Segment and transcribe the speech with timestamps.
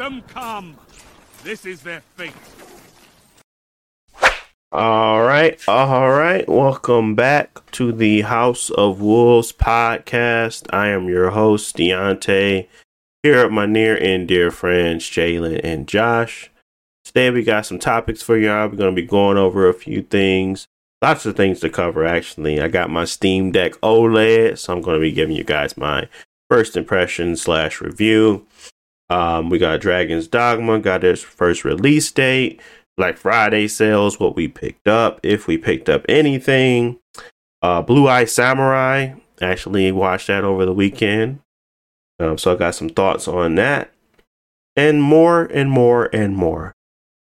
[0.00, 0.78] them come.
[1.44, 2.32] This is their fate.
[4.72, 6.48] All right, all right.
[6.48, 10.72] Welcome back to the House of Wolves podcast.
[10.72, 12.66] I am your host, Deontay.
[13.22, 16.50] Here are my near and dear friends, Jalen and Josh.
[17.04, 18.68] Today we got some topics for y'all.
[18.68, 20.66] We're to be going over a few things.
[21.02, 22.58] Lots of things to cover, actually.
[22.58, 26.08] I got my Steam Deck OLED, so I'm going to be giving you guys my
[26.48, 28.46] first impression slash review.
[29.10, 32.60] Um, we got Dragon's Dogma, got its first release date.
[32.96, 36.98] Black Friday sales, what we picked up, if we picked up anything.
[37.62, 41.40] Uh, Blue Eye Samurai, actually watched that over the weekend.
[42.18, 43.90] Um, so I got some thoughts on that.
[44.76, 46.74] And more and more and more.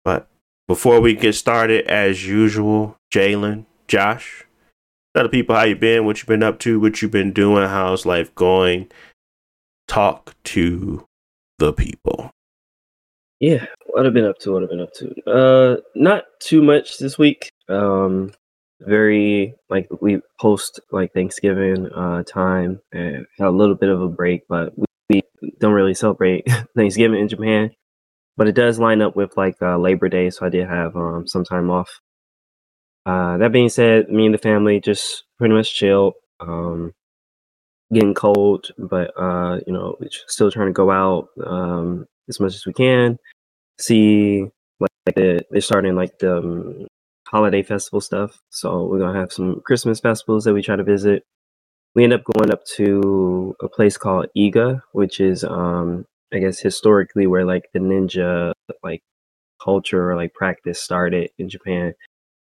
[0.04, 0.28] But
[0.68, 4.44] before we get started, as usual, Jalen, Josh,
[5.14, 7.68] tell the people how you been, what you been up to, what you been doing,
[7.68, 8.90] how's life going.
[9.88, 11.06] Talk to
[11.64, 12.30] the people.
[13.40, 15.30] Yeah, what I've been up to, what I've been up to.
[15.30, 17.50] Uh, not too much this week.
[17.68, 18.32] Um,
[18.80, 24.08] very like we post like Thanksgiving uh time and had a little bit of a
[24.08, 24.74] break, but
[25.08, 27.70] we, we don't really celebrate Thanksgiving in Japan.
[28.36, 31.26] But it does line up with like uh, Labor Day, so I did have um
[31.26, 32.00] some time off.
[33.06, 36.14] Uh, that being said, me and the family just pretty much chilled.
[36.40, 36.92] Um,
[37.94, 39.96] getting cold, but uh, you know,
[40.28, 43.18] still trying to go out um as much as we can.
[43.80, 44.44] See,
[44.80, 46.86] like the, they're starting like the um,
[47.28, 48.40] holiday festival stuff.
[48.50, 51.24] So we're gonna have some Christmas festivals that we try to visit.
[51.94, 56.58] We end up going up to a place called Iga, which is um I guess
[56.58, 59.02] historically where like the ninja like
[59.62, 61.94] culture or like practice started in Japan.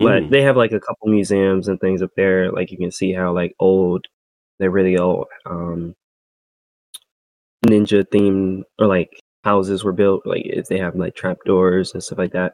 [0.00, 0.31] But Mm.
[0.31, 2.53] they have like a couple museums and things up there.
[2.53, 4.06] Like you can see how like old
[4.58, 5.94] they're really old um
[7.66, 9.10] ninja themed or like
[9.44, 10.22] houses were built.
[10.26, 12.52] Like if they have like trapdoors and stuff like that.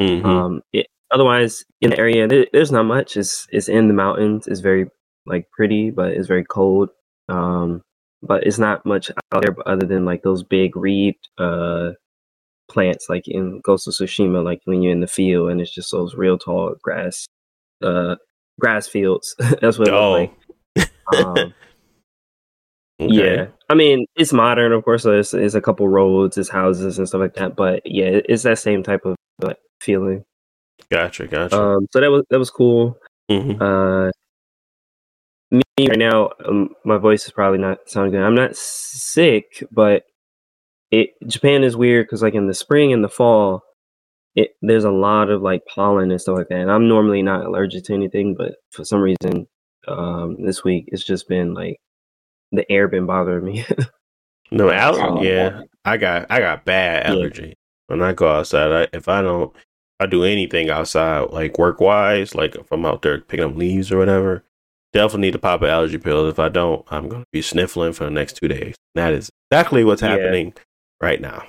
[0.00, 0.24] Mhm.
[0.24, 3.16] Um, it, otherwise, in the area, there, there's not much.
[3.16, 4.46] It's it's in the mountains.
[4.46, 4.86] It's very
[5.26, 6.90] like pretty, but it's very cold.
[7.28, 7.82] Um,
[8.22, 11.90] but it's not much out there other than like those big reed uh
[12.70, 15.92] plants, like in Ghost of Tsushima, like when you're in the field and it's just
[15.92, 17.26] those real tall grass
[17.82, 18.16] uh
[18.60, 19.34] grass fields.
[19.60, 20.32] That's what it oh, like.
[21.14, 21.36] Um,
[23.00, 23.14] okay.
[23.36, 25.02] Yeah, I mean it's modern, of course.
[25.02, 27.56] So it's, it's a couple roads, it's houses and stuff like that.
[27.56, 30.24] But yeah, it's that same type of like, feeling.
[30.90, 31.60] Gotcha, gotcha.
[31.60, 32.98] Um, so that was that was cool.
[33.30, 33.60] Mhm.
[33.60, 34.12] Uh,
[35.50, 38.22] me right now, um, my voice is probably not sounding good.
[38.22, 40.04] I'm not sick, but
[40.90, 43.62] it Japan is weird because like in the spring and the fall,
[44.34, 46.60] it there's a lot of like pollen and stuff like that.
[46.60, 49.46] And I'm normally not allergic to anything, but for some reason,
[49.88, 51.76] um, this week it's just been like
[52.52, 53.64] the air been bothering me.
[54.52, 55.26] No allergy.
[55.26, 57.12] Yeah, I got I got bad Yeah.
[57.14, 57.54] allergy
[57.88, 58.70] when I go outside.
[58.92, 59.52] I, if I don't,
[59.98, 63.90] I do anything outside, like work wise, like if I'm out there picking up leaves
[63.90, 64.44] or whatever,
[64.92, 66.28] definitely need to pop an allergy pill.
[66.28, 68.76] If I don't, I'm gonna be sniffling for the next two days.
[68.94, 70.10] That is exactly what's Yeah.
[70.10, 70.54] happening
[71.00, 71.44] right now.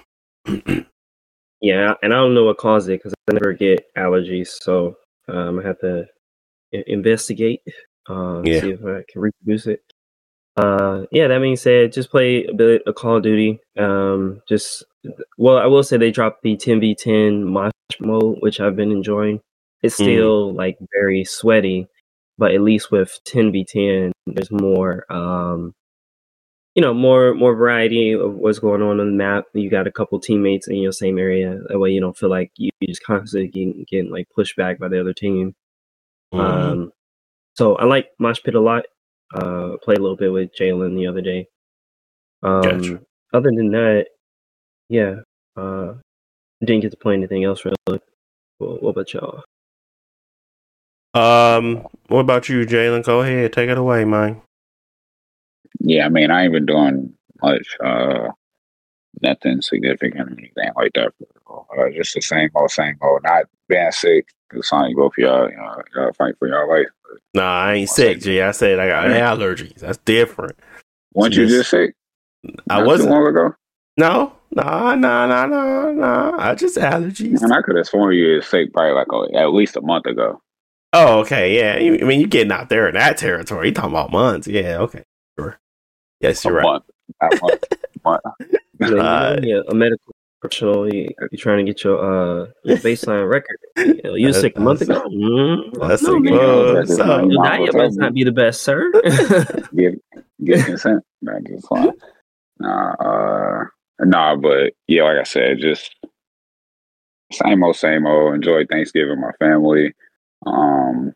[1.61, 4.95] Yeah, and I don't know what caused it because I never get allergies, so
[5.27, 6.05] um, I have to
[6.73, 7.61] I- investigate,
[8.09, 8.61] uh, Yeah.
[8.61, 9.81] see if I can reproduce it.
[10.55, 13.59] Uh, yeah, that being said, just play a bit of Call of Duty.
[13.77, 14.83] Um, just
[15.37, 19.39] well, I will say they dropped the 10v10 match mode, which I've been enjoying.
[19.83, 20.03] It's Mhm.
[20.03, 21.87] still like very sweaty,
[22.37, 25.73] but at least with 10v10, there's more um,
[26.73, 29.45] you know more more variety of what's going on on the map.
[29.53, 31.59] You got a couple teammates in your same area.
[31.69, 34.79] That way, you don't feel like you you just constantly getting, getting like pushed back
[34.79, 35.53] by the other team.
[36.33, 36.39] Mhm.
[36.39, 36.91] Um,
[37.57, 38.85] so I like Mosh Pit a lot.
[39.33, 41.47] Uh, played a little bit with Jalen the other day.
[42.43, 43.01] Um, Gotcha.
[43.33, 44.07] Other than that,
[44.89, 45.15] yeah,
[45.57, 45.95] uh,
[46.61, 48.01] didn't get to play anything else really.
[48.59, 49.43] What, what about y'all?
[51.13, 53.03] Um, what about you, Jalen?
[53.03, 54.41] Go ahead, take it away, man.
[55.79, 58.29] Yeah, I mean, I ain't been doing much, uh,
[59.21, 61.11] nothing significant or anything like that.
[61.49, 63.23] Uh, just the same old, same old.
[63.23, 64.27] Not being sick.
[64.53, 66.87] It's on both of y'all, you know, y'all fight for y'all life.
[67.33, 68.41] Nah, I ain't sick, G.
[68.41, 69.75] I said I got allergies.
[69.75, 70.57] That's different.
[71.13, 71.93] Weren't you just sick?
[72.69, 73.09] I Not too wasn't.
[73.11, 73.55] long ago.
[73.97, 76.35] No, nah, nah, nah, nah, nah.
[76.37, 77.41] I just allergies.
[77.41, 80.05] And I could have sworn you was sick probably like oh, at least a month
[80.05, 80.39] ago.
[80.93, 81.77] Oh, okay, yeah.
[81.77, 83.67] You- I mean, you're getting out there in that territory.
[83.69, 84.47] You talking about months?
[84.47, 85.03] Yeah, okay,
[85.37, 85.59] sure.
[86.21, 86.63] Yes, you're right.
[86.63, 86.83] month.
[87.21, 87.63] A month.
[88.05, 88.21] month.
[88.79, 92.77] You know, you Uh, yeah, a medical You, you're trying to get your uh your
[92.77, 93.57] baseline record.
[93.77, 95.01] You, know, you sick a month ago.
[95.09, 96.33] Mm, That's no, a man.
[96.33, 98.91] good- That's so- Your diet must not be the best, sir.
[99.75, 99.95] Get
[100.43, 101.03] get consent.
[101.47, 101.91] Just fine.
[102.59, 103.63] Nah, uh,
[104.01, 105.95] nah, but yeah, like I said, just
[107.31, 108.35] same old, same old.
[108.35, 109.93] Enjoy Thanksgiving my family.
[110.45, 111.13] Um,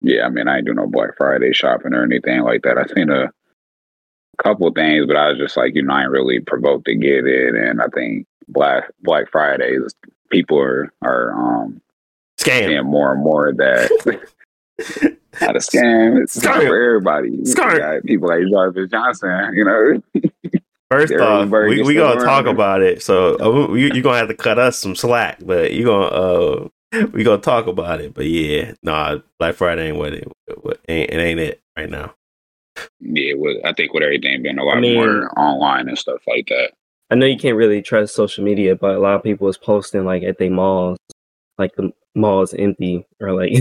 [0.00, 2.76] yeah, I mean, I ain't do no Black Friday shopping or anything like that.
[2.76, 3.30] I seen a
[4.38, 7.26] couple things, but I was just like, you know, I ain't really provoked to get
[7.26, 7.54] it.
[7.54, 9.94] And I think Black Black Fridays,
[10.30, 11.80] people are are um
[12.38, 12.66] Scam.
[12.66, 14.20] seeing more and more that
[15.40, 16.22] not a scam.
[16.22, 16.66] It's Scam.
[16.66, 17.30] for everybody.
[17.38, 17.78] Scam.
[17.78, 20.30] got people like Jarvis Johnson, you know.
[20.90, 23.02] First off, we, we gonna talk about it.
[23.02, 26.68] So uh, you, are gonna have to cut us some slack, but you gonna uh
[27.12, 28.12] we gonna talk about it.
[28.12, 30.28] But yeah, nah, Black Friday ain't what it
[30.60, 32.14] what, ain't it ain't it right now.
[33.00, 36.46] Yeah, with, I think with everything being a lot mean- more online and stuff like
[36.48, 36.72] that.
[37.10, 40.04] I know you can't really trust social media, but a lot of people is posting
[40.06, 40.96] like at their malls,
[41.58, 43.52] like the mall is empty, or like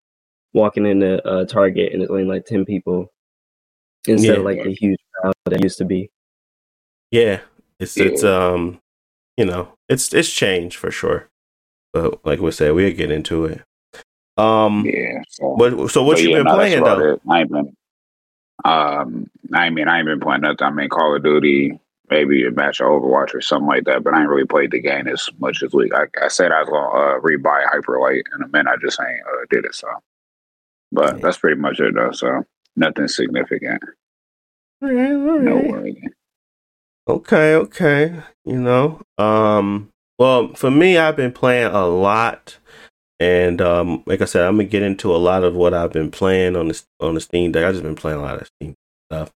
[0.54, 3.10] walking into uh, Target and it's only like ten people
[4.06, 6.08] instead of like the huge crowd that used to be.
[7.10, 7.40] Yeah,
[7.80, 8.04] it's Yeah.
[8.04, 8.78] it's um
[9.36, 11.28] you know it's it's changed for sure.
[11.92, 13.62] But like we said, we'll get into it.
[14.36, 15.20] Um, Yeah.
[15.28, 17.14] So, but so what but you yeah, been no, playing though?
[17.14, 17.20] it.
[17.28, 17.76] I ain't been.
[18.64, 20.66] Um, I mean, I ain't been playing nothing.
[20.66, 21.78] I mean, Call of Duty,
[22.10, 24.04] maybe a match of Overwatch or something like that.
[24.04, 25.90] But I ain't really played the game as much as we.
[25.92, 28.70] I, I said I was gonna uh, rebuy Hyperlight in a minute.
[28.70, 29.74] I just ain't uh, did it.
[29.74, 29.88] So,
[30.92, 31.20] but Yeah.
[31.20, 32.12] that's pretty much it though.
[32.12, 32.44] So
[32.76, 33.82] nothing significant.
[34.82, 36.02] All right, all No worry.
[37.08, 38.22] Okay, okay.
[38.44, 42.58] You know, um, well, for me, I've been playing a lot,
[43.20, 46.10] and um, like I said, I'm gonna get into a lot of what I've been
[46.10, 47.64] playing on this on the Steam Deck.
[47.64, 48.74] I've just been playing a lot of Steam
[49.10, 49.30] stuff.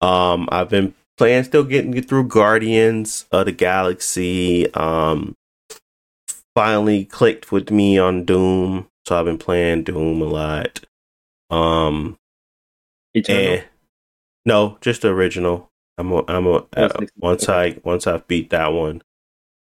[0.00, 4.72] Um, I've been playing, still getting through Guardians of the Galaxy.
[4.74, 5.36] Um,
[6.56, 10.80] finally clicked with me on Doom, so I've been playing Doom a lot.
[11.50, 12.18] Um,
[13.14, 13.62] Eternal.
[14.44, 15.70] no, just the original.
[15.98, 19.02] I'm a, I'm a, uh, once I once I've beat that one,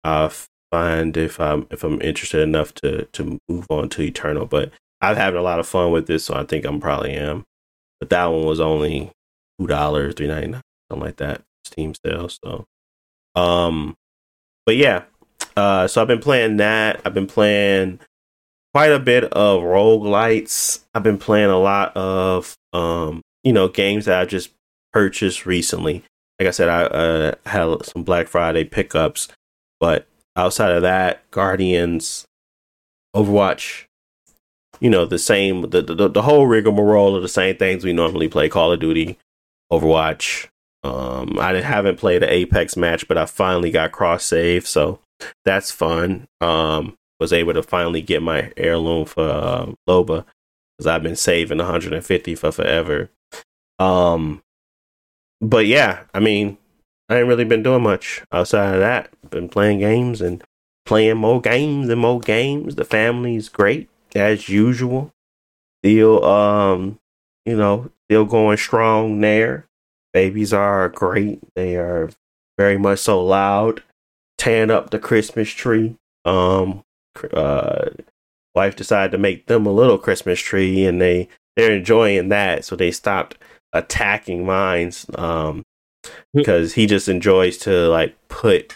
[0.03, 0.31] I'll
[0.71, 4.45] find if I'm if I'm interested enough to to move on to Eternal.
[4.45, 4.71] But
[5.01, 7.43] I've having a lot of fun with this, so I think I'm probably am.
[7.99, 9.11] But that one was only
[9.59, 12.29] two dollars, three ninety nine, something like that, Steam sale.
[12.29, 12.65] So,
[13.35, 13.95] um,
[14.65, 15.03] but yeah,
[15.55, 17.01] uh, so I've been playing that.
[17.05, 17.99] I've been playing
[18.73, 20.83] quite a bit of roguelites.
[20.93, 24.49] I've been playing a lot of um, you know, games that I just
[24.93, 26.03] purchased recently.
[26.39, 29.29] Like I said, I uh, had some Black Friday pickups,
[29.79, 32.25] but outside of that, Guardians,
[33.15, 33.85] Overwatch,
[34.79, 38.29] you know, the same, the, the, the whole rigmarole of the same things we normally
[38.29, 39.17] play Call of Duty,
[39.71, 40.47] Overwatch.
[40.83, 44.99] Um, I haven't played an Apex match, but I finally got cross save, so
[45.43, 46.27] that's fun.
[46.39, 50.23] Um, was able to finally get my heirloom for uh, Loba
[50.77, 53.09] because I've been saving 150 for forever.
[53.79, 54.43] Um,
[55.41, 56.57] but yeah, I mean,
[57.09, 59.09] I ain't really been doing much outside of that.
[59.29, 60.43] Been playing games and
[60.85, 62.75] playing more games and more games.
[62.75, 65.13] The family's great as usual.
[65.83, 66.99] Still, um,
[67.45, 69.67] you know, still going strong there.
[70.13, 71.39] Babies are great.
[71.55, 72.09] They are
[72.57, 73.83] very much so loud.
[74.37, 75.95] Tearing up the Christmas tree.
[76.25, 76.83] Um,
[77.33, 77.89] uh,
[78.53, 82.65] wife decided to make them a little Christmas tree, and they they're enjoying that.
[82.65, 83.37] So they stopped
[83.73, 85.05] attacking mines.
[85.15, 85.63] Um,
[86.33, 88.75] because he just enjoys to like put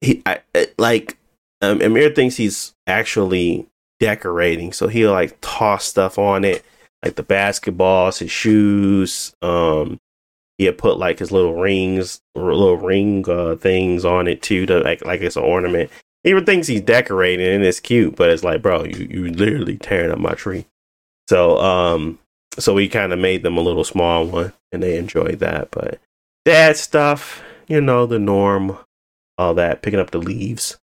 [0.00, 0.40] he I,
[0.78, 1.16] like
[1.62, 3.66] um, Amir thinks he's actually
[3.98, 6.64] decorating, so he'll like toss stuff on it,
[7.04, 9.34] like the basketballs, his shoes.
[9.42, 9.98] Um,
[10.58, 15.04] he'll put like his little rings, little ring uh, things on it too, to like
[15.04, 15.90] like it's an ornament.
[16.24, 19.76] He even thinks he's decorating and it's cute, but it's like, bro, you you literally
[19.76, 20.66] tearing up my tree.
[21.28, 22.18] So um,
[22.58, 25.70] so we kind of made them a little small one, and they enjoyed that.
[25.70, 26.00] But
[26.44, 28.78] dad stuff, you know, the norm,
[29.38, 30.78] all that, picking up the leaves.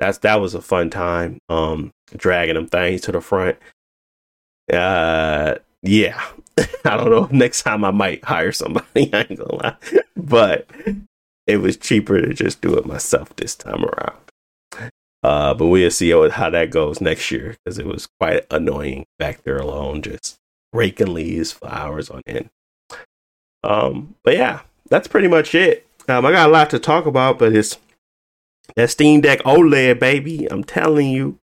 [0.00, 1.38] That's that was a fun time.
[1.48, 3.56] Um, dragging them things to the front.
[4.72, 6.20] Uh, yeah.
[6.84, 7.28] I don't know.
[7.30, 8.86] Next time I might hire somebody.
[9.12, 9.76] I ain't gonna lie,
[10.16, 10.68] but
[11.46, 14.18] it was cheaper to just do it myself this time around.
[15.22, 19.42] Uh, but we'll see how, that goes next year because it was quite annoying back
[19.42, 20.36] there alone, just
[20.74, 22.50] raking leaves for hours on end.
[23.62, 25.86] Um, but yeah, that's pretty much it.
[26.08, 27.78] Um, I got a lot to talk about, but it's
[28.76, 30.46] that Steam Deck OLED, baby.
[30.50, 31.38] I'm telling you,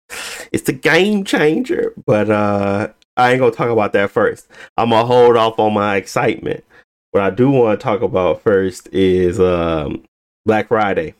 [0.52, 1.92] it's a game changer.
[2.06, 4.48] But uh, I ain't gonna talk about that first.
[4.76, 6.64] I'm gonna hold off on my excitement.
[7.10, 10.04] What I do want to talk about first is um,
[10.44, 11.14] Black Friday.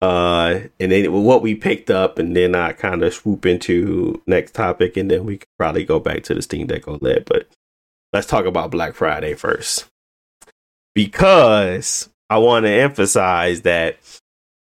[0.00, 4.52] Uh, and then what we picked up, and then I kind of swoop into next
[4.52, 7.24] topic, and then we could probably go back to the Steam Deck OLED.
[7.24, 7.46] But
[8.12, 9.86] let's talk about Black Friday first
[10.94, 13.98] because I want to emphasize that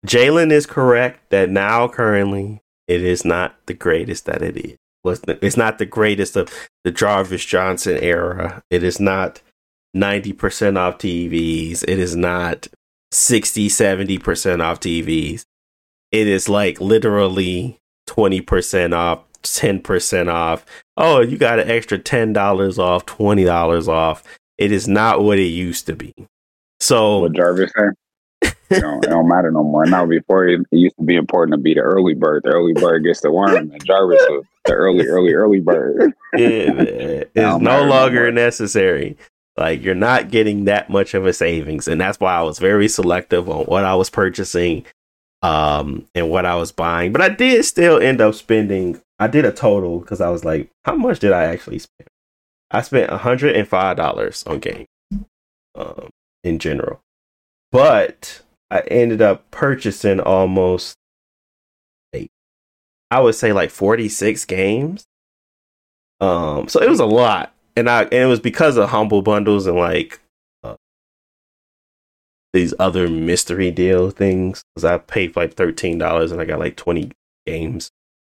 [0.07, 4.77] Jalen is correct that now currently it is not the greatest that it is.
[5.05, 6.53] It's not the greatest of
[6.83, 8.63] the Jarvis Johnson era.
[8.71, 9.41] It is not
[9.97, 11.85] 90% off TVs.
[11.85, 12.69] It is not
[13.13, 15.45] 60, 70% off TVs.
[16.11, 17.79] It is like literally
[18.09, 20.65] 20% off, 10% off.
[20.97, 24.23] Oh, you got an extra $10 off, $20 off.
[24.59, 26.15] It is not what it used to be.
[26.81, 27.95] So, what Jarvis said?
[28.71, 29.87] it, don't, it don't matter no more.
[29.87, 32.43] Now, before it, it, used to be important to be the early bird.
[32.45, 36.13] The early bird gets the worm, and Jarvis was the early, early, early bird.
[36.33, 39.17] it is no longer no necessary.
[39.57, 42.89] Like you're not getting that much of a savings, and that's why I was very
[42.89, 44.85] selective on what I was purchasing,
[45.43, 47.13] um, and what I was buying.
[47.13, 49.01] But I did still end up spending.
[49.19, 52.09] I did a total because I was like, how much did I actually spend?
[52.75, 54.87] I spent hundred and five dollars on games,
[55.75, 56.11] um,
[56.43, 57.01] in general,
[57.73, 60.97] but I ended up purchasing almost
[62.13, 62.31] eight.
[63.11, 65.05] I would say like forty six games.
[66.21, 69.67] Um, so it was a lot and I and it was because of humble bundles
[69.67, 70.21] and like
[70.63, 70.77] uh,
[72.53, 74.63] these other mystery deal things.
[74.75, 77.13] Because I paid like thirteen dollars and I got like twenty
[77.47, 77.91] games,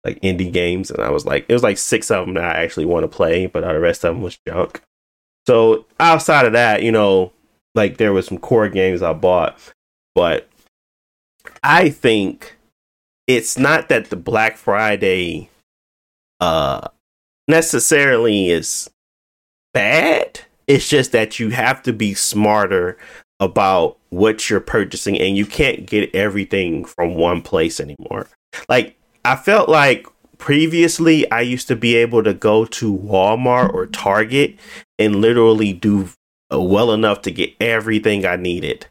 [0.07, 2.63] like indie games, and I was like, it was like six of them that I
[2.63, 4.81] actually want to play, but the rest of them was junk.
[5.47, 7.33] So outside of that, you know,
[7.75, 9.59] like there was some core games I bought,
[10.15, 10.49] but
[11.63, 12.57] I think
[13.27, 15.51] it's not that the Black Friday
[16.41, 16.89] uh
[17.49, 18.91] necessarily is
[19.75, 20.41] bad.
[20.67, 22.97] It's just that you have to be smarter
[23.39, 28.29] about what you're purchasing and you can't get everything from one place anymore.
[28.69, 28.97] Like
[29.27, 30.07] I felt like
[30.39, 34.57] previously I used to be able to go to Walmart or Target
[35.01, 36.11] and literally do
[36.53, 38.87] uh, well enough to get everything I needed.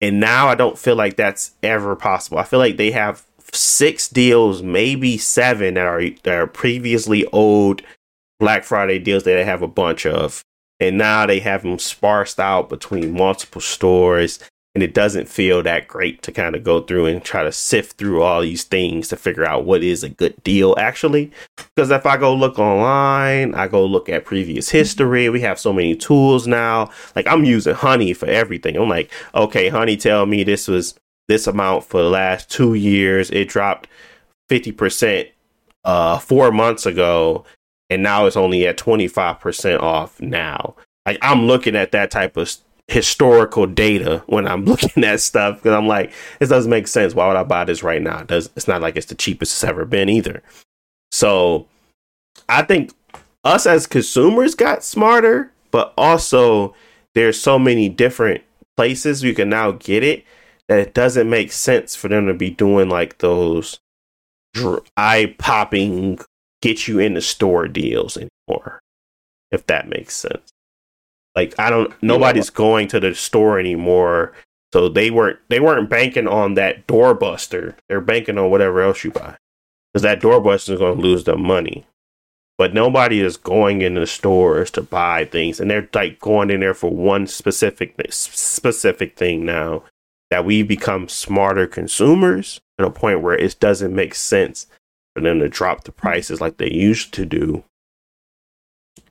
[0.00, 2.38] And now I don't feel like that's ever possible.
[2.38, 7.82] I feel like they have six deals, maybe seven that are that are previously old
[8.40, 10.42] Black Friday deals that they have a bunch of.
[10.80, 14.40] And now they have them sparsed out between multiple stores.
[14.74, 17.98] And it doesn't feel that great to kind of go through and try to sift
[17.98, 21.32] through all these things to figure out what is a good deal, actually.
[21.56, 25.28] Because if I go look online, I go look at previous history.
[25.30, 26.90] We have so many tools now.
[27.16, 28.76] Like I'm using Honey for everything.
[28.76, 30.94] I'm like, okay, Honey, tell me this was
[31.26, 33.30] this amount for the last two years.
[33.30, 33.88] It dropped
[34.50, 35.30] 50%
[35.84, 37.44] uh, four months ago
[37.90, 40.74] and now it's only at 25% off now.
[41.06, 42.54] Like I'm looking at that type of
[42.88, 47.14] historical data when I'm looking at stuff because I'm like, this doesn't make sense.
[47.14, 48.20] Why would I buy this right now?
[48.20, 50.42] It does it's not like it's the cheapest it's ever been either.
[51.12, 51.66] So
[52.48, 52.92] I think
[53.44, 56.74] us as consumers got smarter, but also
[57.14, 58.42] there's so many different
[58.76, 60.24] places you can now get it
[60.68, 63.80] that it doesn't make sense for them to be doing like those
[64.96, 66.18] eye popping
[66.60, 68.80] get you in the store deals anymore.
[69.50, 70.52] If that makes sense.
[71.38, 74.32] Like I don't nobody's going to the store anymore.
[74.72, 77.76] So they weren't they weren't banking on that doorbuster.
[77.88, 79.36] They're banking on whatever else you buy.
[79.92, 81.86] Because that doorbuster is gonna lose them money.
[82.56, 86.58] But nobody is going in the stores to buy things, and they're like going in
[86.58, 89.84] there for one specific specific thing now.
[90.30, 94.66] That we become smarter consumers to a point where it doesn't make sense
[95.14, 97.62] for them to drop the prices like they used to do.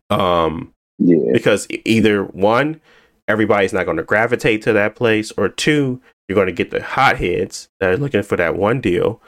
[0.10, 1.32] Um, yeah.
[1.34, 2.82] because either one,
[3.28, 6.82] everybody's not going to gravitate to that place, or two, you're going to get the
[6.82, 9.22] hotheads that are looking for that one deal,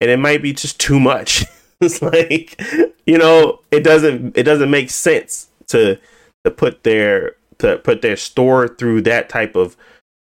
[0.00, 1.44] and it might be just too much.
[1.80, 2.60] it's like,
[3.06, 5.98] you know, it doesn't it doesn't make sense to
[6.44, 9.76] to put their to put their store through that type of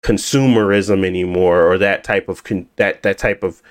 [0.06, 3.62] consumerism anymore, or that type of con- that that type of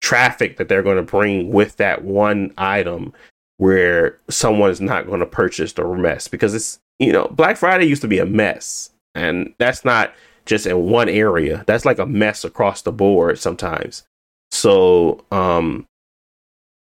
[0.00, 3.12] traffic that they're going to bring with that one item
[3.58, 7.84] where someone is not going to purchase the mess because it's you know black friday
[7.84, 10.12] used to be a mess and that's not
[10.46, 14.04] just in one area that's like a mess across the board sometimes.
[14.50, 15.86] So um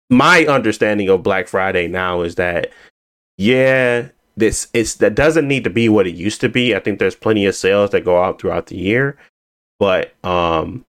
[0.09, 2.71] my understanding of black friday now is that
[3.37, 6.75] yeah this it's that doesn't need to be what it used to be.
[6.75, 9.17] I think there's plenty of sales that go out throughout the year
[9.79, 10.85] but um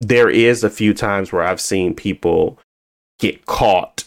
[0.00, 2.58] there is a few times where I've seen people
[3.18, 4.04] get caught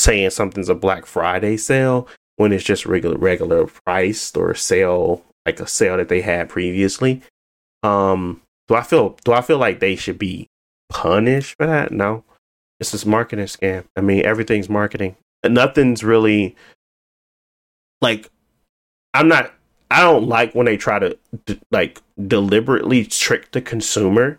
[0.00, 5.60] saying something's a Black Friday sale when it's just regular regular priced or sale like
[5.60, 7.22] a sale that they had previously.
[7.82, 10.46] Um, do I feel do I feel like they should be
[10.88, 11.92] punished for that?
[11.92, 12.24] No.
[12.78, 13.84] It's just marketing scam.
[13.94, 15.16] I mean, everything's marketing.
[15.44, 16.56] Nothing's really
[18.00, 18.30] like
[19.12, 19.52] I'm not
[19.90, 24.38] I don't like when they try to d- like deliberately trick the consumer,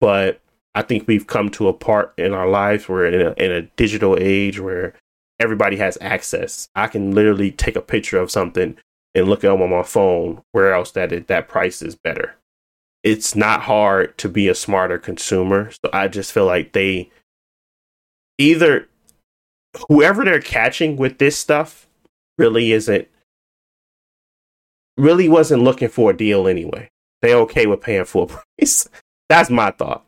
[0.00, 0.40] but
[0.74, 3.62] I think we've come to a part in our lives where in a, in a
[3.76, 4.94] digital age where
[5.40, 6.68] everybody has access.
[6.74, 8.76] I can literally take a picture of something
[9.14, 12.34] and look at them on my phone where else that it, that price is better.
[13.02, 15.70] It's not hard to be a smarter consumer.
[15.70, 17.10] So I just feel like they
[18.38, 18.88] either
[19.88, 21.86] whoever they're catching with this stuff
[22.38, 23.08] really isn't
[24.96, 26.88] really wasn't looking for a deal anyway.
[27.20, 28.26] They okay with paying full
[28.58, 28.88] price.
[29.28, 30.04] That's my thought.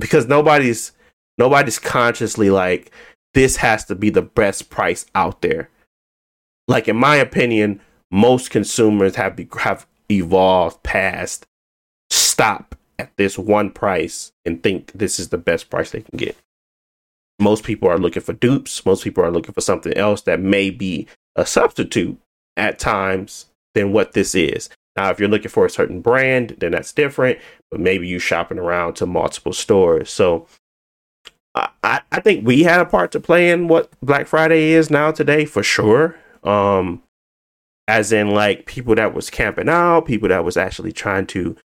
[0.00, 0.92] Because nobody's
[1.38, 2.90] nobody's consciously like
[3.34, 5.70] this has to be the best price out there.
[6.66, 7.80] Like in my opinion,
[8.10, 11.46] most consumers have be, have evolved past
[12.10, 16.36] stop at this one price and think this is the best price they can get.
[17.38, 18.84] Most people are looking for dupes.
[18.84, 22.18] Most people are looking for something else that may be a substitute
[22.56, 24.68] at times than what this is.
[24.96, 27.38] Now, if you're looking for a certain brand, then that's different,
[27.70, 30.10] but maybe you're shopping around to multiple stores.
[30.10, 30.46] So
[31.54, 35.10] I, I think we had a part to play in what Black Friday is now
[35.10, 36.16] today for sure.
[36.44, 37.02] Um,
[37.88, 41.56] as in like people that was camping out, people that was actually trying to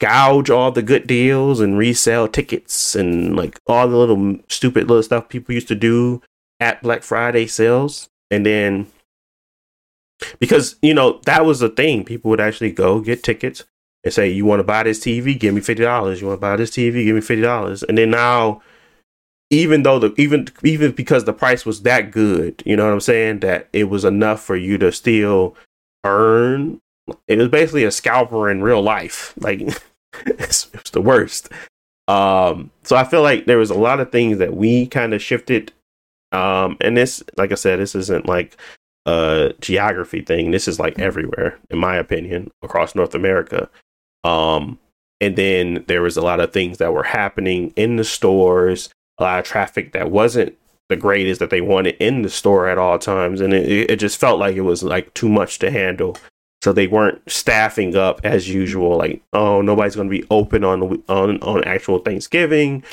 [0.00, 5.02] gouge all the good deals and resell tickets and like all the little stupid little
[5.02, 6.20] stuff people used to do
[6.58, 8.08] at Black Friday sales.
[8.30, 8.88] And then
[10.38, 13.64] because you know that was the thing, people would actually go get tickets
[14.02, 15.38] and say, "You want to buy this TV?
[15.38, 16.20] Give me fifty dollars.
[16.20, 17.04] You want to buy this TV?
[17.04, 18.62] Give me fifty dollars." And then now,
[19.50, 23.00] even though the even even because the price was that good, you know what I'm
[23.00, 25.56] saying, that it was enough for you to still
[26.04, 26.80] earn.
[27.28, 29.34] It was basically a scalper in real life.
[29.38, 29.60] Like
[30.26, 31.50] it's, it's the worst.
[32.06, 35.22] Um, so I feel like there was a lot of things that we kind of
[35.22, 35.72] shifted.
[36.32, 38.56] Um, and this, like I said, this isn't like
[39.06, 40.50] a geography thing.
[40.50, 43.68] This is like everywhere, in my opinion, across North America.
[44.22, 44.78] Um,
[45.20, 49.22] and then there was a lot of things that were happening in the stores, a
[49.22, 50.56] lot of traffic that wasn't
[50.88, 54.20] the greatest that they wanted in the store at all times, and it, it just
[54.20, 56.16] felt like it was like too much to handle.
[56.62, 58.96] So they weren't staffing up as usual.
[58.96, 62.84] Like, oh, nobody's going to be open on on on actual Thanksgiving.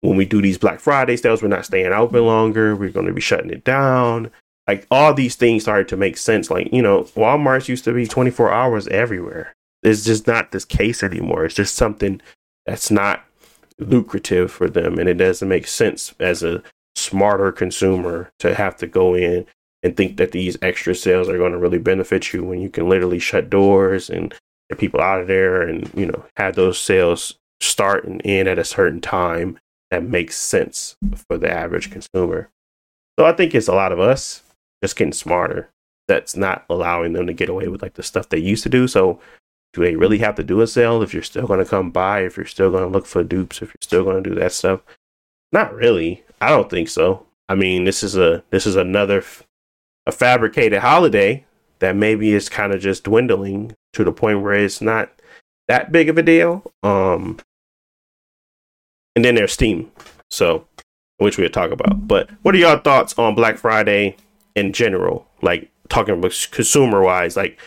[0.00, 2.74] When we do these Black Friday sales, we're not staying open longer.
[2.74, 4.30] We're going to be shutting it down
[4.66, 6.50] like all these things started to make sense.
[6.50, 9.54] Like, you know, Walmart's used to be 24 hours everywhere.
[9.82, 11.44] It's just not this case anymore.
[11.44, 12.20] It's just something
[12.66, 13.24] that's not
[13.78, 14.98] lucrative for them.
[14.98, 16.62] And it doesn't make sense as a
[16.94, 19.46] smarter consumer to have to go in
[19.82, 22.88] and think that these extra sales are going to really benefit you when you can
[22.88, 24.34] literally shut doors and
[24.68, 28.58] get people out of there and, you know, have those sales start and end at
[28.58, 29.58] a certain time
[29.90, 30.96] that makes sense
[31.28, 32.50] for the average consumer.
[33.18, 34.42] So I think it's a lot of us
[34.82, 35.70] just getting smarter
[36.08, 38.88] that's not allowing them to get away with like the stuff they used to do.
[38.88, 39.20] So
[39.72, 42.20] do they really have to do a sale if you're still going to come by,
[42.20, 44.52] if you're still going to look for dupes, if you're still going to do that
[44.52, 44.80] stuff?
[45.52, 46.24] Not really.
[46.40, 47.26] I don't think so.
[47.48, 49.44] I mean, this is a this is another f-
[50.06, 51.44] a fabricated holiday
[51.78, 55.10] that maybe is kind of just dwindling to the point where it's not
[55.68, 56.72] that big of a deal.
[56.82, 57.38] Um
[59.14, 59.90] and then there's Steam.
[60.30, 60.66] So,
[61.18, 62.06] which we'll talk about.
[62.06, 64.16] But what are your thoughts on Black Friday
[64.54, 67.58] in general, like talking about consumer wise, like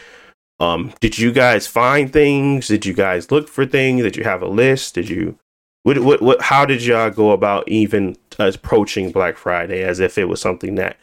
[0.60, 2.68] um, did you guys find things?
[2.68, 4.04] Did you guys look for things?
[4.04, 4.96] Did you have a list?
[4.96, 5.38] Did you
[5.84, 10.26] what what, what how did y'all go about even approaching Black Friday as if it
[10.26, 10.98] was something that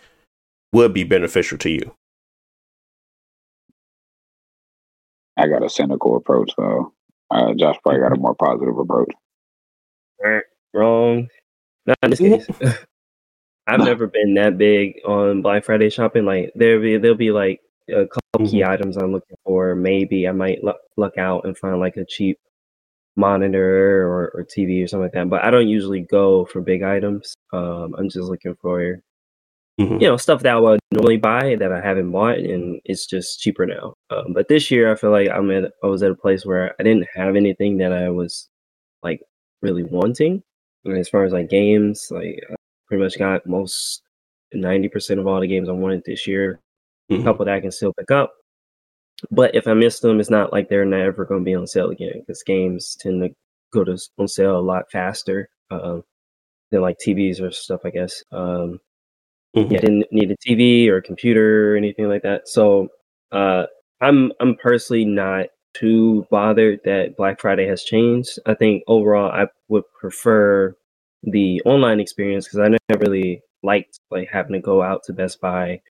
[0.72, 1.94] would be beneficial to you?
[5.36, 6.92] I got a cynical approach, though.
[7.30, 9.12] Uh, Josh probably got a more positive approach.
[10.74, 11.28] Wrong.
[11.86, 12.46] Not in this case.
[13.70, 16.24] I've never been that big on Black Friday shopping.
[16.24, 18.70] Like there be there'll be like a couple key mm-hmm.
[18.70, 19.74] items I'm looking for.
[19.74, 22.38] Maybe I might look, look out and find like a cheap
[23.16, 25.28] monitor or, or TV or something like that.
[25.28, 27.34] But I don't usually go for big items.
[27.52, 29.00] Um, I'm just looking for
[29.80, 30.00] mm-hmm.
[30.00, 33.40] you know stuff that I would normally buy that I haven't bought, and it's just
[33.40, 33.94] cheaper now.
[34.10, 36.74] Um, but this year I feel like I'm at I was at a place where
[36.78, 38.48] I didn't have anything that I was
[39.02, 39.20] like
[39.62, 40.42] really wanting.
[40.84, 42.42] And as far as like games, like
[42.90, 44.02] pretty much got most
[44.54, 46.60] 90% of all the games I wanted this year.
[47.10, 47.22] Mm-hmm.
[47.22, 48.34] A couple that I can still pick up.
[49.30, 51.90] But if I miss them, it's not like they're never going to be on sale
[51.90, 53.30] again because games tend to
[53.72, 56.00] go to on sale a lot faster uh,
[56.70, 58.24] than like TVs or stuff, I guess.
[58.32, 58.80] Um,
[59.56, 59.72] mm-hmm.
[59.72, 62.48] Yeah, I didn't need a TV or a computer or anything like that.
[62.48, 62.88] So
[63.30, 63.66] uh,
[64.00, 68.38] I'm I'm personally not too bothered that Black Friday has changed.
[68.46, 70.74] I think overall I would prefer
[71.22, 75.40] the online experience because I never really liked like having to go out to Best
[75.40, 75.82] Buy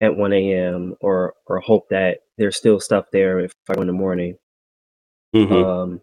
[0.00, 0.94] at 1 a.m.
[1.00, 4.36] or or hope that there's still stuff there if I go in the morning.
[5.34, 5.52] Mm-hmm.
[5.52, 6.00] Um,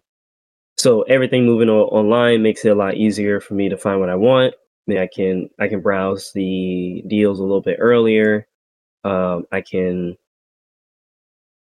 [0.76, 4.14] so everything moving online makes it a lot easier for me to find what I
[4.14, 4.54] want.
[4.86, 8.46] Then I can I can browse the deals a little bit earlier.
[9.04, 10.16] Um, I can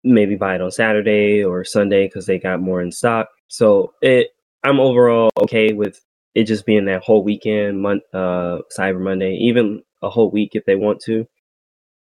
[0.02, 3.28] maybe buy it on Saturday or Sunday because they got more in stock.
[3.48, 4.30] So it
[4.62, 6.00] I'm overall okay with
[6.34, 10.64] it just being that whole weekend, month, uh, Cyber Monday, even a whole week if
[10.64, 11.26] they want to.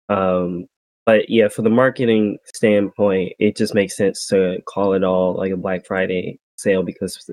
[0.10, 0.65] Um,
[1.06, 5.52] but yeah, for the marketing standpoint, it just makes sense to call it all like
[5.52, 7.30] a Black Friday sale because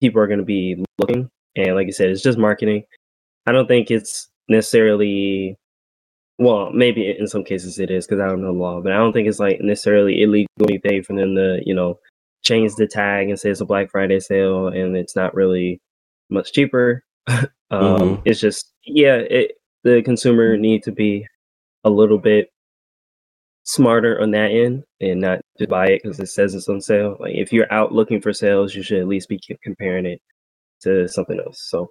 [0.00, 2.84] people are going to be looking, and like I said, it's just marketing.
[3.46, 5.56] I don't think it's necessarily
[6.38, 9.12] well, maybe in some cases it is because I don't know law, but I don't
[9.12, 11.98] think it's like necessarily illegal anything for them to, you know,
[12.44, 15.80] change the tag and say it's a Black Friday sale and it's not really
[16.30, 17.04] much cheaper.
[17.28, 18.22] um, Mhm.
[18.24, 19.52] It's just, yeah, it,
[19.84, 21.26] the consumer need to be
[21.84, 22.50] a little bit
[23.64, 27.16] smarter on that end and not just buy it because it says it's on sale.
[27.20, 30.20] Like if you're out looking for sales, you should at least be comparing it
[30.82, 31.66] to something else.
[31.68, 31.90] So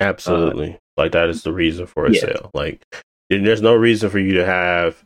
[0.00, 0.78] Absolutely.
[0.96, 2.20] like that is the reason for a yeah.
[2.20, 2.50] sale.
[2.54, 2.82] Like
[3.28, 5.04] there's no reason for you to have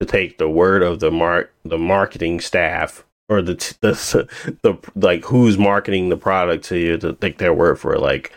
[0.00, 4.28] to take the word of the mark the marketing staff or the the
[4.62, 8.32] the like who's marketing the product to you to take their word for it like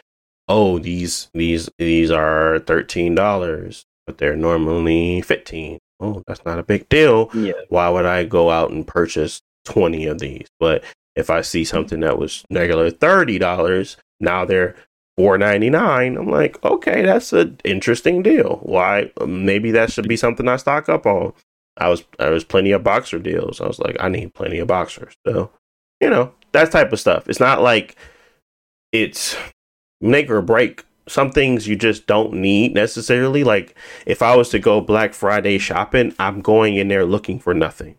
[0.48, 6.88] oh these these these are $13 but they're normally 15 oh that's not a big
[6.90, 10.48] deal yeah, why would I go out and purchase 20 of these?
[10.60, 10.84] But
[11.16, 14.76] if I see something that was regular $30, now they're
[15.20, 18.60] $4.99, I'm like, okay, that's an interesting deal.
[18.64, 19.12] Why?
[19.26, 21.34] Maybe that should be something I stock up on.
[21.78, 23.60] I was, there was plenty of boxer deals.
[23.60, 25.14] I was like, I need plenty of boxers.
[25.26, 25.52] So,
[26.00, 27.30] you know, that type of stuff.
[27.30, 27.96] It's not like
[28.92, 29.36] it's
[30.02, 30.86] make or break.
[31.08, 33.44] Some things you just don't need necessarily.
[33.44, 37.54] Like if I was to go Black Friday shopping, I'm going in there looking for
[37.54, 37.98] nothing.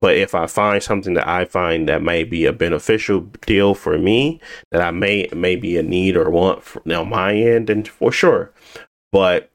[0.00, 3.98] But if I find something that I find that may be a beneficial deal for
[3.98, 7.84] me, that I may may be a need or want for, on my end, then
[7.84, 8.52] for sure.
[9.10, 9.50] But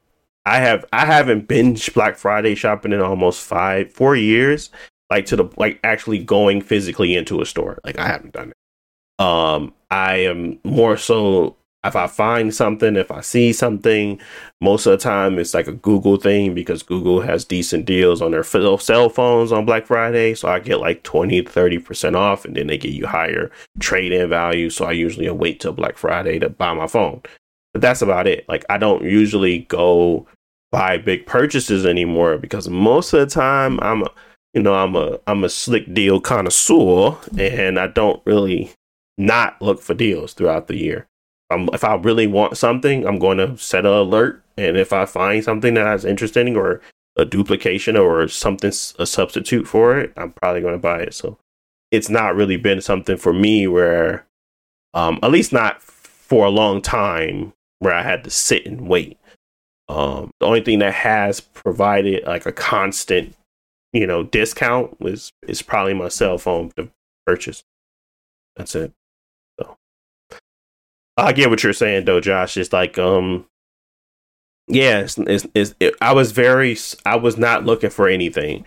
[0.46, 4.70] I have I haven't been Black Friday shopping in almost five four years,
[5.10, 7.80] like to the like actually going physically into a store.
[7.84, 9.24] Like I haven't done it.
[9.24, 14.20] Um, I am more so if I find something, if I see something,
[14.62, 18.32] most of the time it's like a Google thing because Google has decent deals on
[18.32, 20.34] their cell phones on Black Friday.
[20.34, 24.14] So I get like 20 to 30% off and then they give you higher trade
[24.14, 24.70] in value.
[24.70, 27.22] So I usually wait till Black Friday to buy my phone.
[27.74, 28.48] But that's about it.
[28.48, 30.28] Like I don't usually go
[30.72, 34.12] buy big purchases anymore because most of the time I'm a
[34.54, 38.72] you know, I'm a I'm a slick deal connoisseur and I don't really
[39.18, 41.08] not look for deals throughout the year.
[41.50, 45.06] Um, if I really want something, I'm going to set an alert, and if I
[45.06, 46.82] find something that's interesting or
[47.16, 51.14] a duplication or something a substitute for it, I'm probably going to buy it.
[51.14, 51.38] So
[51.92, 54.26] it's not really been something for me where,
[54.96, 59.18] um, at least not for a long time, where I had to sit and wait.
[59.90, 63.36] Um, the only thing that has provided like a constant,
[63.92, 66.90] you know, discount was is probably my cell phone to
[67.28, 67.64] purchase.
[68.56, 68.94] That's it.
[69.60, 69.78] So
[71.18, 72.56] I get what you're saying though, Josh.
[72.56, 73.46] It's like, um,
[74.68, 78.66] yeah, it's, it's, it's it, I was very, I was not looking for anything,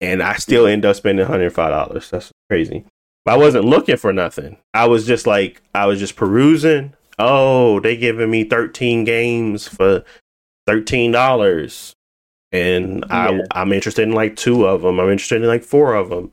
[0.00, 2.10] and I still end up spending hundred five dollars.
[2.10, 2.86] That's crazy.
[3.24, 4.56] But I wasn't looking for nothing.
[4.74, 6.94] I was just like, I was just perusing.
[7.24, 10.04] Oh, they giving me thirteen games for
[10.66, 11.94] thirteen dollars,
[12.50, 14.98] and I, I'm interested in like two of them.
[15.00, 16.32] I'm interested in like four of them.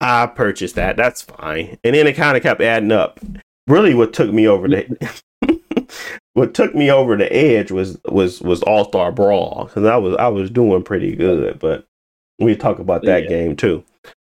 [0.00, 0.96] I purchased that.
[0.96, 1.78] That's fine.
[1.84, 3.20] And then it kind of kept adding up
[3.68, 5.14] really what took me over the
[6.34, 10.16] what took me over the edge was was was All Star Brawl because I was
[10.16, 11.86] I was doing pretty good, but
[12.38, 13.28] we talk about that Yeah.
[13.28, 13.84] game too.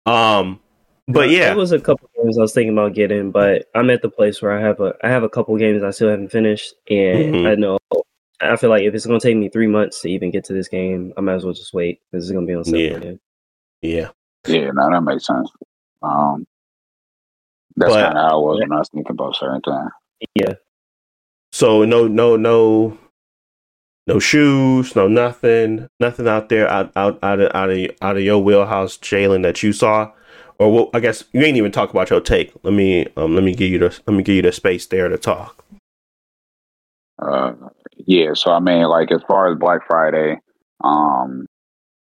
[0.07, 0.61] Um,
[1.09, 4.03] but yeah, it was a couple games I was thinking about getting, but I'm at
[4.03, 6.75] the place where I have a I have a couple games I still haven't finished,
[6.89, 7.47] and Mhm.
[7.51, 7.79] I know
[8.41, 10.69] I feel like if it's gonna take me three months to even get to this
[10.69, 12.97] game, I might as well just wait because it's gonna be on sale Yeah.
[12.97, 13.21] again.
[13.83, 14.09] yeah,
[14.47, 15.51] Yeah, no, that makes sense.
[16.03, 16.47] Um,
[17.77, 19.91] that's But- kind of how I was when I was thinking about certain things.
[20.35, 20.55] Yeah,
[21.53, 22.97] So no, no, no,
[24.07, 28.23] no shoes, no nothing, nothing out there out out out of out of, out of
[28.23, 30.11] your wheelhouse, Jalen, that you saw.
[30.59, 32.53] Or well, I guess you ain't even talk about your take.
[32.63, 35.09] Let me um let me give you the let me give you the space there
[35.09, 35.65] to talk.
[37.21, 37.53] Uh,
[37.97, 40.41] yeah, so I mean, like as far as Black Friday,
[40.83, 41.47] um,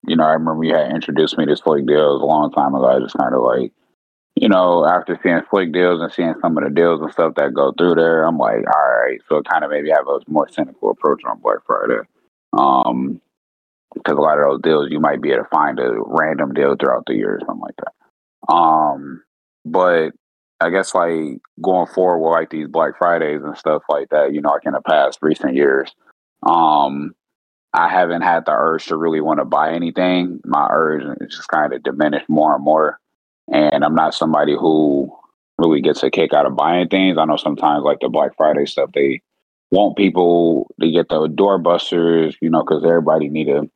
[0.06, 2.86] you know, I remember you had introduced me to Slick Deals a long time ago.
[2.86, 3.72] I just kind of like,
[4.36, 7.54] you know, after seeing Slick Deals and seeing some of the deals and stuff that
[7.54, 9.20] go through there, I'm like, all right.
[9.28, 12.00] So kind of maybe have a more cynical approach on Black Friday.
[12.56, 13.20] Um,
[13.94, 16.76] because a lot of those deals you might be able to find a random deal
[16.76, 17.92] throughout the year or something like that.
[18.48, 19.22] Um,
[19.64, 20.12] but
[20.60, 24.40] I guess like going forward with like these Black Fridays and stuff like that, you
[24.40, 25.92] know, like in the past recent years,
[26.44, 27.14] um,
[27.72, 30.40] I haven't had the urge to really want to buy anything.
[30.44, 32.98] My urge is just kind of diminished more and more.
[33.52, 35.12] And I'm not somebody who
[35.58, 37.18] really gets a kick out of buying things.
[37.18, 39.20] I know sometimes like the Black Friday stuff, they
[39.70, 43.68] want people to get the doorbusters, you know, because everybody need a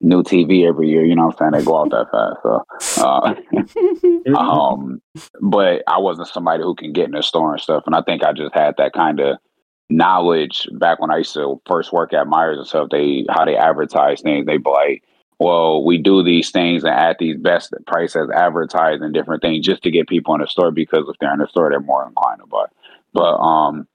[0.00, 1.04] new TV every year.
[1.04, 1.64] You know what I'm saying?
[1.64, 2.94] They go out that fast.
[2.94, 5.02] So, uh, um,
[5.40, 7.84] but I wasn't somebody who can get in the store and stuff.
[7.86, 9.38] And I think I just had that kind of
[9.90, 12.88] knowledge back when I used to first work at Myers and stuff.
[12.90, 14.46] They how they advertise things.
[14.46, 15.04] They be like,
[15.38, 19.82] well, we do these things and at these best prices advertised and different things just
[19.82, 22.40] to get people in the store because if they're in the store, they're more inclined
[22.40, 22.66] to buy.
[23.12, 23.86] But um,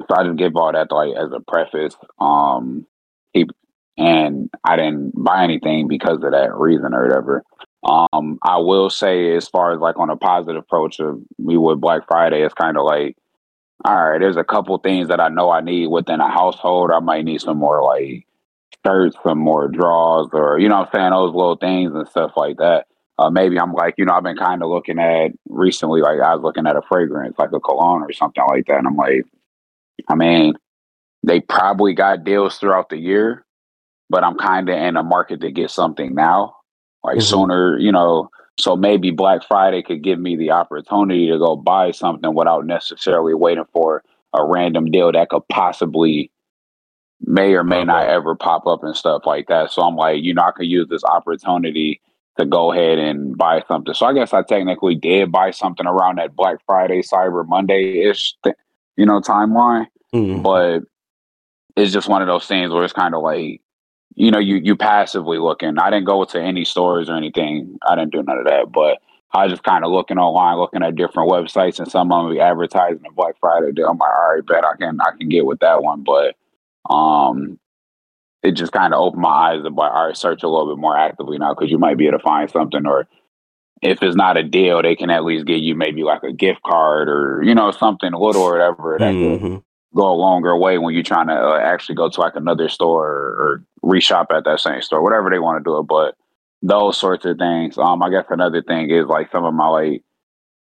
[0.00, 1.96] so I just give all that like as a preface.
[2.18, 2.86] Um,
[3.98, 7.44] and I didn't buy anything because of that reason or whatever.
[7.84, 11.80] Um, I will say, as far as like on a positive approach of me with
[11.80, 13.16] Black Friday, it's kind of like,
[13.84, 16.90] all right, there's a couple things that I know I need within a household.
[16.92, 18.26] I might need some more like
[18.84, 22.56] shirts, some more drawers, or you know I'm saying, those little things and stuff like
[22.58, 22.86] that.
[23.18, 26.34] Uh, maybe I'm like, you know, I've been kind of looking at recently, like I
[26.34, 29.24] was looking at a fragrance, like a cologne or something like that, and I'm like,
[30.08, 30.54] I mean,
[31.24, 33.44] they probably got deals throughout the year,
[34.10, 36.56] but I'm kind of in a market to get something now,
[37.04, 37.22] like mm-hmm.
[37.22, 38.30] sooner, you know.
[38.58, 43.34] So maybe Black Friday could give me the opportunity to go buy something without necessarily
[43.34, 44.02] waiting for
[44.34, 46.32] a random deal that could possibly
[47.20, 49.70] may or may not ever pop up and stuff like that.
[49.70, 52.00] So I'm like, you know, I could use this opportunity
[52.38, 53.94] to go ahead and buy something.
[53.94, 58.34] So I guess I technically did buy something around that Black Friday, Cyber Monday ish,
[58.44, 58.56] th-
[58.96, 59.86] you know, timeline.
[60.14, 60.42] Mm-hmm.
[60.42, 60.82] But
[61.76, 63.60] it's just one of those things where it's kind of like
[64.18, 65.78] you know, you you passively looking.
[65.78, 67.78] I didn't go to any stores or anything.
[67.88, 68.98] I didn't do none of that, but
[69.32, 72.34] I was just kind of looking online, looking at different websites, and some of them
[72.34, 73.88] be advertising a Black Friday deal.
[73.88, 76.34] I'm like, all right, bet I can I can get with that one, but
[76.92, 77.60] um,
[78.42, 80.80] it just kind of opened my eyes to like, all right, search a little bit
[80.80, 83.06] more actively now because you might be able to find something, or
[83.82, 86.62] if it's not a deal, they can at least give you maybe like a gift
[86.64, 89.58] card or you know something little or whatever that mm-hmm
[89.94, 93.06] go a longer way when you're trying to uh, actually go to like another store
[93.06, 95.84] or, or reshop at that same store, whatever they want to do it.
[95.84, 96.14] But
[96.62, 97.78] those sorts of things.
[97.78, 100.02] Um, I guess another thing is like some of my like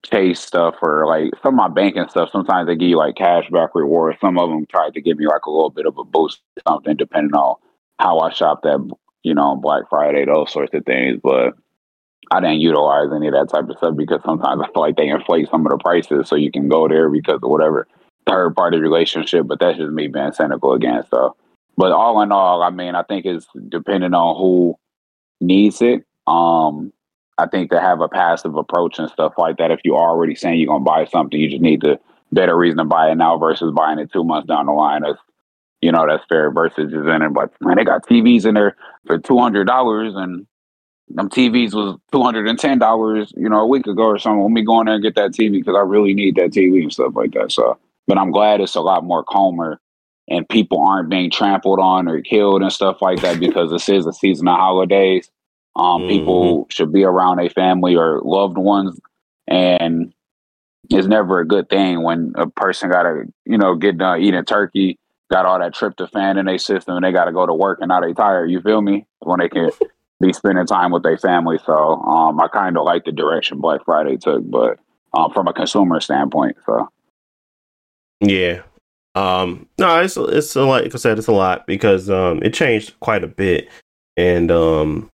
[0.05, 2.29] chase stuff or like some of my banking stuff.
[2.31, 4.19] Sometimes they give you like cashback rewards.
[4.19, 6.95] Some of them try to give me like a little bit of a boost, something
[6.95, 7.55] depending on
[7.99, 8.89] how I shop that,
[9.23, 11.19] you know, Black Friday, those sorts of things.
[11.23, 11.53] But
[12.31, 15.07] I didn't utilize any of that type of stuff because sometimes I feel like they
[15.07, 17.87] inflate some of the prices so you can go there because of whatever
[18.29, 21.03] third party relationship, but that's just me being cynical again.
[21.09, 21.35] So,
[21.77, 24.75] but all in all, I mean, I think it's depending on who
[25.41, 26.05] needs it.
[26.27, 26.93] Um,
[27.37, 30.59] I think to have a passive approach and stuff like that, if you're already saying
[30.59, 31.99] you're gonna buy something, you just need to
[32.31, 35.01] better reason to buy it now versus buying it two months down the line.
[35.01, 35.19] That's
[35.81, 37.33] you know, that's fair versus just in it.
[37.33, 38.75] But man, they got TVs in there
[39.07, 40.45] for two hundred dollars and
[41.07, 44.43] them TVs was two hundred and ten dollars, you know, a week ago or something.
[44.43, 46.83] Let me go in there and get that TV because I really need that TV
[46.83, 47.51] and stuff like that.
[47.51, 49.79] So but I'm glad it's a lot more calmer
[50.27, 54.05] and people aren't being trampled on or killed and stuff like that because this is
[54.05, 55.29] a season of holidays.
[55.75, 56.09] Um, mm-hmm.
[56.09, 58.99] People should be around a family or loved ones,
[59.47, 60.11] and
[60.89, 64.43] it's never a good thing when a person got to, you know, get done eating
[64.43, 64.97] turkey,
[65.31, 67.89] got all that tryptophan in their system, and they got to go to work and
[67.89, 68.49] now they tired.
[68.49, 69.05] You feel me?
[69.19, 69.69] When they can
[70.19, 71.59] be spending time with their family.
[71.63, 74.79] So um, I kind of like the direction Black Friday took, but
[75.13, 76.89] um, from a consumer standpoint, so.
[78.21, 78.61] Yeah.
[79.15, 80.63] Um, no, it's it's a.
[80.63, 83.69] Like I said, it's a lot because um, it changed quite a bit,
[84.17, 85.09] and um,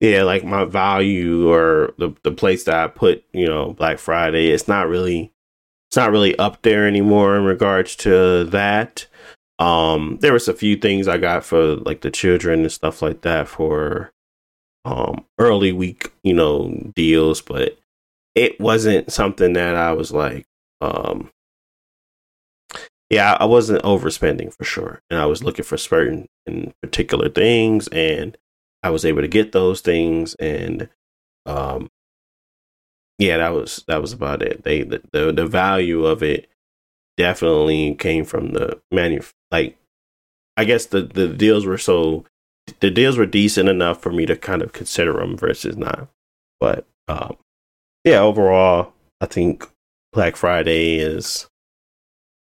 [0.00, 4.48] yeah, like my value or the the place that I put, you know, Black Friday,
[4.48, 5.32] it's not really
[5.90, 9.06] it's not really up there anymore in regards to that.
[9.58, 13.22] Um, there was a few things I got for like the children and stuff like
[13.22, 14.12] that for
[14.84, 17.78] um early week, you know, deals, but
[18.34, 20.46] it wasn't something that I was like
[20.82, 21.30] um
[23.10, 27.88] yeah, I wasn't overspending for sure, and I was looking for certain and particular things,
[27.88, 28.36] and
[28.82, 30.88] I was able to get those things, and
[31.44, 31.88] um,
[33.18, 34.64] yeah, that was that was about it.
[34.64, 36.48] They the the, the value of it
[37.16, 39.78] definitely came from the manu like
[40.56, 42.24] I guess the the deals were so
[42.80, 46.08] the deals were decent enough for me to kind of consider them versus not.
[46.60, 47.36] But um,
[48.04, 49.68] yeah, overall, I think
[50.12, 51.46] Black Friday is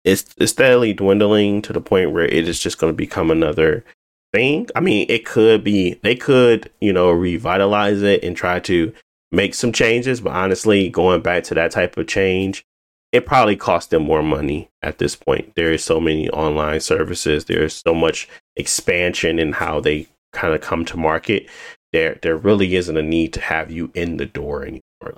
[0.05, 3.83] it's, it's steadily dwindling to the point where it is just going to become another
[4.31, 4.67] thing.
[4.75, 8.93] I mean, it could be they could, you know, revitalize it and try to
[9.31, 12.63] make some changes, but honestly, going back to that type of change,
[13.11, 15.53] it probably costs them more money at this point.
[15.55, 20.61] There is so many online services, there's so much expansion in how they kind of
[20.61, 21.47] come to market.
[21.93, 25.17] There there really isn't a need to have you in the door anymore.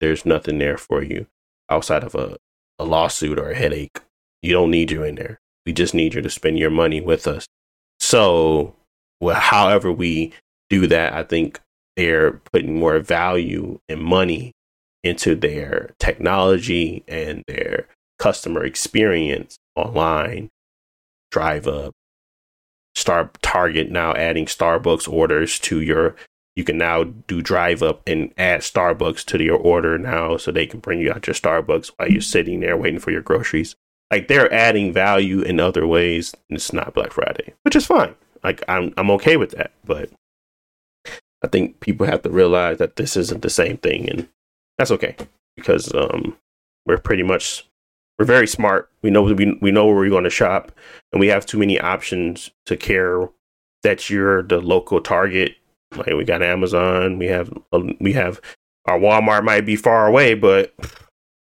[0.00, 1.26] There's nothing there for you
[1.68, 2.36] outside of a,
[2.78, 4.00] a lawsuit or a headache.
[4.42, 5.40] You don't need you in there.
[5.66, 7.46] We just need you to spend your money with us.
[8.00, 8.74] So,
[9.20, 10.32] well, however we
[10.70, 11.60] do that, I think
[11.96, 14.52] they're putting more value and money
[15.02, 20.48] into their technology and their customer experience online.
[21.30, 21.92] Drive up,
[22.94, 26.16] Star Target now adding Starbucks orders to your.
[26.56, 30.66] You can now do drive up and add Starbucks to your order now, so they
[30.66, 33.76] can bring you out your Starbucks while you're sitting there waiting for your groceries
[34.10, 36.34] like they're adding value in other ways.
[36.48, 38.14] it's not Black Friday, which is fine.
[38.42, 40.10] Like I'm I'm okay with that, but
[41.42, 44.28] I think people have to realize that this isn't the same thing, and
[44.78, 45.16] that's okay
[45.56, 46.36] because um,
[46.86, 47.66] we're pretty much
[48.18, 48.90] we're very smart.
[49.02, 50.72] We know we we know where we're going to shop,
[51.12, 53.28] and we have too many options to care
[53.82, 55.56] that you're the local target.
[55.96, 58.40] Like we got Amazon, we have um, we have
[58.86, 60.74] our Walmart might be far away, but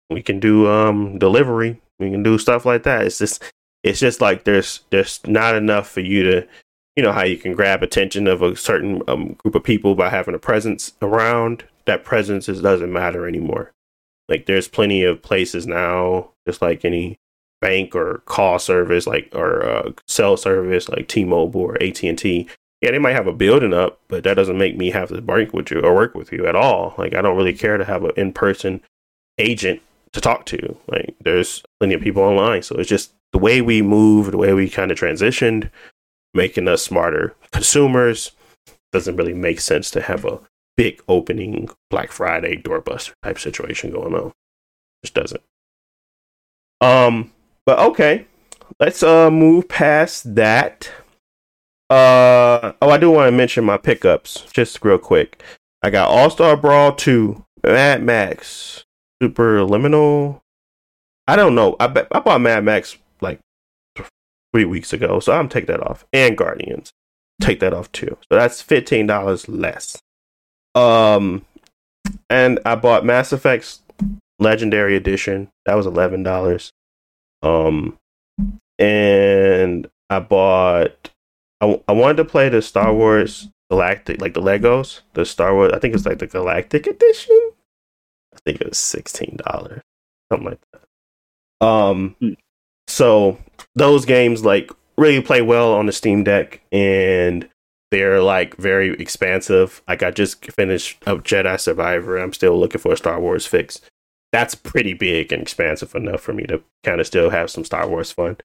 [0.09, 3.05] we can do um delivery we can do stuff like that.
[3.05, 3.43] It's just
[3.83, 6.47] it's just like there's there's not enough for you to
[6.95, 10.09] you know how you can grab attention of a certain um, group of people by
[10.09, 11.65] having a presence around.
[11.85, 13.71] That presence is, doesn't matter anymore.
[14.27, 17.17] Like there's plenty of places now, just like any
[17.61, 22.49] bank or call service, like or uh, cell service, like T-Mobile or AT and T.
[22.81, 25.53] Yeah, they might have a building up, but that doesn't make me have to work
[25.53, 26.95] with you or work with you at all.
[26.97, 28.81] Like I don't really care to have an in-person
[29.37, 29.81] agent
[30.15, 30.77] to talk to.
[30.87, 32.63] Like there's plenty of people online.
[32.63, 35.69] So it's just the way we move, the way we kind of transitioned,
[36.33, 38.31] making us smarter consumers.
[38.91, 40.39] Doesn't really make sense to have a
[40.77, 44.31] big opening Black Friday doorbuster type situation going on.
[45.03, 45.43] Just doesn't.
[46.81, 47.31] Um,
[47.65, 48.25] but okay.
[48.79, 50.89] Let's uh move past that.
[51.89, 55.43] Uh oh, I do want to mention my pickups just real quick.
[55.83, 58.84] I got All Star Brawl 2, Mad Max,
[59.21, 60.41] Superliminal.
[61.27, 61.75] I don't know.
[61.79, 63.39] I I bought Mad Max like
[64.53, 66.05] three weeks ago, so I'm take that off.
[66.13, 66.91] And Guardians,
[67.41, 68.17] take that off too.
[68.31, 70.01] So that's fifteen dollars less.
[70.75, 71.45] Um,
[72.29, 73.81] and I bought Mass Effects
[74.39, 75.49] Legendary Edition.
[75.65, 76.71] That was eleven dollars.
[77.41, 77.97] Um,
[78.77, 81.09] and I bought.
[81.61, 85.71] I, I wanted to play the Star Wars Galactic, like the Legos, the Star Wars.
[85.73, 87.51] I think it's like the Galactic Edition.
[88.45, 89.81] I think it was sixteen dollars,
[90.31, 91.65] something like that.
[91.65, 92.37] Um, mm.
[92.87, 93.37] so
[93.75, 97.49] those games like really play well on the Steam Deck, and
[97.91, 99.81] they're like very expansive.
[99.87, 102.17] Like I just finished up Jedi Survivor.
[102.17, 103.81] I'm still looking for a Star Wars fix.
[104.31, 107.87] That's pretty big and expansive enough for me to kind of still have some Star
[107.87, 108.37] Wars fun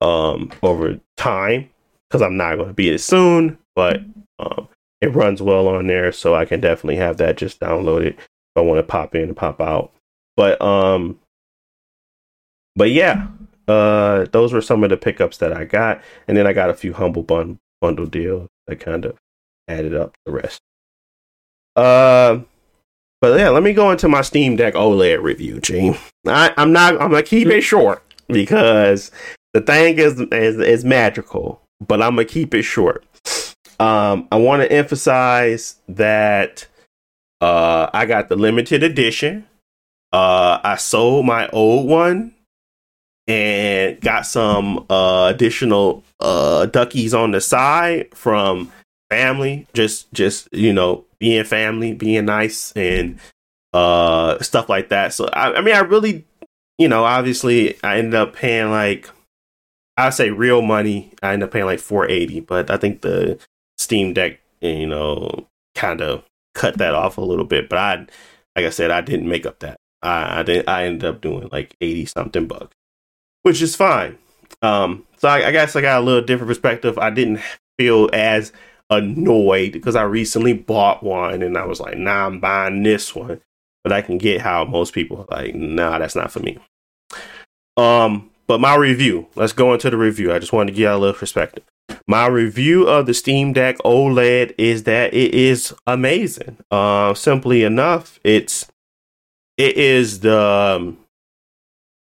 [0.00, 1.70] um, over time
[2.08, 4.00] because I'm not going to beat it soon, but
[4.38, 4.68] um,
[5.00, 8.16] it runs well on there, so I can definitely have that just downloaded
[8.56, 9.92] I want to pop in and pop out.
[10.36, 11.18] But um
[12.74, 13.28] but yeah,
[13.68, 16.02] uh those were some of the pickups that I got.
[16.28, 19.16] And then I got a few humble bun- bundle deals that kind of
[19.68, 20.60] added up the rest.
[21.74, 22.40] Uh
[23.20, 25.96] but yeah, let me go into my Steam Deck OLED review, Gene.
[26.26, 29.10] I, I'm not I'm gonna keep it short because
[29.54, 33.04] the thing is is, is magical, but I'm gonna keep it short.
[33.78, 36.66] Um, I want to emphasize that
[37.40, 39.46] uh, I got the limited edition.
[40.12, 42.34] Uh, I sold my old one
[43.26, 48.72] and got some uh, additional uh, duckies on the side from
[49.10, 49.66] family.
[49.74, 53.18] Just, just you know, being family, being nice, and
[53.72, 55.12] uh, stuff like that.
[55.12, 56.24] So, I, I mean, I really,
[56.78, 59.10] you know, obviously, I ended up paying like
[59.96, 61.12] I say real money.
[61.22, 63.38] I ended up paying like four eighty, but I think the
[63.78, 66.22] Steam Deck, you know, kind of
[66.56, 67.68] cut that off a little bit.
[67.68, 67.96] But I,
[68.56, 69.76] like I said, I didn't make up that.
[70.02, 72.74] I I, did, I ended up doing like eighty something bucks,
[73.42, 74.18] which is fine.
[74.62, 76.98] Um, so I, I guess I got a little different perspective.
[76.98, 77.40] I didn't
[77.78, 78.52] feel as
[78.90, 83.40] annoyed because I recently bought one and I was like, nah, I'm buying this one.
[83.84, 86.58] But I can get how most people like, nah, that's not for me.
[87.76, 90.32] Um, but my review, let's go into the review.
[90.32, 91.64] I just wanted to give you a little perspective.
[92.06, 96.58] My review of the Steam Deck OLED is that it is amazing.
[96.70, 98.66] Uh, simply enough, it's
[99.56, 100.98] it is the um,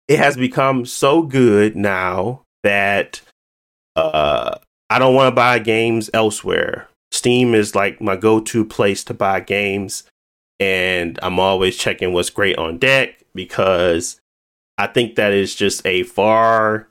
[0.09, 3.21] it has become so good now that
[3.95, 4.57] uh
[4.89, 6.89] I don't want to buy games elsewhere.
[7.11, 10.05] Steam is like my go-to place to buy games
[10.61, 14.21] and I'm always checking what's great on deck because
[14.79, 16.89] I think that is just a far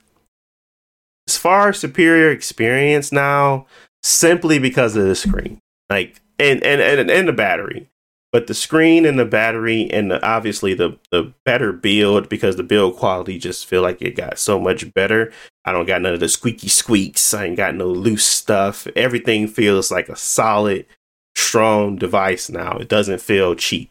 [1.28, 3.66] far superior experience now
[4.02, 5.58] simply because of the screen.
[5.90, 7.88] Like and and and, and the battery.
[8.32, 12.62] But the screen and the battery and the, obviously the the better build because the
[12.62, 15.32] build quality just feel like it got so much better.
[15.64, 17.32] I don't got none of the squeaky squeaks.
[17.32, 18.86] I ain't got no loose stuff.
[18.96, 20.86] Everything feels like a solid,
[21.34, 22.76] strong device now.
[22.78, 23.90] It doesn't feel cheap.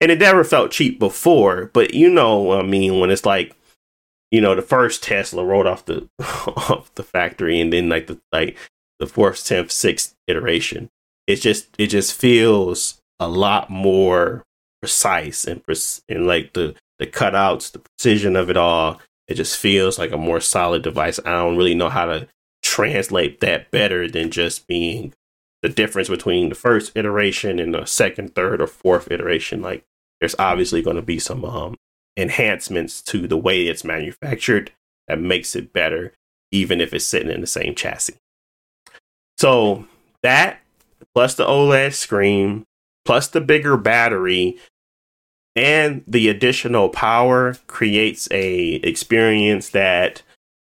[0.00, 3.56] And it never felt cheap before, but you know, I mean, when it's like,
[4.30, 8.20] you know, the first Tesla rolled off the off the factory and then like the
[8.32, 8.56] like
[8.98, 10.90] the fourth, tenth, sixth iteration.
[11.26, 14.42] It just it just feels a lot more
[14.82, 15.62] precise and
[16.08, 19.00] and like the the cutouts, the precision of it all.
[19.28, 21.18] It just feels like a more solid device.
[21.24, 22.28] I don't really know how to
[22.62, 25.14] translate that better than just being
[25.62, 29.62] the difference between the first iteration and the second, third, or fourth iteration.
[29.62, 29.84] Like
[30.20, 31.76] there's obviously going to be some um,
[32.16, 34.72] enhancements to the way it's manufactured
[35.08, 36.12] that makes it better,
[36.50, 38.16] even if it's sitting in the same chassis.
[39.38, 39.86] So
[40.22, 40.60] that
[41.14, 42.64] plus the OLED screen
[43.04, 44.58] plus the bigger battery
[45.54, 50.22] and the additional power creates a experience that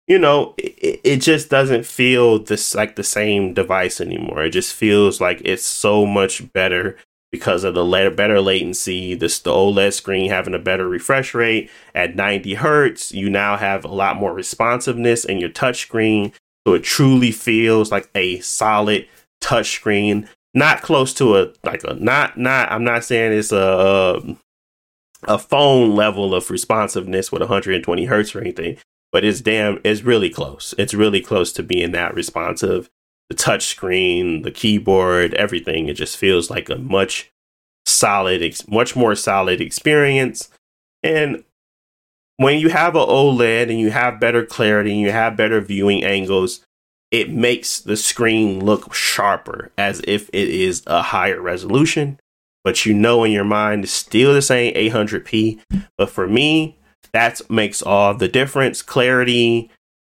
[0.07, 4.43] you know it, it, just doesn't feel this like the same device anymore.
[4.43, 6.97] It just feels like it's so much better
[7.31, 12.15] because of the better latency this the oled screen having a better refresh rate at
[12.15, 13.11] 90 hertz.
[13.11, 16.33] You now have a lot more responsiveness in your touchscreen
[16.65, 19.07] so it truly feels like a solid
[19.41, 24.39] touchscreen not close to a like a not not i'm not saying it's a um,
[25.23, 28.77] a phone level of responsiveness with 120 hertz or anything
[29.11, 32.89] but it's damn it's really close it's really close to being that responsive
[33.29, 37.31] the touch screen the keyboard everything it just feels like a much
[37.85, 40.49] solid much more solid experience
[41.03, 41.43] and
[42.37, 46.03] when you have an oled and you have better clarity and you have better viewing
[46.03, 46.61] angles
[47.11, 52.19] it makes the screen look sharper as if it is a higher resolution.
[52.63, 55.61] But you know in your mind it's still the same 800p.
[55.97, 56.77] But for me,
[57.11, 58.81] that makes all the difference.
[58.81, 59.69] Clarity,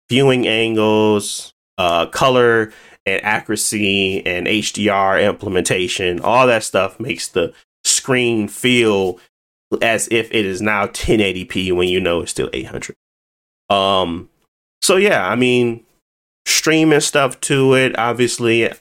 [0.10, 2.72] viewing angles, uh, color
[3.06, 9.20] and accuracy and HDR implementation, all that stuff makes the screen feel
[9.82, 12.96] as if it is now 1080p when you know it's still 800.
[13.70, 14.30] Um,
[14.82, 15.84] so yeah, I mean,
[16.46, 17.98] streaming stuff to it.
[17.98, 18.72] Obviously,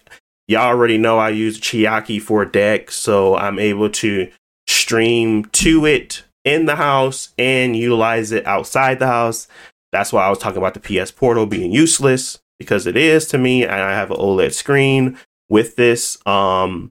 [0.46, 4.30] y'all already know I use Chiaki for deck, so I'm able to
[4.66, 9.48] stream to it in the house and utilize it outside the house.
[9.92, 13.38] That's why I was talking about the PS Portal being useless because it is to
[13.38, 13.62] me.
[13.64, 15.18] And I have an OLED screen
[15.48, 16.18] with this.
[16.26, 16.90] Um,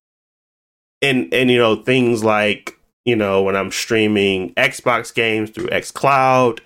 [1.02, 6.60] and and you know things like you know when I'm streaming Xbox games through XCloud,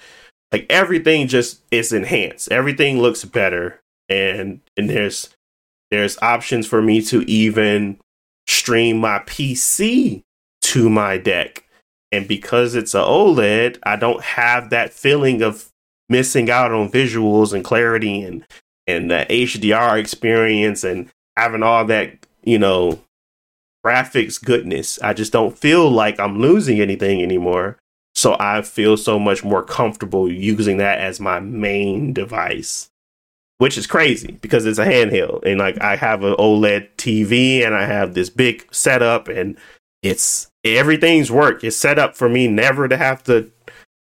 [0.52, 2.52] like everything just is enhanced.
[2.52, 5.30] Everything looks better and and there's
[5.92, 7.98] there's options for me to even
[8.48, 10.22] stream my PC
[10.62, 11.64] to my deck.
[12.18, 15.70] And because it's a OLED, I don't have that feeling of
[16.10, 18.44] missing out on visuals and clarity and
[18.88, 23.00] and the HDR experience and having all that, you know,
[23.86, 24.98] graphics goodness.
[25.04, 27.78] I just don't feel like I'm losing anything anymore.
[28.16, 32.90] So I feel so much more comfortable using that as my main device
[33.60, 37.74] which is crazy because it's a handheld and like I have an OLED TV and
[37.74, 39.58] I have this big setup and
[40.04, 41.64] it's everything's work.
[41.64, 43.52] It's set up for me never to have to,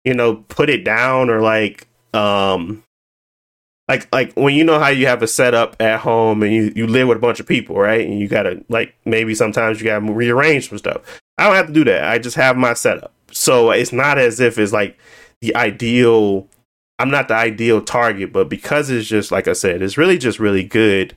[0.04, 2.84] you know, put it down or like um
[3.88, 6.88] like like when you know how you have a setup at home and you, you
[6.88, 8.08] live with a bunch of people, right?
[8.08, 11.22] And you gotta like maybe sometimes you gotta rearrange some stuff.
[11.38, 12.06] I don't have to do that.
[12.06, 13.14] I just have my setup.
[13.32, 14.98] So it's not as if it's like
[15.42, 16.48] the ideal
[16.98, 20.40] I'm not the ideal target, but because it's just like I said, it's really just
[20.40, 21.16] really good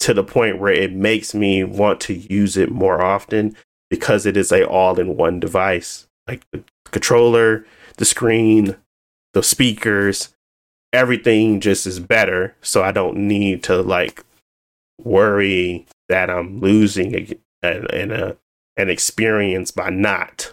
[0.00, 3.56] to the point where it makes me want to use it more often
[3.94, 6.06] because it is a all-in-one device.
[6.26, 7.66] Like the controller,
[7.96, 8.76] the screen,
[9.34, 10.34] the speakers,
[10.92, 12.56] everything just is better.
[12.60, 14.24] So I don't need to like
[15.02, 18.36] worry that I'm losing a, a, a,
[18.76, 20.52] an experience by not.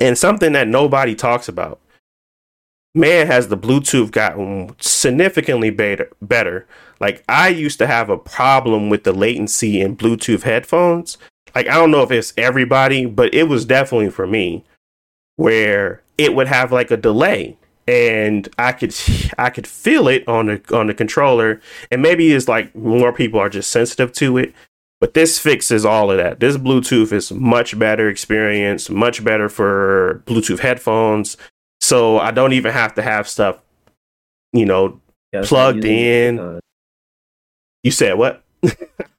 [0.00, 1.80] And something that nobody talks about
[2.94, 6.66] man has the bluetooth gotten significantly better better
[7.00, 11.18] like i used to have a problem with the latency in bluetooth headphones
[11.54, 14.64] like i don't know if it's everybody but it was definitely for me
[15.36, 18.94] where it would have like a delay and I could
[19.38, 23.38] I could feel it on the on the controller, and maybe it's like more people
[23.38, 24.54] are just sensitive to it.
[25.00, 26.40] But this fixes all of that.
[26.40, 31.36] This Bluetooth is much better experience, much better for Bluetooth headphones.
[31.82, 33.58] So I don't even have to have stuff,
[34.54, 34.98] you know,
[35.34, 36.38] Yeah, plugged in.
[36.38, 36.60] uh,
[37.82, 38.42] You said what?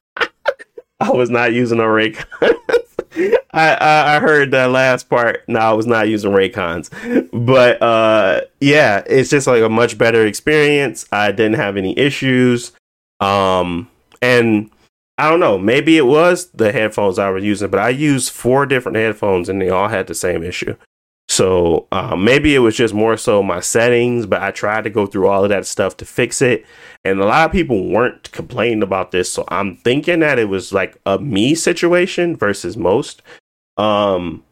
[1.00, 2.24] I was not using a Raycon.
[3.52, 5.42] I, I I heard that last part.
[5.48, 6.90] No, I was not using Raycons,
[7.32, 11.06] but uh, yeah, it's just like a much better experience.
[11.12, 12.72] I didn't have any issues,
[13.20, 13.88] um,
[14.20, 14.70] and
[15.18, 15.56] I don't know.
[15.56, 19.60] Maybe it was the headphones I was using, but I used four different headphones and
[19.60, 20.76] they all had the same issue.
[21.28, 25.06] So uh, maybe it was just more so my settings, but I tried to go
[25.06, 26.64] through all of that stuff to fix it.
[27.06, 29.30] And a lot of people weren't complaining about this.
[29.30, 33.22] So I'm thinking that it was like a me situation versus most.
[33.76, 34.42] Um,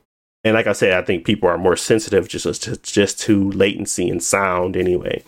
[0.45, 4.09] and like I said, I think people are more sensitive just to, just to latency
[4.09, 5.25] and sound anyway.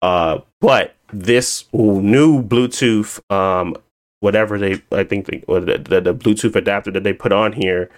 [0.00, 3.76] Uh, but this new Bluetooth, um,
[4.20, 7.90] whatever they, I think the, the, the, Bluetooth adapter that they put on here,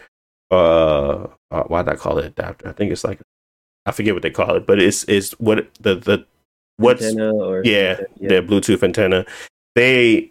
[0.50, 2.68] uh, uh why did I call it adapter?
[2.68, 3.20] I think it's like
[3.86, 6.26] I forget what they call it, but it's it's what the the
[6.76, 8.28] what's yeah, something.
[8.28, 9.24] the Bluetooth antenna.
[9.74, 10.30] They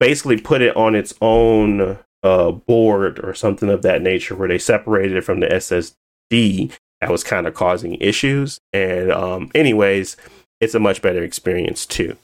[0.00, 4.58] basically put it on its own uh, board or something of that nature, where they
[4.58, 8.58] separated it from the SSD that was kind of causing issues.
[8.72, 10.16] And um, anyways,
[10.60, 12.16] it's a much better experience too.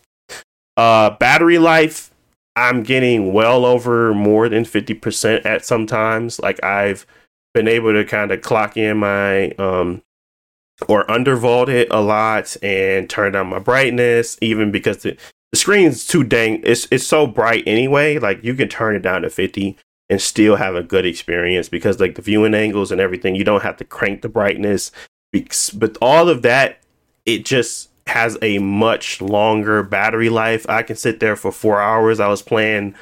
[0.76, 2.12] Uh, battery life,
[2.54, 6.38] I'm getting well over more than fifty percent at sometimes.
[6.38, 7.06] Like I've
[7.54, 10.02] been able to kind of clock in my um
[10.86, 15.16] or undervolt it a lot and turn down my brightness even because the,
[15.50, 19.22] the screen's too dang it's it's so bright anyway like you can turn it down
[19.22, 19.76] to 50
[20.10, 23.62] and still have a good experience because like the viewing angles and everything you don't
[23.62, 24.92] have to crank the brightness
[25.74, 26.78] but all of that
[27.26, 30.64] it just has a much longer battery life.
[30.66, 32.20] I can sit there for four hours.
[32.20, 32.94] I was playing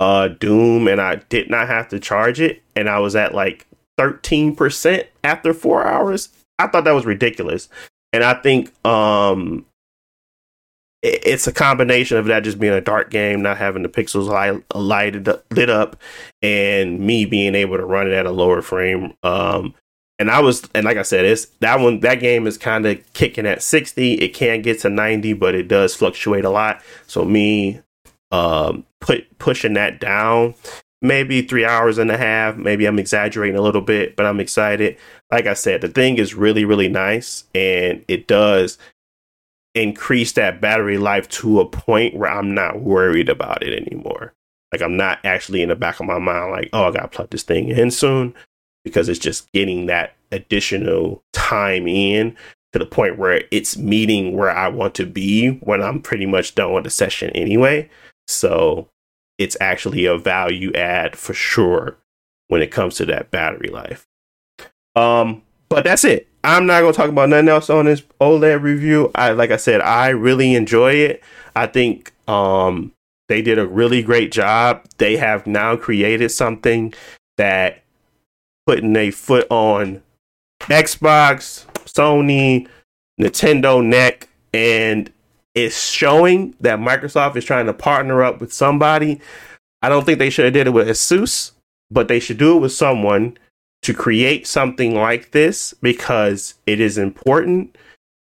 [0.00, 3.66] uh doom and i did not have to charge it and i was at like
[3.98, 6.30] 13% after four hours
[6.64, 7.68] I thought that was ridiculous.
[8.12, 9.64] And I think um
[11.02, 14.28] it- it's a combination of that just being a dark game, not having the pixels
[14.28, 15.96] light, lighted lit up,
[16.42, 19.14] and me being able to run it at a lower frame.
[19.22, 19.74] Um,
[20.18, 22.00] and I was, and like I said, it's that one.
[22.00, 24.14] That game is kind of kicking at sixty.
[24.14, 26.82] It can get to ninety, but it does fluctuate a lot.
[27.06, 27.80] So me,
[28.30, 30.54] um, put pushing that down,
[31.02, 32.56] maybe three hours and a half.
[32.56, 34.96] Maybe I'm exaggerating a little bit, but I'm excited
[35.30, 38.78] like I said, the thing is really, really nice and it does
[39.74, 44.32] increase that battery life to a point where I'm not worried about it anymore.
[44.72, 47.30] Like I'm not actually in the back of my mind like, oh, I gotta plug
[47.30, 48.34] this thing in soon
[48.84, 52.36] because it's just getting that additional time in
[52.72, 56.54] to the point where it's meeting where I want to be when I'm pretty much
[56.54, 57.88] done with the session anyway.
[58.26, 58.88] So
[59.40, 61.96] it's actually a value add for sure
[62.48, 64.06] when it comes to that battery life.
[64.94, 66.28] Um, but that's it.
[66.44, 69.10] I'm not gonna talk about nothing else on this OLED review.
[69.14, 71.22] I like I said, I really enjoy it.
[71.56, 72.92] I think um
[73.28, 74.84] they did a really great job.
[74.98, 76.92] They have now created something
[77.38, 77.82] that
[78.66, 80.02] putting a foot on
[80.60, 82.68] Xbox, Sony,
[83.18, 85.10] Nintendo neck, and
[85.64, 89.20] it's showing that Microsoft is trying to partner up with somebody.
[89.82, 91.52] I don't think they should have did it with Asus,
[91.90, 93.38] but they should do it with someone
[93.82, 97.76] to create something like this because it is important.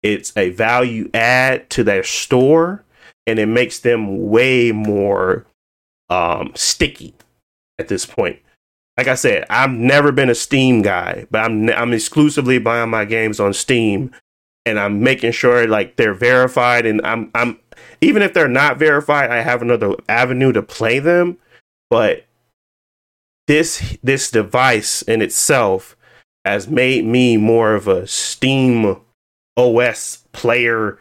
[0.02, 2.84] It's a value add to their store
[3.28, 5.46] and it makes them way more
[6.10, 7.14] um, sticky
[7.80, 8.40] at this point.
[8.98, 13.06] Like I said, I've never been a Steam guy, but I'm I'm exclusively buying my
[13.06, 14.12] games on Steam
[14.66, 17.60] and I'm making sure like they're verified and I'm I'm
[18.02, 21.38] even if they're not verified, I have another avenue to play them,
[21.90, 22.26] but
[23.48, 25.96] this this device in itself
[26.46, 28.98] has made me more of a Steam
[29.56, 31.00] OS player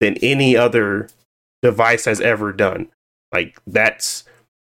[0.00, 1.08] than any other
[1.62, 2.88] device has ever done.
[3.32, 4.24] Like that's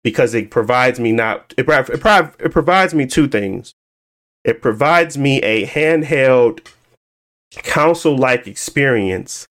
[0.03, 1.89] because it provides me not it, it,
[2.39, 3.73] it provides me two things.
[4.43, 6.67] It provides me a handheld
[7.63, 9.47] console like experience,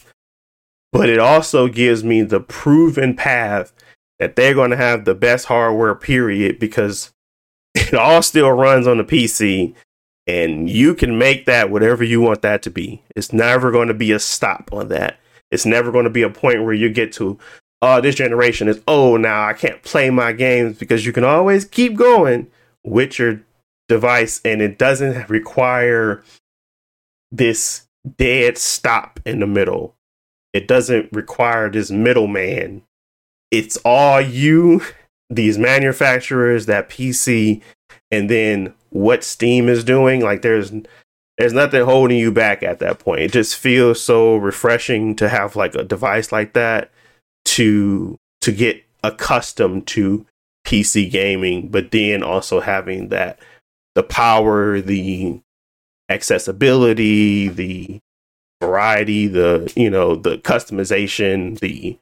[0.92, 3.72] but it also gives me the proven path
[4.18, 7.12] that they're going to have the best hardware period because
[7.74, 9.74] it all still runs on the PC
[10.26, 13.02] and you can make that whatever you want that to be.
[13.14, 15.18] It's never going to be a stop on that.
[15.50, 17.38] It's never going to be a point where you get to,
[17.82, 21.64] oh, this generation is, oh, now I can't play my games because you can always
[21.64, 22.50] keep going
[22.82, 23.42] with your
[23.88, 26.22] device and it doesn't require
[27.30, 27.82] this
[28.16, 29.94] dead stop in the middle.
[30.52, 32.82] It doesn't require this middleman.
[33.50, 34.82] It's all you,
[35.30, 37.62] these manufacturers, that PC,
[38.10, 40.20] and then what Steam is doing.
[40.20, 40.72] Like there's
[41.38, 43.20] there's nothing holding you back at that point.
[43.20, 46.90] It just feels so refreshing to have like a device like that
[47.46, 50.26] to to get accustomed to
[50.64, 53.38] PC gaming, but then also having that
[53.94, 55.40] the power, the
[56.08, 58.00] accessibility, the
[58.62, 61.98] variety, the you know, the customization, the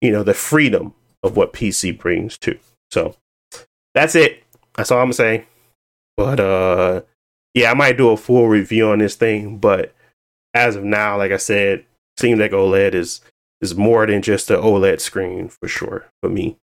[0.00, 2.58] you know, the freedom of what PC brings too.
[2.90, 3.16] So
[3.94, 4.42] that's it.
[4.76, 5.46] That's all I'm gonna say.
[6.16, 7.02] But uh
[7.54, 9.94] yeah, I might do a full review on this thing, but
[10.54, 11.84] as of now, like I said,
[12.16, 13.20] Steam Deck OLED is
[13.60, 16.56] is more than just an OLED screen for sure for me.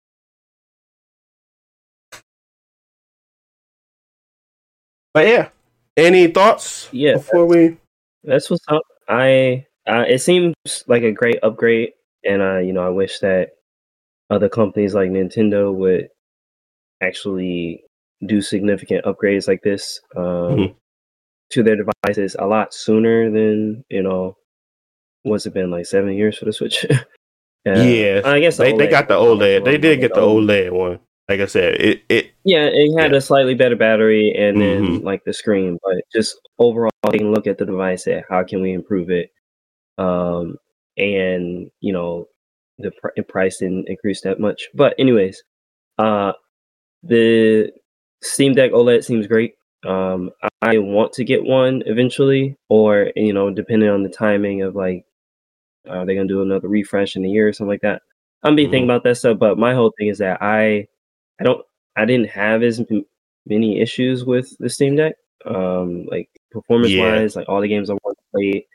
[5.15, 5.49] But yeah,
[5.97, 6.89] any thoughts?
[6.93, 7.79] Yeah, before we.
[8.25, 8.83] That's what's up.
[9.09, 10.55] I uh, it seems
[10.87, 11.91] like a great upgrade,
[12.25, 13.51] and uh, you know, I wish that
[14.31, 16.09] other companies like Nintendo would
[17.03, 17.85] actually
[18.25, 20.73] do significant upgrades like this um, mm-hmm.
[21.51, 24.37] to their devices a lot sooner than you know.
[25.25, 26.85] What's it been like seven years for the Switch?
[26.91, 26.95] uh,
[27.65, 29.65] yeah, I guess the they, they got the OLED.
[29.65, 30.99] They did get the OLED one
[31.29, 33.19] like I said, it it yeah, it had yeah.
[33.19, 35.07] a slightly better battery and then mm-hmm.
[35.07, 38.73] like the screen, but just overall taking look at the device, at how can we
[38.73, 39.31] improve it,
[39.99, 40.57] um,
[40.97, 42.27] and you know
[42.79, 44.69] the pr- price didn't increase that much.
[44.75, 45.43] But anyways,
[45.99, 46.33] uh,
[47.03, 47.71] the
[48.23, 49.55] Steam Deck OLED seems great.
[49.87, 54.75] Um, I want to get one eventually, or you know, depending on the timing of
[54.75, 55.05] like,
[55.89, 58.03] are they gonna do another refresh in a year or something like that?
[58.43, 58.73] I'm be mm-hmm.
[58.73, 59.39] thinking about that stuff.
[59.39, 60.89] But my whole thing is that I
[61.43, 61.67] I don't
[61.97, 62.81] I didn't have as
[63.47, 65.17] many issues with the Steam Deck.
[65.45, 67.17] Um, like performance yeah.
[67.17, 68.67] wise, like all the games I want to play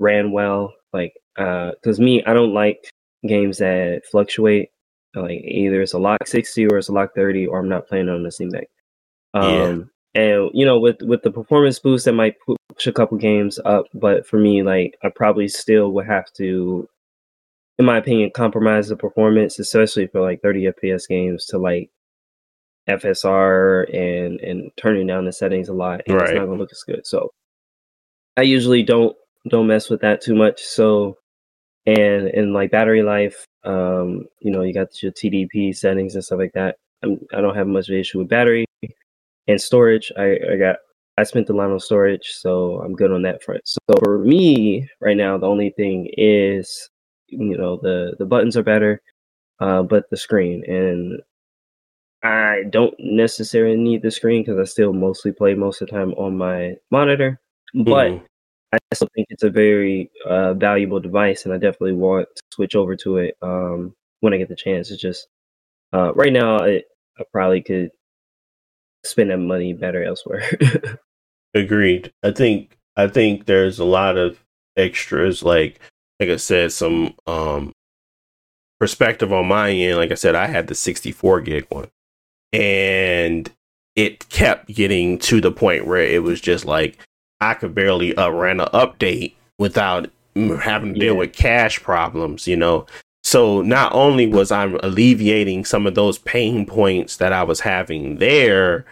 [0.00, 0.74] ran well.
[0.92, 2.90] Like, uh, cause me, I don't like
[3.26, 4.70] games that fluctuate.
[5.14, 8.08] Like either it's a lock sixty or it's a lock thirty, or I'm not playing
[8.08, 8.68] on the Steam Deck.
[9.34, 10.22] Um, yeah.
[10.22, 13.86] and you know, with with the performance boost, that might push a couple games up.
[13.94, 16.88] But for me, like, I probably still would have to
[17.80, 21.90] in my opinion, compromise the performance, especially for like 30 FPS games to like
[22.90, 26.30] FSR and and turning down the settings a lot, and right.
[26.30, 27.06] it's not gonna look as good.
[27.06, 27.30] So
[28.36, 29.16] I usually don't
[29.48, 30.62] don't mess with that too much.
[30.62, 31.16] So
[31.86, 36.38] and and like battery life, um, you know, you got your TDP settings and stuff
[36.38, 36.76] like that.
[37.02, 38.66] I'm, I don't have much of an issue with battery
[39.48, 40.12] and storage.
[40.16, 40.76] I, I got
[41.18, 43.62] I spent the line on storage, so I'm good on that front.
[43.64, 46.88] So for me right now, the only thing is
[47.28, 49.00] you know the the buttons are better,
[49.60, 51.20] uh, but the screen and
[52.22, 56.12] I don't necessarily need the screen because I still mostly play most of the time
[56.14, 57.40] on my monitor.
[57.74, 58.22] But mm.
[58.72, 62.74] I still think it's a very uh, valuable device, and I definitely want to switch
[62.74, 64.90] over to it um, when I get the chance.
[64.90, 65.28] It's just
[65.92, 66.82] uh, right now, I,
[67.18, 67.90] I probably could
[69.04, 70.44] spend that money better elsewhere.
[71.54, 72.12] Agreed.
[72.22, 74.38] I think I think there's a lot of
[74.76, 75.80] extras like
[76.20, 77.72] like I said, some um
[78.78, 79.98] perspective on my end.
[79.98, 81.88] Like I said, I had the 64 gig one,
[82.52, 83.50] and
[83.96, 86.98] it kept getting to the point where it was just like
[87.40, 92.46] I could barely uh, run an update without having to deal with cache problems.
[92.46, 92.86] You know,
[93.24, 98.16] so not only was I alleviating some of those pain points that I was having
[98.18, 98.84] there,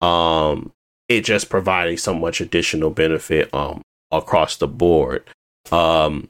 [0.00, 0.72] um,
[1.08, 5.24] it just provided so much additional benefit um across the board.
[5.70, 6.28] Um,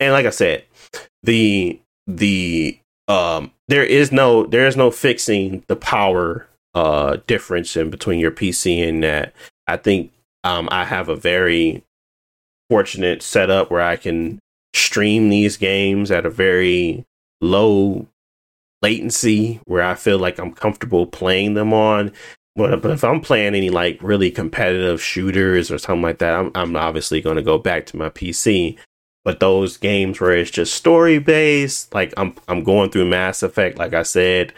[0.00, 0.64] and like I said,
[1.22, 2.78] the the
[3.08, 8.32] um there is no there is no fixing the power uh difference in between your
[8.32, 9.32] PC and that.
[9.66, 10.12] I think
[10.44, 11.84] um I have a very
[12.68, 14.40] fortunate setup where I can
[14.74, 17.04] stream these games at a very
[17.40, 18.06] low
[18.82, 22.12] latency where I feel like I'm comfortable playing them on.
[22.56, 26.50] But, but if I'm playing any like really competitive shooters or something like that, I'm,
[26.54, 28.76] I'm obviously going to go back to my PC.
[29.24, 33.76] But those games where it's just story based, like I'm I'm going through Mass Effect,
[33.78, 34.54] like I said,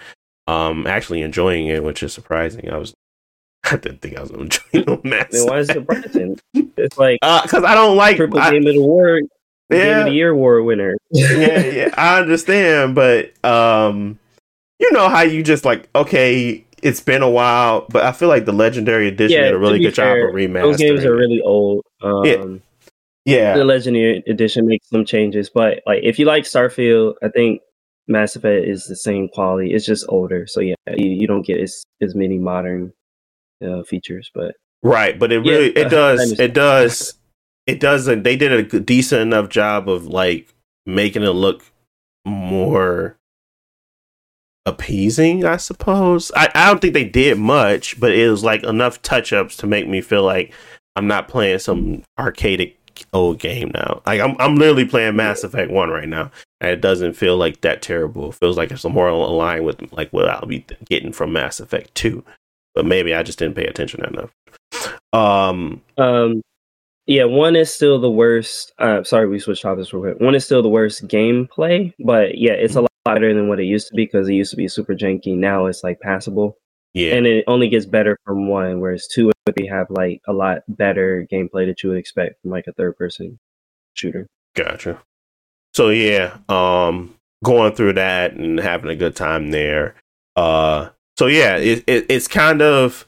[0.46, 2.70] um, actually enjoying it, which is surprising.
[2.70, 2.94] I was
[3.64, 5.32] I didn't think I was enjoying Mass.
[5.32, 6.38] Then why is it surprising?
[6.54, 9.24] It's like because uh, I don't like triple game of the award,
[9.68, 10.96] yeah, game of the year award winner.
[11.10, 14.16] yeah, yeah, I understand, but um,
[14.78, 18.44] you know how you just like okay, it's been a while, but I feel like
[18.44, 20.62] the Legendary Edition yeah, did a really good fair, job of remastering.
[20.62, 21.84] Those games are really old.
[22.00, 22.44] Um, yeah
[23.24, 27.60] yeah, the Legendary Edition makes some changes, but like if you like Starfield, I think
[28.08, 29.72] Mass Effect is the same quality.
[29.72, 32.92] It's just older, so yeah, you, you don't get as as many modern
[33.64, 34.30] uh, features.
[34.34, 37.14] But right, but it really yeah, it does it does
[37.66, 38.24] it doesn't.
[38.24, 40.52] They did a decent enough job of like
[40.84, 41.64] making it look
[42.24, 43.16] more
[44.66, 46.32] appeasing, I suppose.
[46.34, 49.66] I, I don't think they did much, but it was like enough touch ups to
[49.66, 50.52] make me feel like
[50.96, 52.76] I'm not playing some arcadic
[53.12, 54.03] old game now.
[54.07, 56.30] Like I'm I'm literally playing Mass Effect One right now,
[56.61, 58.30] and it doesn't feel like that terrible.
[58.30, 61.95] It feels like it's more aligned with like what I'll be getting from Mass Effect
[61.95, 62.24] Two.
[62.74, 64.30] But maybe I just didn't pay attention enough.
[65.12, 66.40] Um, Um,
[67.07, 68.72] yeah, one is still the worst.
[68.78, 70.20] Uh, sorry, we switched topics real quick.
[70.20, 73.64] One is still the worst gameplay, but yeah, it's a lot better than what it
[73.64, 75.36] used to be because it used to be super janky.
[75.36, 76.57] Now it's like passable,
[76.95, 78.80] yeah, and it only gets better from one.
[78.80, 82.66] Whereas two, they have like a lot better gameplay that you would expect from like
[82.66, 83.38] a third person
[83.95, 84.26] shooter.
[84.55, 85.03] Gotcha.
[85.74, 87.14] So yeah, um,
[87.45, 89.95] going through that and having a good time there.
[90.36, 93.07] Uh, so yeah, it, it it's kind of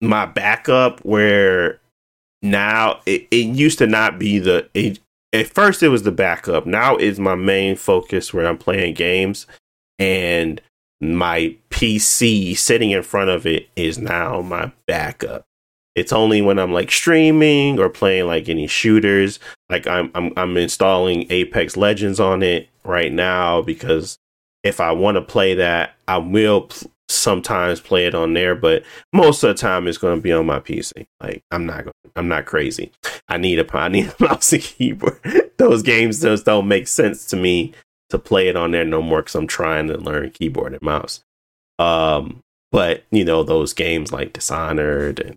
[0.00, 1.80] my backup where
[2.42, 5.00] now it, it used to not be the it,
[5.32, 6.66] at first it was the backup.
[6.66, 9.46] Now it's my main focus where I'm playing games
[9.98, 10.60] and
[11.00, 15.44] my PC sitting in front of it is now my backup.
[15.94, 19.38] It's only when I'm like streaming or playing like any shooters.
[19.68, 24.18] Like I'm I'm I'm installing Apex Legends on it right now because
[24.62, 28.82] if I want to play that, I will p- sometimes play it on there, but
[29.12, 31.06] most of the time it's going to be on my PC.
[31.20, 32.90] Like I'm not going I'm not crazy.
[33.28, 35.20] I need a I need a mouse and keyboard.
[35.56, 37.72] Those games just don't make sense to me
[38.10, 41.24] to play it on there no more cuz I'm trying to learn keyboard and mouse.
[41.78, 45.36] Um but you know those games like Dishonored and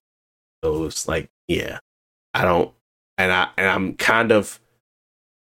[0.62, 1.80] those like yeah
[2.34, 2.72] i don't
[3.18, 4.60] and i and i'm kind of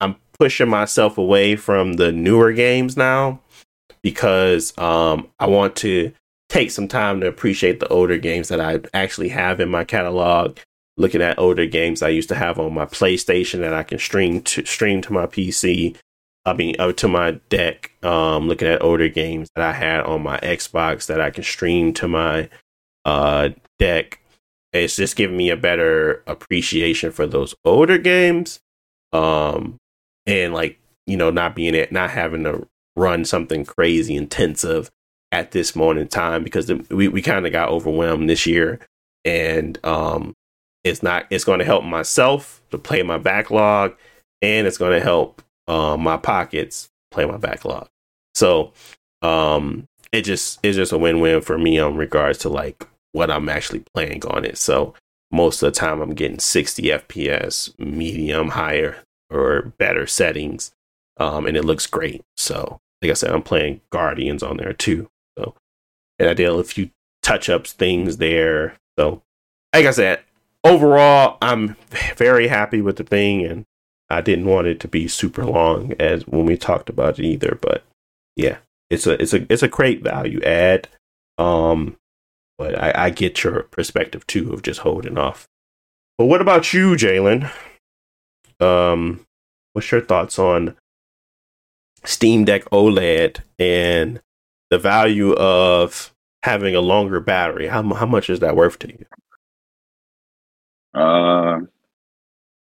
[0.01, 3.39] i'm pushing myself away from the newer games now
[4.01, 6.11] because um i want to
[6.49, 10.57] take some time to appreciate the older games that i actually have in my catalog
[10.97, 14.41] looking at older games i used to have on my playstation that i can stream
[14.41, 15.95] to stream to my pc
[16.45, 20.21] i mean uh, to my deck um looking at older games that i had on
[20.21, 22.49] my xbox that i can stream to my
[23.05, 24.19] uh deck
[24.73, 28.59] it's just giving me a better appreciation for those older games.
[29.13, 29.77] Um
[30.25, 34.89] and like you know not being it not having to run something crazy intensive
[35.31, 38.79] at this moment in time because the, we, we kind of got overwhelmed this year.
[39.23, 40.33] And um
[40.83, 43.95] it's not it's going to help myself to play my backlog
[44.41, 47.87] and it's going to help um my pockets play my backlog
[48.35, 48.73] so
[49.21, 53.49] um it just it's just a win-win for me in regards to like what I'm
[53.49, 54.57] actually playing on it.
[54.57, 54.93] So
[55.31, 58.97] most of the time I'm getting 60 FPS, medium, higher,
[59.31, 60.71] or better settings.
[61.17, 62.21] Um, and it looks great.
[62.37, 65.09] So like I said, I'm playing Guardians on there too.
[65.37, 65.55] So
[66.19, 66.91] and I did a few
[67.23, 68.75] touch ups things there.
[68.99, 69.23] So
[69.73, 70.19] like I said,
[70.63, 71.75] overall I'm
[72.15, 73.65] very happy with the thing and
[74.13, 77.57] I didn't want it to be super long as when we talked about it either.
[77.61, 77.83] But
[78.35, 78.57] yeah,
[78.89, 80.87] it's a it's a it's a great value add.
[81.37, 81.97] Um
[82.57, 85.47] but I, I get your perspective too of just holding off.
[86.17, 87.51] But what about you, Jalen?
[88.59, 89.25] Um,
[89.73, 90.75] what's your thoughts on
[92.05, 94.21] Steam Deck OLED and
[94.69, 97.67] the value of having a longer battery?
[97.67, 99.05] How how much is that worth to you?
[100.93, 101.61] Uh,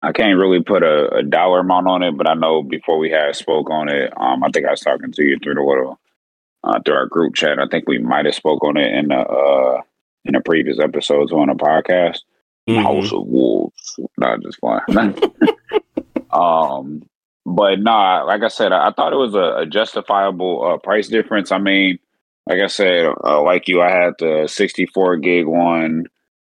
[0.07, 3.11] I can't really put a, a dollar amount on it, but I know before we
[3.11, 5.99] had spoke on it, um, I think I was talking to you through the little
[6.63, 7.59] uh, through our group chat.
[7.59, 9.83] I think we might have spoke on it in the uh,
[10.25, 12.21] in the previous episodes on the podcast.
[12.69, 12.83] Mhm.
[12.83, 14.81] House of Wolves, not just fine.
[16.31, 17.03] um,
[17.45, 21.09] but nah, like I said, I, I thought it was a, a justifiable uh, price
[21.09, 21.51] difference.
[21.51, 21.99] I mean,
[22.49, 26.07] like I said, uh, like you, I had the 64 gig one.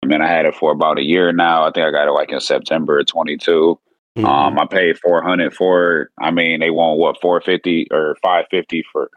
[0.03, 1.63] I mean, I had it for about a year now.
[1.63, 3.79] I think I got it like in September of 22.
[4.17, 4.25] Mhm.
[4.25, 6.07] Um, I paid 400 for it.
[6.19, 9.09] I mean, they want what 450 or 550 for,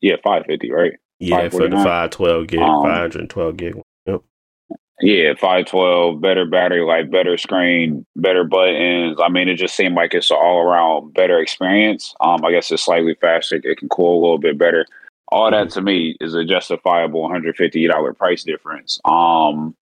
[0.00, 0.92] yeah, 550, right?
[1.20, 3.82] yeah, for the 512 gig, Um, 512 gig.
[4.06, 4.20] Yep.
[5.00, 9.18] Yeah, 512, better battery life, better screen, better buttons.
[9.20, 12.14] I mean, it just seemed like it's an all around better experience.
[12.20, 13.56] Um, I guess it's slightly faster.
[13.56, 14.86] It can cool a little bit better.
[15.32, 19.00] All that to me is a justifiable $150 price difference.
[19.04, 19.74] Um,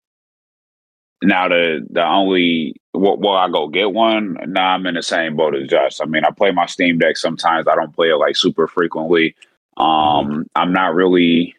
[1.26, 4.36] now the the only will I go get one?
[4.46, 6.00] Nah, I'm in the same boat as Josh.
[6.00, 7.66] I mean, I play my Steam Deck sometimes.
[7.68, 9.34] I don't play it like super frequently.
[9.76, 11.54] Um, I'm not really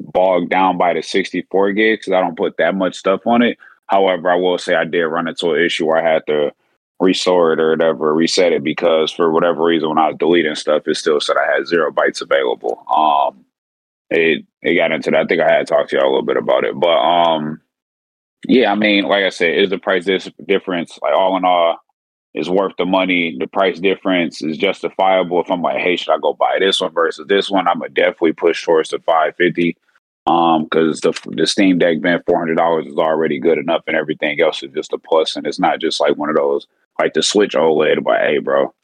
[0.00, 3.58] bogged down by the 64 gigs because I don't put that much stuff on it.
[3.86, 6.52] However, I will say I did run into an issue where I had to
[7.00, 10.88] restore it or whatever, reset it because for whatever reason, when I was deleting stuff,
[10.88, 12.84] it still said I had zero bytes available.
[12.90, 13.44] Um,
[14.10, 15.20] it it got into that.
[15.20, 17.60] I think I had talked to y'all a little bit about it, but um,
[18.46, 20.04] Yeah, I mean, like I said, is the price
[20.46, 21.78] difference like all in all
[22.34, 23.36] is worth the money?
[23.38, 25.40] The price difference is justifiable.
[25.40, 27.68] If I'm like, hey, should I go buy this one versus this one?
[27.68, 29.76] I'm gonna definitely push towards the 550.
[30.26, 33.96] Um, because the the Steam Deck being four hundred dollars is already good enough, and
[33.96, 35.36] everything else is just a plus.
[35.36, 36.66] And it's not just like one of those
[37.00, 38.04] like the Switch OLED.
[38.04, 38.74] But hey, bro,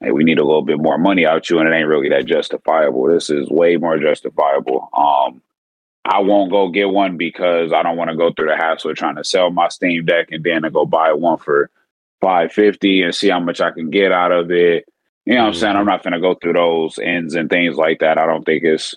[0.00, 2.26] hey, we need a little bit more money out you, and it ain't really that
[2.26, 3.06] justifiable.
[3.06, 4.88] This is way more justifiable.
[4.92, 5.40] Um,
[6.04, 8.96] I won't go get one because I don't want to go through the hassle of
[8.96, 11.70] trying to sell my Steam Deck and then to go buy one for
[12.20, 14.86] five fifty and see how much I can get out of it.
[15.24, 15.76] You know what I'm saying?
[15.76, 18.18] I'm not gonna go through those ends and things like that.
[18.18, 18.94] I don't think it's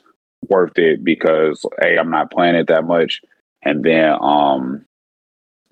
[0.49, 3.22] worth it because A, I'm not playing it that much.
[3.62, 4.86] And then um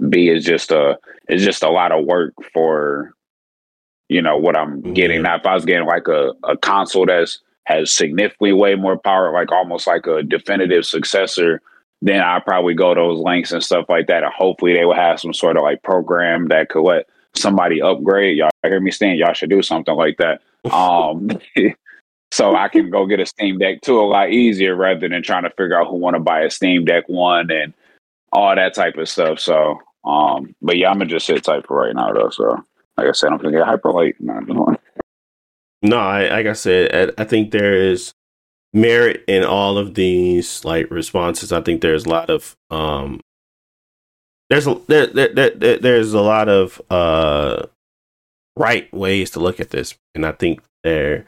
[0.10, 3.14] B is just a it's just a lot of work for
[4.10, 5.24] you know what I'm getting.
[5.24, 9.32] Now if I was getting like a, a console that's has significantly way more power,
[9.32, 11.62] like almost like a definitive successor,
[12.02, 14.24] then I probably go those links and stuff like that.
[14.24, 18.38] And hopefully they will have some sort of like program that could let somebody upgrade.
[18.38, 20.42] Y'all hear me saying y'all should do something like that.
[20.72, 21.30] Um
[22.32, 25.44] so I can go get a Steam Deck two a lot easier rather than trying
[25.44, 27.74] to figure out who want to buy a Steam Deck one and
[28.32, 29.40] all that type of stuff.
[29.40, 32.30] So um but yeah, I'm gonna just sit tight for right now though.
[32.30, 32.64] So
[32.98, 34.16] like I said, I'm gonna get hyper late.
[34.26, 34.78] Doing.
[35.84, 38.14] No, I, like I said, I, I think there is
[38.74, 41.52] merit in all of these like responses.
[41.52, 43.20] I think there's a lot of um,
[44.50, 47.66] there's a there, there, there, there- there's a lot of uh
[48.56, 51.26] right ways to look at this, and I think there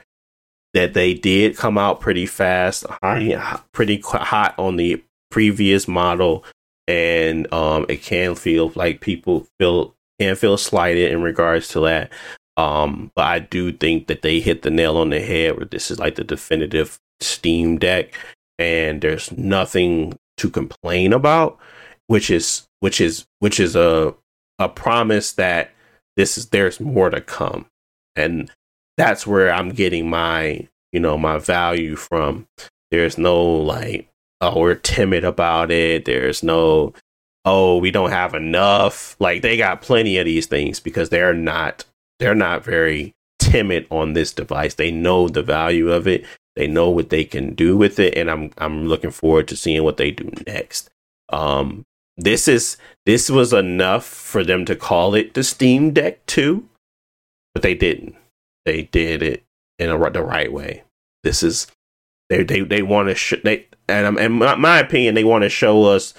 [0.74, 5.02] that they did come out pretty fast, high, pretty hot on the
[5.32, 6.44] previous model,
[6.88, 12.12] and um, it can feel like people feel can feel slighted in regards to that.
[12.58, 15.92] Um, but I do think that they hit the nail on the head where this
[15.92, 18.14] is like the definitive Steam Deck,
[18.58, 21.58] and there's nothing to complain about,
[22.08, 24.14] which is which is which is a
[24.60, 25.72] a promise that
[26.16, 27.66] this is there's more to come,
[28.16, 28.50] and
[28.98, 32.48] that's where I'm getting my you know my value from.
[32.92, 36.06] There's no like oh we're timid about it.
[36.06, 36.94] There's no
[37.44, 39.18] oh we don't have enough.
[39.20, 41.84] Like they got plenty of these things because they're not
[42.20, 44.76] they're not very timid on this device.
[44.76, 46.26] They know the value of it.
[46.56, 49.84] They know what they can do with it, and I'm I'm looking forward to seeing
[49.84, 50.90] what they do next.
[51.30, 51.84] Um,
[52.18, 56.68] this is this was enough for them to call it the Steam Deck 2,
[57.54, 58.16] but they didn't.
[58.64, 59.44] They did it
[59.78, 60.84] in a, the right way.
[61.24, 61.68] This is
[62.30, 65.50] they they they want to sh- they and in my, my opinion they want to
[65.50, 66.14] show us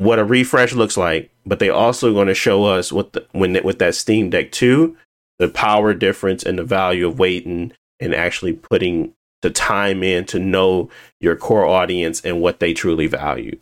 [0.00, 3.62] what a refresh looks like, but they also going to show us what the when
[3.62, 4.96] with that Steam Deck 2,
[5.38, 10.38] the power difference and the value of waiting and actually putting the time in to
[10.38, 10.88] know
[11.20, 13.58] your core audience and what they truly value.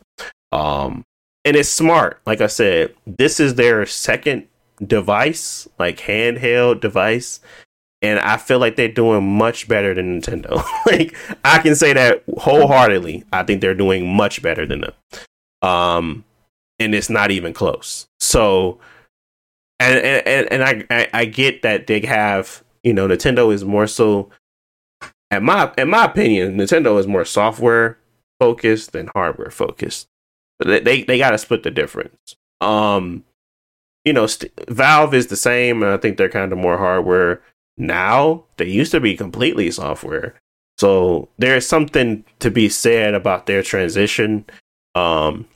[0.52, 1.04] Um
[1.44, 2.20] and it's smart.
[2.24, 4.46] Like I said, this is their second
[4.86, 7.40] device, like handheld device,
[8.00, 10.64] and I feel like they're doing much better than Nintendo.
[10.86, 13.24] like I can say that wholeheartedly.
[13.32, 14.92] I think they're doing much better than them.
[15.62, 16.24] Um
[16.78, 18.08] and it's not even close.
[18.20, 18.78] So
[19.80, 24.30] and and, and I, I get that they have, you know, Nintendo is more so
[25.30, 27.98] in my in my opinion, Nintendo is more software
[28.40, 30.08] focused than hardware focused.
[30.64, 32.36] They they, they got to split the difference.
[32.60, 33.24] Um,
[34.04, 37.42] you know, st- Valve is the same, and I think they're kind of more hardware
[37.76, 38.44] now.
[38.56, 40.34] They used to be completely software,
[40.78, 44.44] so there's something to be said about their transition,
[44.94, 45.46] um,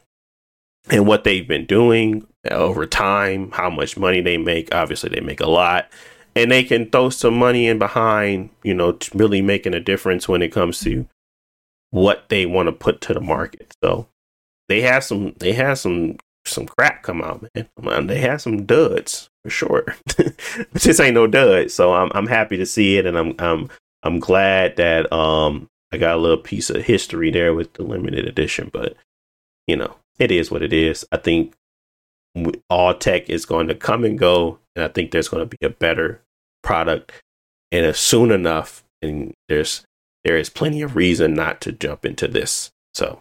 [0.91, 3.51] and what they've been doing over time.
[3.53, 4.75] How much money they make?
[4.75, 5.89] Obviously, they make a lot
[6.35, 10.43] and they can throw some money in behind, you know, really making a difference when
[10.43, 11.07] it comes to
[11.91, 13.75] what they want to put to the market.
[13.83, 14.09] So
[14.69, 16.17] they have some, they have some,
[16.47, 17.47] some crap come out,
[17.81, 18.07] man.
[18.07, 19.97] They have some duds for sure,
[20.73, 21.71] this ain't no dud.
[21.71, 23.69] So I'm, I'm happy to see it, and I'm, I'm,
[24.03, 28.27] I'm glad that um I got a little piece of history there with the limited
[28.27, 28.71] edition.
[28.73, 28.97] But
[29.67, 31.05] you know, it is what it is.
[31.11, 31.55] I think
[32.71, 35.67] all tech is going to come and go, and I think there's going to be
[35.67, 36.23] a better
[36.63, 37.13] product,
[37.73, 38.85] and soon enough.
[39.03, 39.85] And there's
[40.25, 42.71] there is plenty of reason not to jump into this.
[42.95, 43.21] So,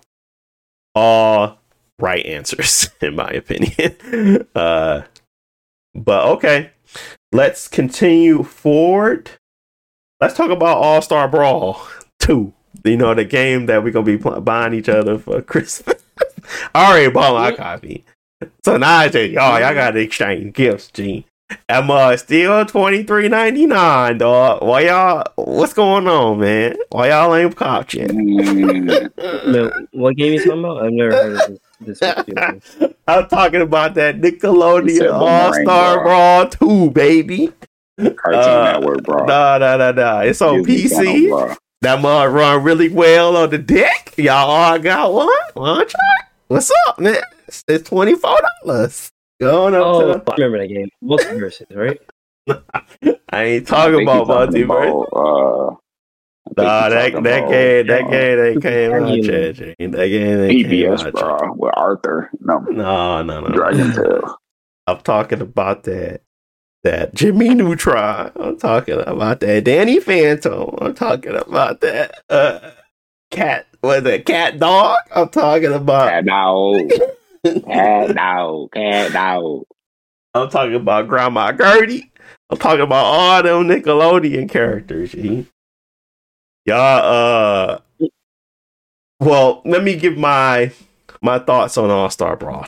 [0.93, 1.57] all
[1.99, 4.47] right answers in my opinion.
[4.55, 5.01] uh,
[5.95, 6.69] but okay,
[7.31, 9.31] let's continue forward.
[10.19, 11.81] Let's talk about All Star Brawl
[12.19, 12.53] two.
[12.85, 16.00] You know the game that we're gonna be buying each other for Christmas.
[16.75, 18.03] I already bought my copy.
[18.65, 21.25] So now I say, y'all, y'all gotta exchange gifts, G.
[21.67, 24.63] That mug still twenty three ninety nine, dog.
[24.63, 25.23] Why y'all?
[25.35, 26.75] What's going on, man?
[26.89, 28.09] Why y'all ain't popped yet?
[28.09, 29.11] Mm,
[29.47, 30.83] No, what game you talking about?
[30.85, 31.99] I've never heard of this.
[31.99, 32.77] this.
[33.07, 36.45] I'm talking about that Nickelodeon All Star Brawl.
[36.45, 36.49] Brawl
[36.87, 37.51] 2, baby.
[37.99, 39.25] Cartoon Uh, Network, bro.
[39.25, 40.19] Nah, nah, nah, nah.
[40.21, 41.29] It's on Disney PC.
[41.29, 41.53] bro.
[41.81, 44.13] That mug run really well on the deck.
[44.17, 45.27] Y'all all got one?
[45.55, 45.99] One try?
[46.47, 47.21] What's up, man?
[47.47, 49.11] It's, it's $24.
[49.39, 50.89] Going up Oh, to I remember that game.
[51.03, 51.99] Multiverses, right?
[52.45, 52.63] the...
[53.33, 55.07] I ain't I talking think about he talking multiverse.
[55.07, 55.75] about, uh,
[56.45, 59.25] I think Nah, he that, talking that game, that game, they came out, Argument.
[59.25, 59.55] Chad.
[59.57, 62.29] That game, they came PBS, bro, with Arthur.
[62.41, 63.55] No, No, no, no.
[63.55, 64.37] Dragon Tail.
[64.85, 66.21] I'm talking about that
[66.83, 68.31] that Jimmy Neutron.
[68.35, 70.75] I'm talking about that Danny Phantom.
[70.81, 72.71] I'm talking about that uh
[73.29, 74.97] cat was it cat dog?
[75.13, 76.91] I'm talking about Cat dog.
[77.65, 78.71] Cat dog.
[78.71, 79.63] Cat dog.
[80.33, 82.11] I'm talking about Grandma Gertie.
[82.49, 85.11] I'm talking about all them Nickelodeon characters.
[85.11, 85.47] G.
[86.65, 87.79] Y'all uh
[89.19, 90.71] well, let me give my
[91.21, 92.65] my thoughts on All Star Brawl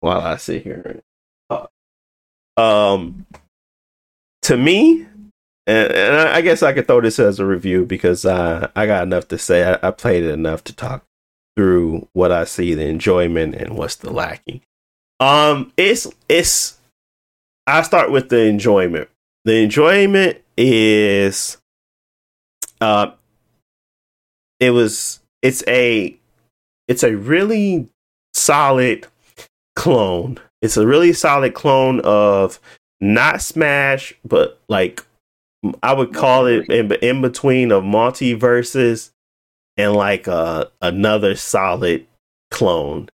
[0.00, 1.00] while I sit here.
[2.56, 3.26] Um,
[4.42, 5.06] to me,
[5.66, 8.86] and, and I I guess I could throw this as a review because uh, I
[8.86, 9.64] got enough to say.
[9.64, 11.04] I, I played it enough to talk
[11.56, 14.60] through what I see, the enjoyment, and what's the lacking.
[15.20, 16.78] Um, it's it's.
[17.66, 19.08] I start with the enjoyment.
[19.44, 21.58] The enjoyment is,
[22.80, 23.12] uh,
[24.60, 26.16] it was it's a
[26.88, 27.88] it's a really
[28.34, 29.06] solid
[29.74, 30.38] clone.
[30.66, 32.58] It's a really solid clone of
[33.00, 35.06] not Smash, but like
[35.80, 39.12] I would call it in, in between of MultiVersus
[39.76, 42.04] and like uh, another solid
[42.50, 43.08] clone.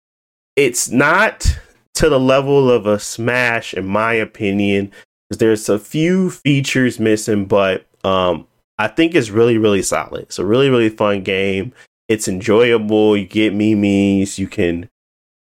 [0.56, 1.58] It's not
[1.96, 4.90] to the level of a Smash, in my opinion,
[5.28, 8.46] because there's a few features missing, but um,
[8.78, 10.22] I think it's really, really solid.
[10.22, 11.74] It's a really, really fun game.
[12.08, 13.14] It's enjoyable.
[13.14, 14.38] You get memes.
[14.38, 14.88] You can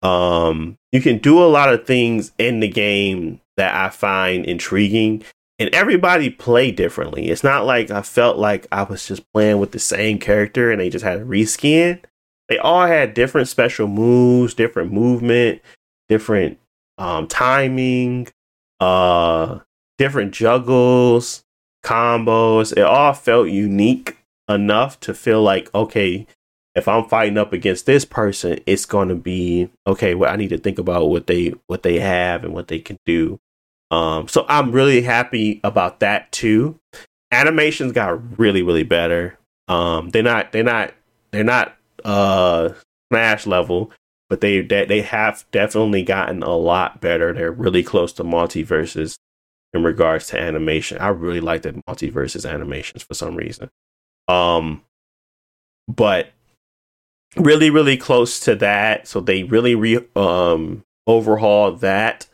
[0.01, 5.23] um you can do a lot of things in the game that I find intriguing
[5.59, 7.27] and everybody play differently.
[7.29, 10.79] It's not like I felt like I was just playing with the same character and
[10.79, 11.99] they just had a reskin.
[12.47, 15.61] They all had different special moves, different movement,
[16.07, 16.59] different
[16.97, 18.29] um timing,
[18.79, 19.59] uh
[19.97, 21.43] different juggles,
[21.85, 22.71] combos.
[22.71, 26.25] It all felt unique enough to feel like okay,
[26.75, 30.15] if I'm fighting up against this person, it's going to be okay.
[30.15, 32.97] Well, I need to think about what they what they have and what they can
[33.05, 33.39] do.
[33.91, 36.79] Um, so I'm really happy about that too.
[37.31, 39.37] Animations got really really better.
[39.67, 40.93] Um, they're not they're not
[41.31, 42.69] they're not uh
[43.11, 43.91] Smash level,
[44.29, 47.33] but they they they have definitely gotten a lot better.
[47.33, 49.17] They're really close to MultiVersus
[49.73, 50.99] in regards to animation.
[50.99, 53.69] I really like the MultiVersus animations for some reason.
[54.27, 54.83] Um,
[55.87, 56.29] but
[57.35, 59.07] really really close to that.
[59.07, 62.27] So they really re um overhaul that.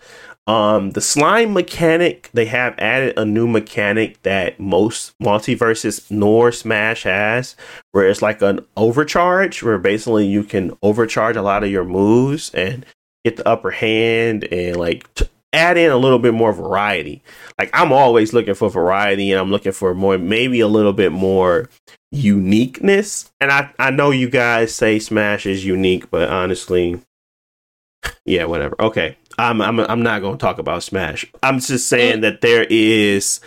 [0.47, 7.03] Um the slime mechanic they have added a new mechanic that most MultiVersus nor smash
[7.03, 7.55] has
[7.91, 12.53] where it's like an overcharge where basically you can overcharge a lot of your moves
[12.53, 12.85] and
[13.23, 17.23] get the upper hand and like t- add in a little bit more variety.
[17.57, 21.11] Like i'm always looking for variety and i'm looking for more maybe a little bit
[21.11, 21.69] more
[22.15, 23.31] uniqueness.
[23.39, 27.01] And I, I know you guys say Smash is unique, but honestly,
[28.25, 28.75] yeah, whatever.
[28.81, 29.17] Okay.
[29.37, 31.25] I'm I'm I'm not going to talk about Smash.
[31.43, 33.41] I'm just saying that there is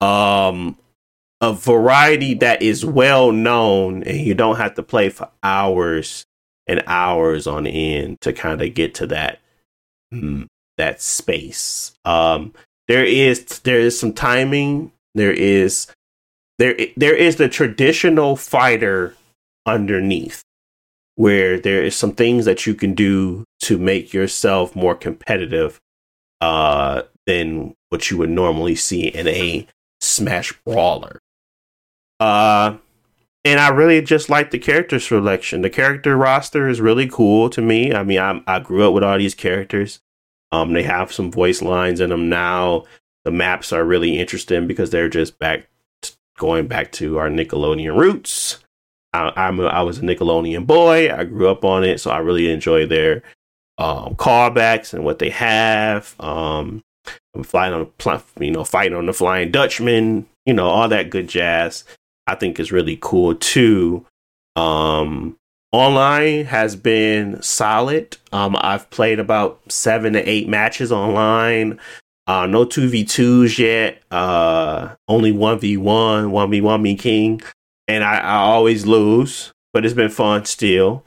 [0.00, 0.76] um
[1.40, 6.26] a variety that is well known and you don't have to play for hours
[6.66, 9.40] and hours on end to kind of get to that
[10.12, 10.46] mm,
[10.76, 11.92] that space.
[12.04, 12.52] Um
[12.86, 15.86] there is there is some timing, there is
[16.60, 19.16] there there is the traditional fighter
[19.66, 20.44] underneath
[21.16, 25.80] where there is some things that you can do to make yourself more competitive
[26.40, 29.66] uh than what you would normally see in a
[30.00, 31.18] smash brawler
[32.20, 32.76] uh
[33.42, 35.62] and I really just like the character selection.
[35.62, 37.90] The character roster is really cool to me.
[37.94, 40.00] I mean, I I grew up with all these characters.
[40.52, 42.84] Um, they have some voice lines in them now.
[43.24, 45.70] The maps are really interesting because they're just back
[46.40, 48.64] going back to our Nickelodeon roots.
[49.12, 51.14] I, I'm a, I was a Nickelodeon boy.
[51.14, 53.22] I grew up on it, so I really enjoy their
[53.76, 56.16] um, callbacks and what they have.
[56.18, 56.82] Um,
[57.34, 61.10] I'm flying on, pl- you know, fighting on the Flying Dutchman, you know, all that
[61.10, 61.84] good jazz.
[62.26, 64.06] I think is really cool too.
[64.56, 65.36] Um,
[65.72, 68.16] online has been solid.
[68.32, 71.78] Um, I've played about seven to eight matches online.
[72.30, 74.04] Uh, no two v twos yet.
[74.12, 77.40] Uh, only one v one, one v one me king,
[77.88, 79.52] and I, I always lose.
[79.72, 81.04] But it's been fun still.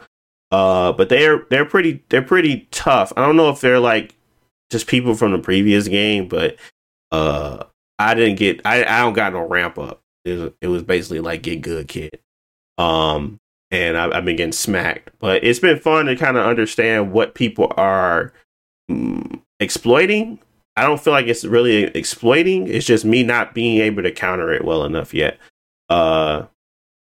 [0.51, 3.13] Uh, but they're they're pretty they're pretty tough.
[3.15, 4.15] I don't know if they're like
[4.69, 6.57] just people from the previous game, but
[7.13, 7.63] uh,
[7.99, 10.01] I didn't get I I don't got no ramp up.
[10.25, 12.19] It was, it was basically like get good kid.
[12.77, 13.37] Um,
[13.71, 17.33] and I, have been getting smacked, but it's been fun to kind of understand what
[17.33, 18.33] people are
[18.91, 20.39] mm, exploiting.
[20.75, 22.67] I don't feel like it's really exploiting.
[22.67, 25.37] It's just me not being able to counter it well enough yet.
[25.89, 26.45] Uh,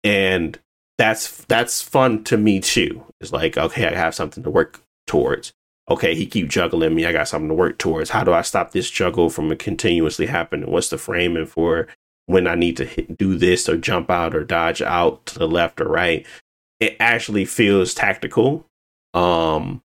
[0.05, 0.59] and
[0.97, 3.05] that's that's fun to me too.
[3.21, 5.53] It's like okay, I have something to work towards.
[5.91, 7.07] Okay, he keep juggling me.
[7.07, 8.11] I got something to work towards.
[8.11, 10.71] How do I stop this juggle from continuously happening?
[10.71, 11.89] What's the framing for
[12.29, 15.49] when I need to hit, do this or jump out or dodge out to the
[15.49, 16.27] left or right.
[16.79, 18.67] It actually feels tactical.
[19.15, 19.83] Um,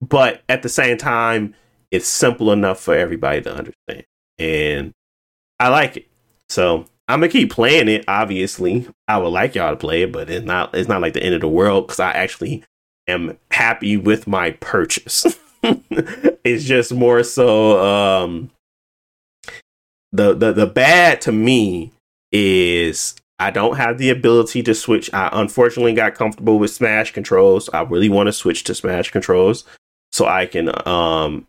[0.00, 1.54] but at the same time,
[1.92, 4.04] it's simple enough for everybody to understand.
[4.38, 4.92] And
[5.60, 6.08] I like it.
[6.48, 8.04] So I'm gonna keep playing it.
[8.08, 10.74] Obviously, I would like y'all to play it, but it's not.
[10.74, 12.64] It's not like the end of the world because I actually
[13.06, 15.38] am happy with my purchase.
[15.62, 18.50] it's just more so um,
[20.12, 21.92] the the the bad to me
[22.32, 25.12] is I don't have the ability to switch.
[25.12, 27.68] I unfortunately got comfortable with Smash controls.
[27.74, 29.64] I really want to switch to Smash controls
[30.12, 31.46] so I can um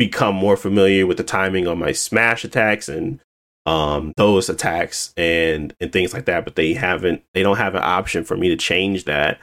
[0.00, 3.20] become more familiar with the timing on my Smash attacks and
[3.66, 6.44] um those attacks and and things like that.
[6.46, 7.22] But they haven't.
[7.34, 9.38] They don't have an option for me to change that.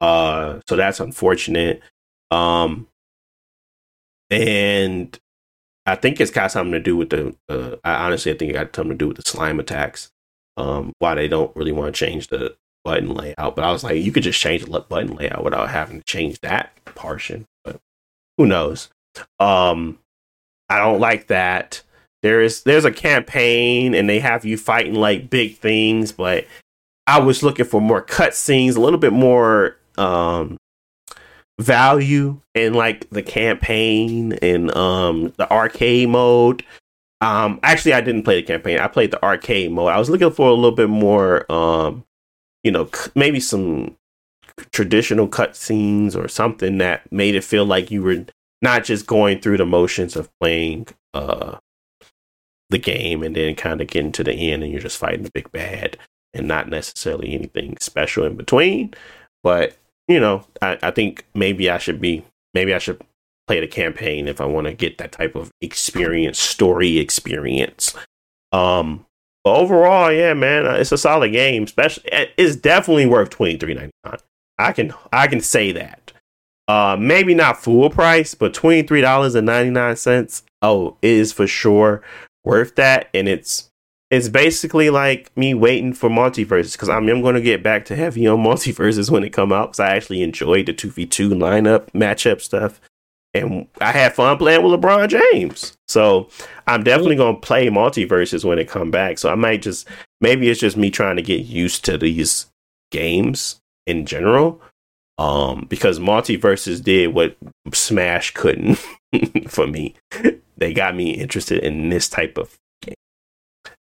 [0.00, 1.82] Uh, so that's unfortunate.
[2.30, 2.88] Um,
[4.30, 5.18] and
[5.84, 7.36] I think it's got something to do with the.
[7.46, 10.10] Uh, I honestly, I think it got something to do with the slime attacks.
[10.56, 13.54] Um, why they don't really want to change the button layout.
[13.56, 16.40] But I was like, you could just change the button layout without having to change
[16.40, 17.46] that portion.
[17.62, 17.78] But
[18.38, 18.88] who knows?
[19.40, 19.98] Um,
[20.68, 21.82] I don't like that.
[22.22, 26.46] There is there's a campaign and they have you fighting like big things, but
[27.06, 30.56] I was looking for more cutscenes, a little bit more um
[31.60, 36.64] value in like the campaign and um the arcade mode.
[37.20, 38.78] Um actually I didn't play the campaign.
[38.78, 39.92] I played the arcade mode.
[39.92, 42.04] I was looking for a little bit more um
[42.64, 43.96] you know, maybe some
[44.72, 48.24] traditional cutscenes or something that made it feel like you were
[48.62, 51.58] not just going through the motions of playing uh
[52.70, 55.30] the game and then kind of getting to the end and you're just fighting the
[55.30, 55.96] big bad
[56.34, 58.92] and not necessarily anything special in between.
[59.42, 63.00] But you know, I, I think maybe I should be maybe I should
[63.46, 67.94] play the campaign if I want to get that type of experience, story experience.
[68.52, 69.06] Um,
[69.44, 71.64] but overall, yeah, man, uh, it's a solid game.
[71.64, 74.18] Especially, it's definitely worth twenty three ninety nine.
[74.58, 76.07] I can I can say that.
[76.68, 80.42] Uh, maybe not full price, but twenty three dollars and ninety nine cents.
[80.62, 82.02] Oh, is for sure
[82.44, 83.70] worth that, and it's
[84.10, 87.96] it's basically like me waiting for MultiVersus because I'm, I'm going to get back to
[87.96, 92.40] heavy on MultiVersus when it come out because I actually enjoyed the 2v2 lineup matchup
[92.40, 92.80] stuff
[93.34, 95.76] and I had fun playing with LeBron James.
[95.86, 96.28] So
[96.66, 99.18] I'm definitely going to play MultiVersus when it come back.
[99.18, 99.86] So I might just
[100.20, 102.46] maybe it's just me trying to get used to these
[102.90, 104.60] games in general.
[105.18, 107.36] Um, because MultiVersus did what
[107.72, 108.76] Smash couldn't
[109.48, 109.94] for me.
[110.56, 112.94] They got me interested in this type of game.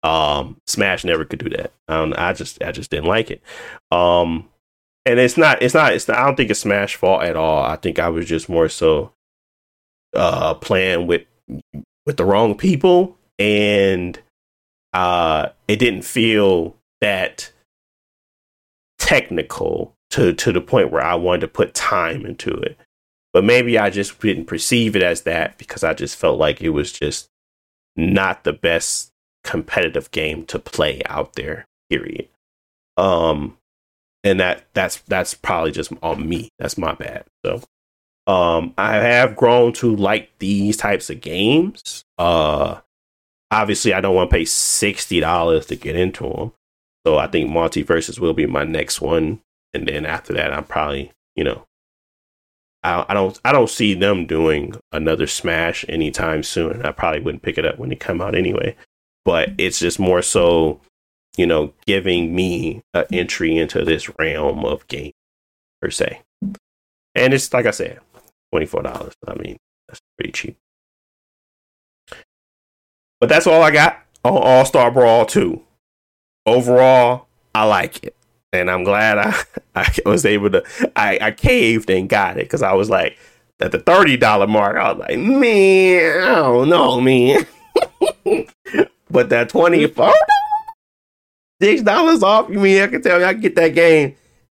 [0.03, 1.73] um, Smash never could do that.
[1.89, 3.41] Um, I just I just didn't like it.
[3.91, 4.47] Um,
[5.05, 7.63] and it's not it's not it's not, I don't think it's Smash fault at all.
[7.63, 9.11] I think I was just more so
[10.15, 11.23] uh playing with
[12.05, 14.17] with the wrong people and
[14.93, 17.51] uh it didn't feel that
[18.97, 22.77] technical to to the point where I wanted to put time into it.
[23.33, 26.69] But maybe I just didn't perceive it as that because I just felt like it
[26.69, 27.27] was just
[27.97, 29.11] not the best
[29.43, 31.65] competitive game to play out there.
[31.89, 32.29] Period.
[32.95, 33.57] Um,
[34.23, 36.49] and that that's that's probably just on me.
[36.59, 37.25] That's my bad.
[37.45, 37.61] So,
[38.25, 42.05] um, I have grown to like these types of games.
[42.17, 42.79] Uh,
[43.51, 46.51] obviously, I don't want to pay sixty dollars to get into them.
[47.05, 49.41] So I think MultiVersus will be my next one,
[49.75, 51.65] and then after that, I'm probably you know
[52.83, 56.81] I, I don't I don't see them doing another Smash anytime soon.
[56.83, 58.75] I probably wouldn't pick it up when it come out anyway
[59.25, 60.79] but it's just more so,
[61.35, 65.11] you know, giving me an entry into this realm of game
[65.81, 66.21] per se.
[67.15, 67.99] And it's like I said,
[68.51, 69.13] twenty four dollars.
[69.27, 69.57] I mean,
[69.89, 70.57] that's pretty cheap.
[73.19, 75.61] But that's all I got on All Star Brawl 2.
[76.45, 78.15] Overall, I like it.
[78.61, 79.35] And I'm glad I,
[79.75, 80.63] I was able to
[80.95, 83.17] I, I caved and got it because I was like,
[83.59, 87.45] at the thirty dollar mark, I was like, man, I don't know, man.
[89.09, 90.13] but that twenty four
[91.61, 94.15] six dollars off, you mean I can tell you I can get that game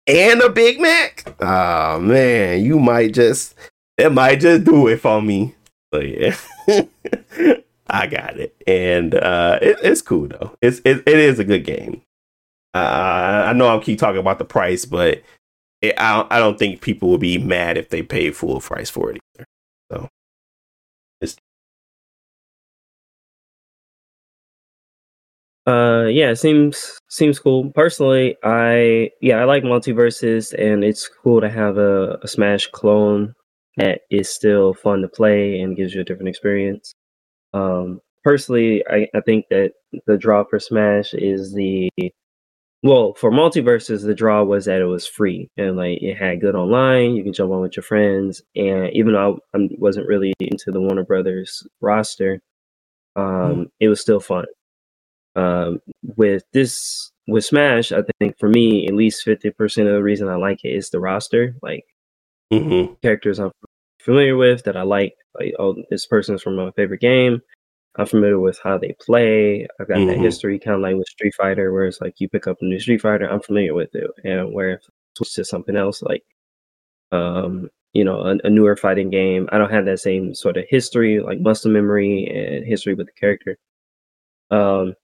[0.07, 1.25] and a Big Mac?
[1.41, 3.55] Oh man, you might just
[3.99, 5.55] it might just do it for me.
[5.93, 6.37] So yeah.
[7.89, 10.57] I got it, and uh, it, it's cool though.
[10.61, 12.03] It's it, it is a good game.
[12.77, 15.23] Uh, I know I keep talking about the price, but
[15.83, 18.91] it, I don't, I don't think people will be mad if they pay full price
[18.91, 19.47] for it either.
[19.93, 20.09] So
[21.21, 21.37] it's
[25.67, 27.71] Uh, yeah, it seems seems cool.
[27.73, 33.35] Personally, I yeah, I like MultiVersus, and it's cool to have a, a Smash clone
[33.77, 36.95] that is still fun to play and gives you a different experience.
[37.55, 39.73] Um, personally, I, I think that
[40.07, 41.91] the draw for Smash is the
[42.83, 46.55] well for MultiVersus, The draw was that it was free and like it had good
[46.55, 47.17] online.
[47.17, 50.71] You can jump on with your friends, and even though I, I wasn't really into
[50.71, 52.41] the Warner Brothers roster,
[53.17, 53.71] um, mm.
[53.81, 54.47] it was still fun.
[55.35, 60.03] Um, with this with Smash, I think for me, at least fifty percent of the
[60.03, 61.57] reason I like it is the roster.
[61.63, 61.85] Like
[62.53, 62.95] mm-hmm.
[63.03, 63.53] characters I'm
[64.01, 65.15] familiar with that I like.
[65.39, 67.43] Like, oh, this person's from my favorite game.
[67.99, 69.67] I'm familiar with how they play.
[69.81, 70.09] I've got mm-hmm.
[70.09, 72.65] that history, kind of like with Street Fighter, where it's like you pick up a
[72.65, 73.27] new Street Fighter.
[73.27, 74.83] I'm familiar with it, and where if
[75.17, 76.23] switch to something else, like
[77.13, 80.65] um, you know, a, a, newer fighting game, I don't have that same sort of
[80.69, 83.57] history, like muscle memory and history with the character.
[84.51, 84.95] Um,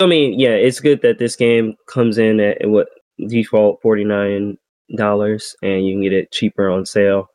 [0.00, 2.88] I mean, yeah, it's good that this game comes in at, at what
[3.26, 4.56] default forty nine
[4.96, 7.28] dollars, and you can get it cheaper on sale,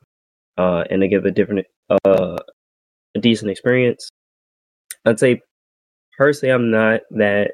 [0.58, 2.38] uh, and they give a different, uh,
[3.16, 4.10] a decent experience.
[5.06, 5.42] I'd say
[6.18, 7.52] personally, I'm not that.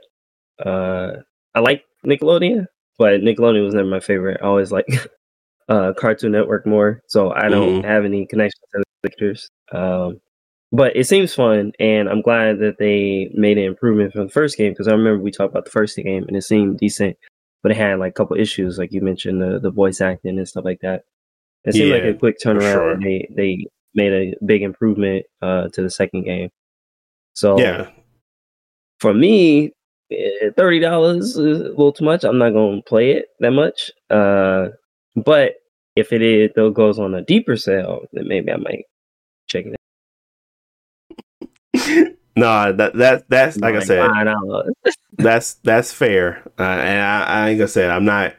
[0.63, 1.21] Uh,
[1.55, 2.65] I like Nickelodeon,
[2.97, 4.39] but Nickelodeon was never my favorite.
[4.41, 4.87] I always like
[5.69, 7.87] uh, Cartoon Network more, so I don't mm-hmm.
[7.87, 9.49] have any connection to the characters.
[9.71, 10.19] Um,
[10.71, 14.57] but it seems fun, and I'm glad that they made an improvement from the first
[14.57, 17.17] game because I remember we talked about the first game and it seemed decent,
[17.63, 20.47] but it had like a couple issues, like you mentioned the the voice acting and
[20.47, 21.05] stuff like that.
[21.65, 22.71] It seemed yeah, like a quick turnaround.
[22.71, 22.99] Sure.
[22.99, 23.65] They they
[23.95, 26.49] made a big improvement uh, to the second game.
[27.39, 27.89] So yeah,
[28.99, 29.71] for me,
[30.11, 32.25] eh, thirty dollars is a little too much.
[32.25, 33.91] I'm not gonna play it that much.
[34.09, 34.67] Uh,
[35.15, 35.53] but
[35.95, 38.83] if it is though goes on a deeper sale, then maybe I might
[39.47, 39.77] check it
[42.35, 44.11] no, that that that's like I said,
[45.17, 48.35] that's that's fair, uh, and I, I ain't gonna say I'm not.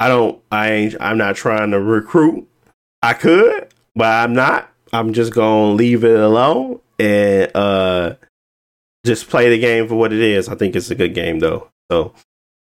[0.00, 0.42] I don't.
[0.50, 0.96] I ain't.
[0.98, 2.48] I'm not trying to recruit.
[3.00, 4.72] I could, but I'm not.
[4.92, 8.14] I'm just gonna leave it alone and uh
[9.04, 10.48] just play the game for what it is.
[10.48, 11.68] I think it's a good game though.
[11.90, 12.14] So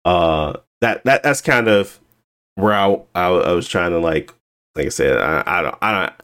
[0.05, 2.01] uh that that that's kind of
[2.55, 4.33] where I I, I was trying to like
[4.75, 6.15] like I said I I don't I don't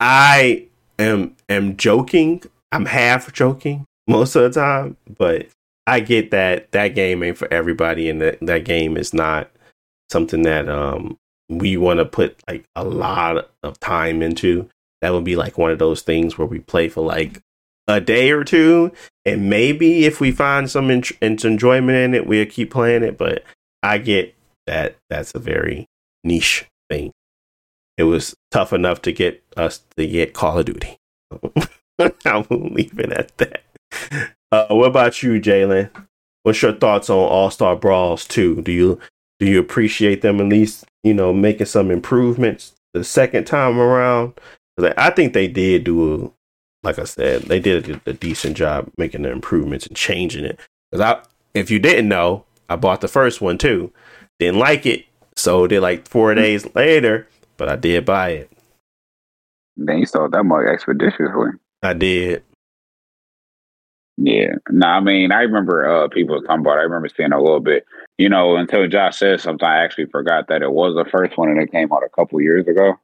[0.00, 0.66] I
[0.98, 2.42] am am joking
[2.72, 5.46] I'm half joking most of the time, but
[5.86, 9.50] I get that that game ain't for everybody, and that that game is not
[10.10, 11.16] something that um
[11.48, 14.68] we want to put like a lot of time into.
[15.00, 17.40] That would be like one of those things where we play for like
[17.88, 18.92] a day or two,
[19.24, 23.18] and maybe if we find some en- enjoyment in it, we'll keep playing it.
[23.18, 23.44] But
[23.82, 24.34] I get
[24.66, 25.86] that that's a very
[26.22, 27.12] niche thing.
[27.96, 30.96] It was tough enough to get us to get Call of Duty.
[32.24, 33.62] I will leave it at that.
[34.52, 35.90] Uh, what about you, Jalen?
[36.42, 38.62] What's your thoughts on All Star Brawls too?
[38.62, 38.98] Do you
[39.38, 44.34] do you appreciate them at least, you know, making some improvements the second time around?
[44.96, 48.90] I think they did do, a, like I said, they did a, a decent job
[48.96, 50.58] making the improvements and changing it.
[50.90, 51.22] Because I,
[51.54, 53.92] if you didn't know, I bought the first one too.
[54.38, 55.04] Didn't like it,
[55.36, 58.52] so did like four days later, but I did buy it.
[59.76, 61.50] Then you saw that more expeditiously.
[61.82, 62.42] I did.
[64.16, 64.54] Yeah.
[64.68, 66.80] No, I mean, I remember uh, people talking about it.
[66.80, 67.86] I remember seeing a little bit,
[68.18, 71.48] you know, until Josh said something, I actually forgot that it was the first one
[71.48, 72.98] and it came out a couple years ago.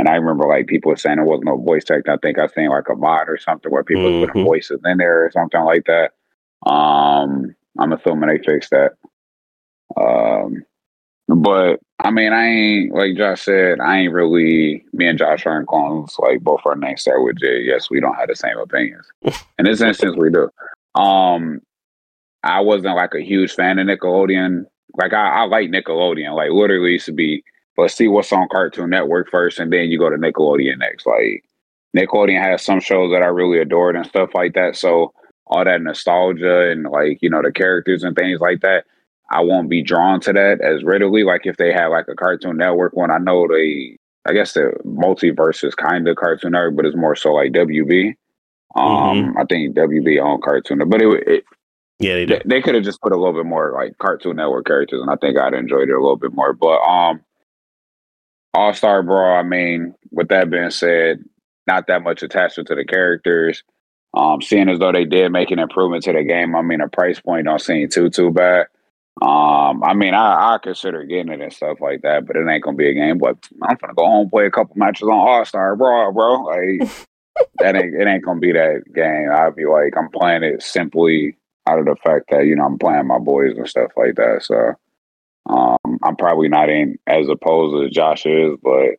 [0.00, 2.08] And I remember like people were saying there was no voice text.
[2.08, 4.28] I think I seen like a mod or something where people mm-hmm.
[4.28, 6.12] putting voices in there or something like that.
[6.66, 8.92] Um, I'm assuming they fixed that.
[10.00, 10.64] Um,
[11.28, 13.78] but I mean, I ain't like Josh said.
[13.78, 14.86] I ain't really.
[14.94, 16.16] Me and Josh aren't clones.
[16.18, 17.60] Like both our names start with J.
[17.60, 19.06] Yes, we don't have the same opinions.
[19.58, 20.48] In this instance, we do.
[20.98, 21.60] Um,
[22.42, 24.64] I wasn't like a huge fan of Nickelodeon.
[24.96, 26.34] Like I, I like Nickelodeon.
[26.34, 27.44] Like literally used to be.
[27.80, 31.06] But see what's on Cartoon Network first, and then you go to Nickelodeon next.
[31.06, 31.44] Like
[31.96, 34.76] Nickelodeon has some shows that I really adored and stuff like that.
[34.76, 35.12] So
[35.46, 38.84] all that nostalgia and like you know the characters and things like that
[39.30, 41.22] I won't be drawn to that as readily.
[41.22, 43.96] Like if they had like a Cartoon Network one, I know they
[44.26, 48.14] I guess the multiverse is kind of Cartoon Network, but it's more so like WB.
[48.76, 49.38] Um, Mm-hmm.
[49.38, 51.44] I think WB on Cartoon, Network, but it, it
[51.98, 52.34] Yeah, they do.
[52.34, 55.10] they, they could have just put a little bit more like Cartoon Network characters, and
[55.10, 56.52] I think I'd enjoyed it a little bit more.
[56.52, 57.20] But um,
[58.54, 59.38] All Star Brawl.
[59.38, 61.24] I mean, with that being said,
[61.66, 63.62] not that much attachment to the characters.
[64.12, 66.88] Um, seeing as though they did make an improvement to the game, I mean, a
[66.88, 68.66] price point don't seem too too bad.
[69.22, 72.64] Um, I mean, I, I consider getting it and stuff like that, but it ain't
[72.64, 73.18] gonna be a game.
[73.18, 76.42] But I'm gonna go home play a couple matches on All Star Brawl, bro.
[76.42, 76.88] Like
[77.58, 79.28] that ain't it ain't gonna be that game.
[79.32, 81.36] I'll be like, I'm playing it simply
[81.68, 84.42] out of the fact that you know I'm playing my boys and stuff like that.
[84.42, 84.74] So
[85.46, 88.96] um, I'm probably not in as opposed as Josh is, but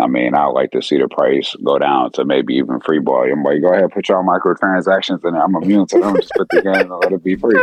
[0.00, 2.98] I mean, I would like to see the price go down to maybe even free
[2.98, 3.30] ball.
[3.30, 5.38] I'm like, go ahead, put your microtransactions in it.
[5.38, 6.18] I'm immune to them.
[6.20, 7.56] Just put the game and let it be free.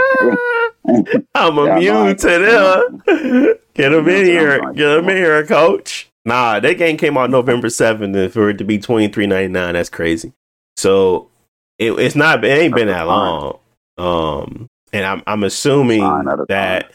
[1.35, 3.55] I'm Yeah, immune no, to them.
[3.73, 4.59] Get them in here.
[4.59, 4.75] Like.
[4.75, 6.09] Get them in here, coach.
[6.25, 9.49] Nah, that game came out November 7th, and for it to be twenty three ninety
[9.49, 10.31] nine, that's crazy.
[10.77, 11.30] So
[11.77, 12.43] it, it's not.
[12.45, 13.59] It ain't been that long.
[13.97, 16.01] Um, and I'm I'm assuming
[16.47, 16.91] that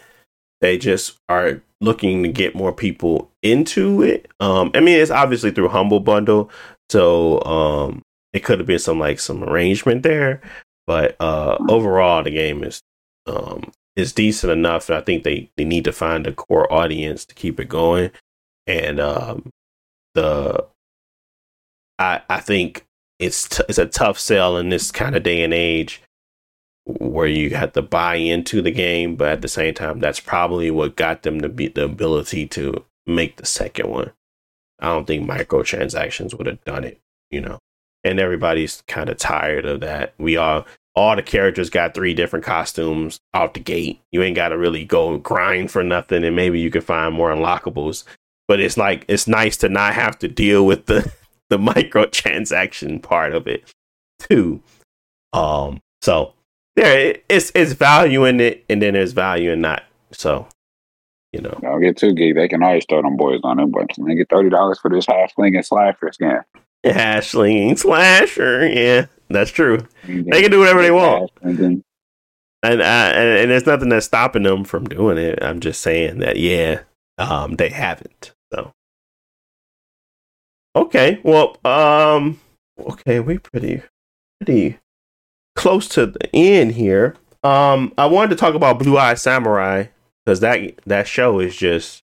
[0.61, 4.29] they just are looking to get more people into it.
[4.41, 6.51] Um, I mean, it's obviously through Humble Bundle,
[6.91, 8.03] so um,
[8.33, 10.41] it could have been some like some arrangement there,
[10.87, 12.81] but uh, overall, the game is
[13.27, 14.89] um is decent enough.
[14.89, 18.11] And I think they they need to find a core audience to keep it going,
[18.67, 19.51] and um,
[20.15, 20.67] the
[21.99, 22.85] I I think
[23.19, 26.03] it's t- it's a tough sell in this kind of day and age
[26.89, 30.71] where you have to buy into the game, but at the same time, that's probably
[30.71, 34.13] what got them to be the ability to make the second one.
[34.81, 37.01] I don't think microtransactions would have done it,
[37.31, 37.59] you know.
[38.05, 40.15] And everybody's kind of tired of that.
[40.19, 44.01] We all all the characters got three different costumes out the gate.
[44.11, 47.31] You ain't got to really go grind for nothing, and maybe you can find more
[47.31, 48.05] unlockables.
[48.47, 51.13] But it's like it's nice to not have to deal with the
[51.51, 53.73] the microtransaction part of it
[54.19, 54.63] too.
[55.33, 56.35] Um, so
[56.79, 59.83] there it's it's value in it, and then there's value in not.
[60.13, 60.49] So
[61.33, 62.35] you know, Don't get too geek.
[62.35, 65.07] They can always throw them boys on them, but they get thirty dollars for this
[65.07, 66.41] halfling and slasher skin.
[66.85, 69.87] hash slinging slasher, yeah, that's true.
[70.07, 71.31] They can do whatever they want.
[71.43, 71.85] And
[72.63, 75.39] and, uh, and and there's nothing that's stopping them from doing it.
[75.43, 76.81] I'm just saying that yeah,
[77.19, 78.33] um, they haven't.
[78.53, 78.73] So
[80.75, 82.41] okay, well, um,
[82.81, 83.83] okay, we pretty
[84.41, 84.79] pretty
[85.59, 87.17] close to the end here.
[87.43, 89.87] Um, I wanted to talk about Blue Eye Samurai
[90.25, 92.03] because that that show is just,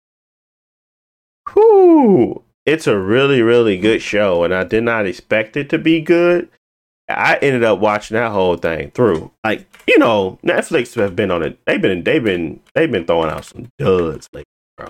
[1.55, 6.01] whoo, it's a really really good show, and I did not expect it to be
[6.01, 6.49] good.
[7.09, 9.31] I ended up watching that whole thing through.
[9.45, 11.57] Like, you know, Netflix have been on it.
[11.65, 14.43] They've been they've been they've been throwing out some duds lately,
[14.75, 14.89] bro.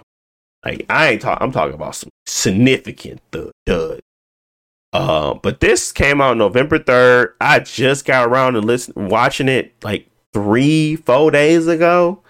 [0.66, 4.02] Like I ain't talking I'm talking about some significant duds.
[4.98, 7.34] Uh, but this came out November 3rd.
[7.40, 12.24] I just got around to listen watching it like three, four days ago.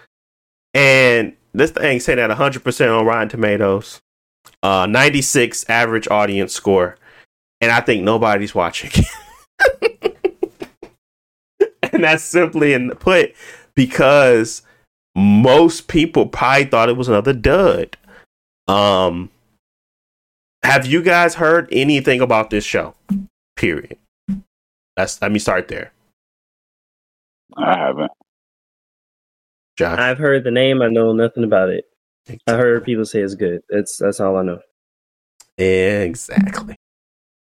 [0.74, 4.00] And this thing said at 100% on Rotten Tomatoes.
[4.62, 6.98] Uh 96 average audience score.
[7.62, 8.90] And I think nobody's watching.
[11.82, 13.34] and that's simply in the put
[13.74, 14.60] because
[15.16, 17.96] most people probably thought it was another dud.
[18.66, 19.30] Um,
[20.62, 22.94] have you guys heard anything about this show?
[23.56, 23.96] Period.
[24.96, 25.92] That's let me start there,
[27.56, 28.10] I haven't.
[29.76, 29.98] Josh.
[29.98, 30.82] I've heard the name.
[30.82, 31.84] I know nothing about it.
[32.46, 33.60] I heard people say it's good.
[33.68, 34.58] That's that's all I know.
[35.56, 36.76] Exactly.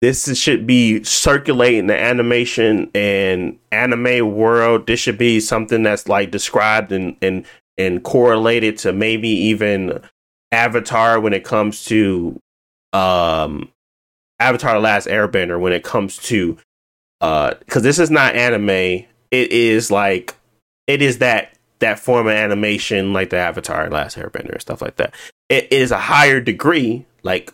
[0.02, 4.88] This is- should be circulating the animation and anime world.
[4.88, 7.45] This should be something that's like described and and
[7.77, 10.02] and correlated to maybe even
[10.52, 12.40] Avatar when it comes to
[12.96, 13.70] um
[14.40, 16.58] Avatar: The Last Airbender when it comes to
[17.22, 18.70] uh because this is not anime.
[18.70, 20.36] It is like
[20.88, 24.96] it is that that form of animation like the Avatar: Last Airbender and stuff like
[24.98, 25.14] that.
[25.50, 27.54] It is a higher degree, like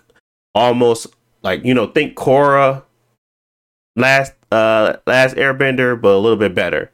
[0.53, 1.07] almost
[1.41, 2.83] like you know think Korra
[3.95, 6.91] last uh last Airbender, but a little bit better.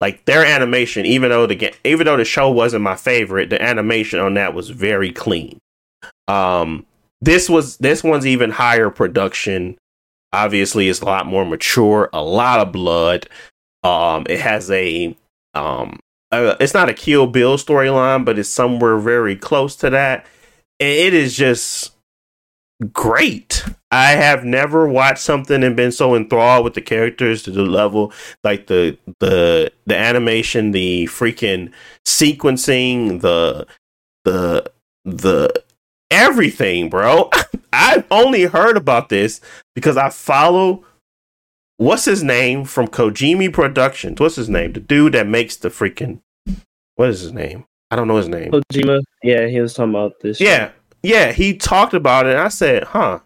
[0.00, 4.18] Like their animation, even though the even though the show wasn't my favorite, the animation
[4.18, 5.58] on that was very clean.
[6.26, 6.86] Um,
[7.20, 9.76] this was this one's even higher production.
[10.32, 13.28] Obviously, it's a lot more mature, a lot of blood.
[13.82, 15.16] Um, it has a
[15.54, 15.98] um,
[16.32, 20.26] it's not a Kill Bill storyline, but it's somewhere very close to that.
[20.78, 21.92] And it is just
[22.92, 23.64] great.
[23.90, 28.12] I have never watched something and been so enthralled with the characters to the level
[28.44, 31.72] like the the the animation, the freaking
[32.06, 33.66] sequencing, the
[34.24, 34.70] the
[35.04, 35.62] the
[36.10, 37.30] everything, bro.
[37.72, 39.40] I've only heard about this
[39.74, 40.84] because I follow
[41.76, 44.20] what's his name from Kojima Productions.
[44.20, 44.72] What's his name?
[44.72, 46.20] The dude that makes the freaking
[46.96, 47.64] what is his name?
[47.90, 48.52] I don't know his name.
[48.52, 49.02] Kojima.
[49.22, 50.40] Yeah, he was talking about this.
[50.40, 50.70] Yeah,
[51.02, 51.32] yeah.
[51.32, 53.20] He talked about it, and I said, "Huh."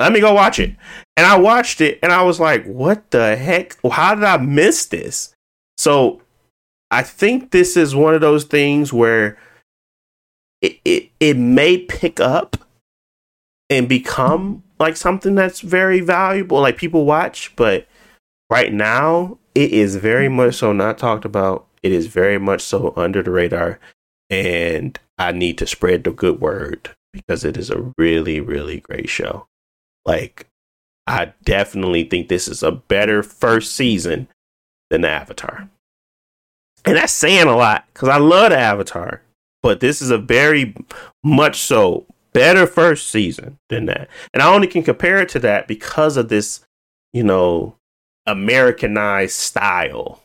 [0.00, 0.74] Let me go watch it.
[1.18, 3.76] And I watched it and I was like, what the heck?
[3.84, 5.34] How did I miss this?
[5.76, 6.22] So
[6.90, 9.36] I think this is one of those things where
[10.62, 12.56] it, it, it may pick up
[13.68, 17.86] and become like something that's very valuable, like people watch, but
[18.50, 21.66] right now it is very much so not talked about.
[21.82, 23.78] It is very much so under the radar.
[24.28, 29.08] And I need to spread the good word because it is a really, really great
[29.08, 29.46] show.
[30.04, 30.46] Like,
[31.06, 34.28] I definitely think this is a better first season
[34.90, 35.68] than Avatar.
[36.84, 39.22] And that's saying a lot because I love Avatar,
[39.62, 40.74] but this is a very
[41.22, 44.08] much so better first season than that.
[44.32, 46.64] And I only can compare it to that because of this,
[47.12, 47.76] you know,
[48.26, 50.22] Americanized style.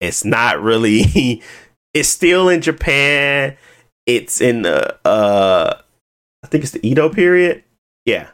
[0.00, 1.42] It's not really,
[1.94, 3.56] it's still in Japan.
[4.04, 5.80] It's in the, uh,
[6.42, 7.64] I think it's the Edo period.
[8.04, 8.28] Yeah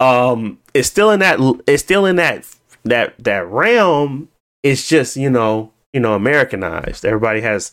[0.00, 2.46] um it's still in that it's still in that
[2.84, 4.28] that that realm
[4.62, 7.72] it's just you know you know americanized everybody has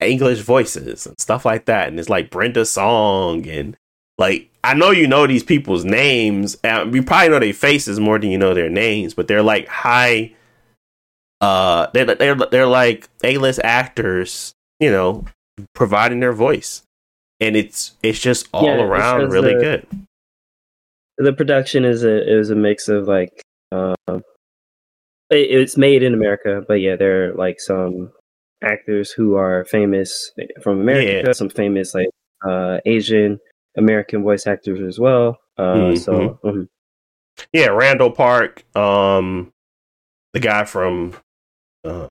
[0.00, 1.88] english voices and stuff like that.
[1.88, 3.76] And it's like brenda song and
[4.18, 6.56] like i know you know these people's names.
[6.64, 9.68] And you probably know their faces more than you know their names but they're like
[9.68, 10.34] high
[11.40, 15.24] uh they're they're, they're like a-list actors you know
[15.74, 16.82] providing their voice.
[17.40, 19.86] And it's it's just all yeah, around really the, good.
[21.18, 24.20] The production is a is a mix of like uh, it,
[25.30, 28.12] it's made in America, but yeah, there are like some
[28.62, 30.32] actors who are famous
[30.62, 31.32] from America, yeah.
[31.32, 32.08] some famous like
[32.46, 33.38] uh, Asian
[33.76, 35.38] American voice actors as well.
[35.56, 35.96] Uh, mm-hmm.
[35.96, 36.62] So mm-hmm.
[37.52, 39.52] yeah, Randall Park, um,
[40.32, 41.14] the guy from
[41.84, 42.08] uh,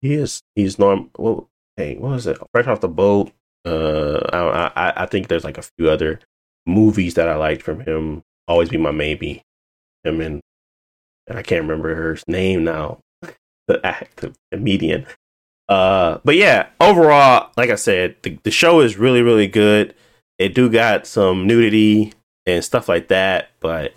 [0.00, 1.10] he is he's norm.
[1.16, 2.38] Well, hey, what was it?
[2.52, 3.32] Fresh off the boat.
[3.64, 6.20] Uh, I, I I think there's like a few other
[6.66, 8.22] movies that I liked from him.
[8.48, 9.42] Always be my maybe.
[10.02, 10.40] Him and,
[11.26, 13.00] and I can't remember her name now.
[13.70, 15.06] The active comedian.
[15.68, 19.94] Uh, but yeah, overall, like I said, the, the show is really, really good.
[20.38, 22.12] It do got some nudity
[22.46, 23.92] and stuff like that, but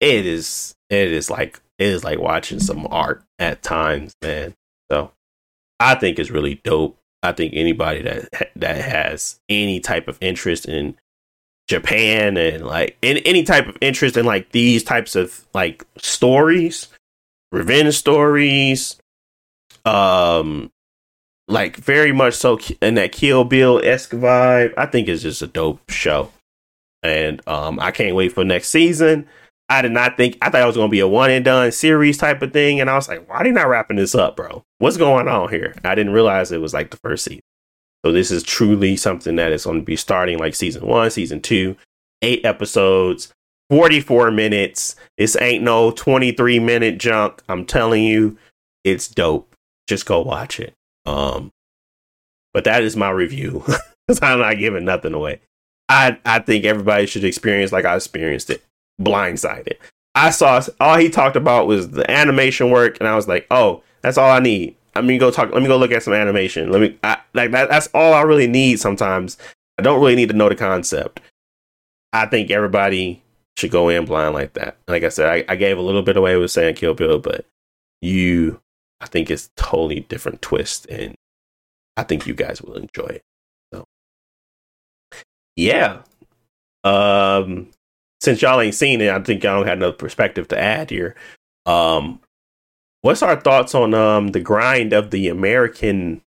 [0.00, 4.54] it is it is like it is like watching some art at times, man.
[4.90, 5.10] So
[5.80, 6.96] I think it's really dope.
[7.22, 10.96] I think anybody that that has any type of interest in
[11.68, 16.88] Japan and like in any type of interest in like these types of like stories,
[17.52, 18.96] revenge stories,
[19.84, 20.70] um,
[21.46, 24.74] like very much so in that Kill Bill esque vibe.
[24.76, 26.30] I think it's just a dope show,
[27.02, 29.26] and um, I can't wait for next season.
[29.70, 31.70] I did not think I thought it was going to be a one and done
[31.72, 34.36] series type of thing, and I was like, why are they not wrapping this up,
[34.36, 34.62] bro?
[34.78, 35.74] What's going on here?
[35.84, 37.42] I didn't realize it was like the first season.
[38.04, 41.40] So this is truly something that is going to be starting like season one, season
[41.40, 41.76] two,
[42.22, 43.32] eight episodes,
[43.70, 44.96] 44 minutes.
[45.16, 47.42] This ain't no 23 minute junk.
[47.48, 48.36] I'm telling you,
[48.84, 49.54] it's dope.
[49.86, 50.74] Just go watch it.
[51.06, 51.50] Um,
[52.52, 53.64] but that is my review
[54.22, 55.40] I'm not giving nothing away.
[55.88, 58.64] I I think everybody should experience like I experienced it.
[59.00, 59.76] Blindsided.
[60.14, 63.82] I saw all he talked about was the animation work, and I was like, oh,
[64.02, 64.74] that's all I need.
[64.96, 65.52] I mean, go talk.
[65.52, 66.72] Let me go look at some animation.
[66.72, 67.68] Let me I, like that.
[67.68, 68.80] That's all I really need.
[68.80, 69.38] Sometimes
[69.78, 71.20] I don't really need to know the concept.
[72.12, 73.22] I think everybody
[73.58, 74.76] should go in blind like that.
[74.86, 77.44] Like I said, I, I gave a little bit away with saying Kill Bill, but
[78.00, 78.60] you,
[79.00, 81.16] I think it's totally different twist, and
[81.96, 83.22] I think you guys will enjoy it.
[83.74, 83.84] So,
[85.56, 86.02] yeah.
[86.84, 87.70] Um,
[88.20, 91.16] since y'all ain't seen it, I think y'all don't have no perspective to add here.
[91.66, 92.20] Um,
[93.02, 96.22] what's our thoughts on um the grind of the American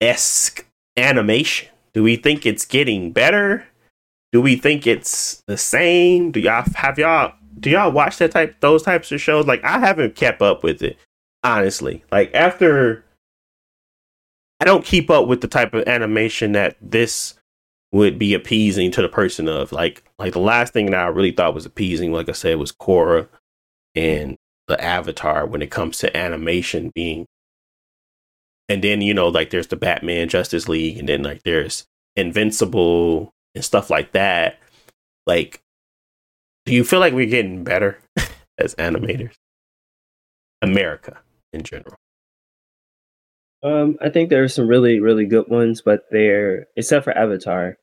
[0.00, 0.66] esque
[0.96, 1.68] animation?
[1.94, 3.68] Do we think it's getting better?
[4.32, 6.30] Do we think it's the same?
[6.30, 9.46] Do y'all have y'all do y'all watch that type those types of shows?
[9.46, 10.96] Like I haven't kept up with it,
[11.42, 12.04] honestly.
[12.12, 13.04] Like after
[14.60, 17.34] I don't keep up with the type of animation that this
[17.92, 19.72] would be appeasing to the person of.
[19.72, 22.72] Like like the last thing that I really thought was appeasing, like I said, was
[22.72, 23.28] Korra
[23.94, 24.36] and
[24.68, 27.26] the Avatar when it comes to animation being.
[28.68, 31.84] And then, you know, like there's the Batman Justice League, and then like there's
[32.14, 34.58] Invincible and stuff like that.
[35.26, 35.60] Like,
[36.66, 37.98] do you feel like we're getting better
[38.58, 39.32] as animators?
[40.62, 41.18] America
[41.52, 41.94] in general.
[43.62, 47.76] Um, I think there are some really, really good ones, but they're except for Avatar,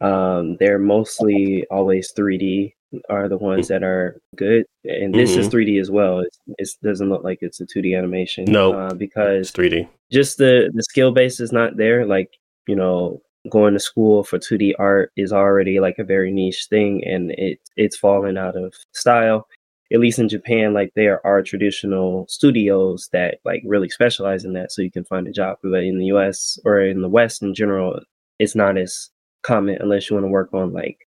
[0.00, 2.74] um, they're mostly always 3D
[3.08, 5.50] are the ones that are good, and this is Mhm.
[5.50, 6.20] 3D as well.
[6.58, 8.44] It doesn't look like it's a 2D animation.
[8.44, 9.88] No, uh, It's because 3D.
[10.12, 12.06] just the the skill base is not there.
[12.06, 12.30] Like
[12.68, 13.20] you know,
[13.50, 17.60] going to school for 2D art is already like a very niche thing, and it
[17.76, 19.48] it's fallen out of style.
[19.92, 24.72] At least in Japan, like there are traditional studios that like really specialize in that,
[24.72, 25.58] so you can find a job.
[25.62, 26.58] But in the U.S.
[26.64, 28.00] or in the West in general,
[28.38, 29.10] it's not as
[29.42, 31.06] common unless you want to work on like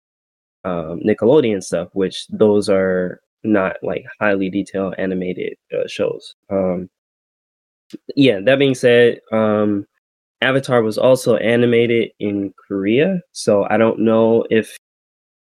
[0.63, 6.35] um, Nickelodeon stuff, which those are not like highly detailed animated uh, shows.
[6.49, 6.89] Um,
[8.15, 9.85] yeah, that being said, um,
[10.41, 14.75] Avatar was also animated in Korea, so I don't know if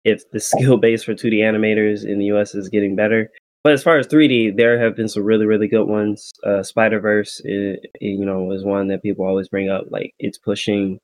[0.04, 3.30] if the skill base for 2D animators in the US is getting better.
[3.64, 6.32] But as far as 3D, there have been some really, really good ones.
[6.44, 7.78] Uh, Spider Verse, you
[8.26, 9.86] know, is one that people always bring up.
[9.92, 11.00] Like it's pushing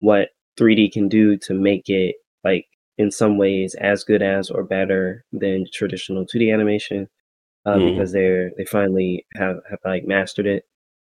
[0.00, 2.66] what 3D can do to make it like
[2.98, 7.08] in some ways as good as or better than traditional 2D animation
[7.66, 7.92] uh, Mhm.
[7.92, 10.64] because they're they finally have have like mastered it.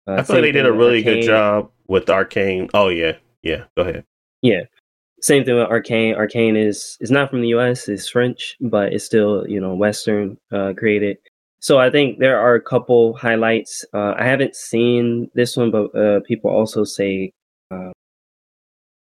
[0.08, 2.70] Uh, I like they did a really good job with Arcane.
[2.74, 3.66] Oh yeah, yeah.
[3.76, 4.04] Go ahead.
[4.42, 4.62] Yeah.
[5.22, 6.16] Same thing with Arcane.
[6.16, 10.38] Arcane is is not from the US, it's French, but it's still, you know, Western
[10.52, 11.18] uh created.
[11.60, 13.84] So I think there are a couple highlights.
[13.94, 17.32] Uh I haven't seen this one, but uh people also say
[17.72, 17.92] uh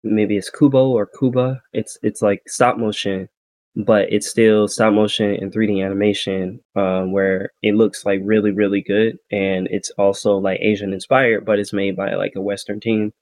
[0.02, 1.62] maybe it's Kubo or Kuba.
[1.74, 3.28] It's it's like stop motion,
[3.76, 8.82] but it's still stop motion and 3D animation, um, where it looks like really, really
[8.82, 9.18] good.
[9.30, 13.12] And it's also like Asian inspired, but it's made by like a Western team.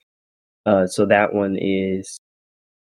[0.64, 2.18] Uh, so that one is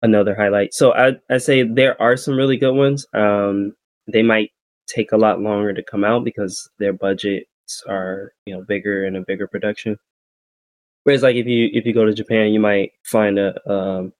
[0.02, 0.74] another highlight.
[0.74, 3.06] So I I say there are some really good ones.
[3.14, 3.74] Um,
[4.12, 4.50] they might
[4.88, 9.16] take a lot longer to come out because their budgets are you know bigger and
[9.16, 9.98] a bigger production.
[11.04, 14.12] Whereas like if you if you go to Japan, you might find a um,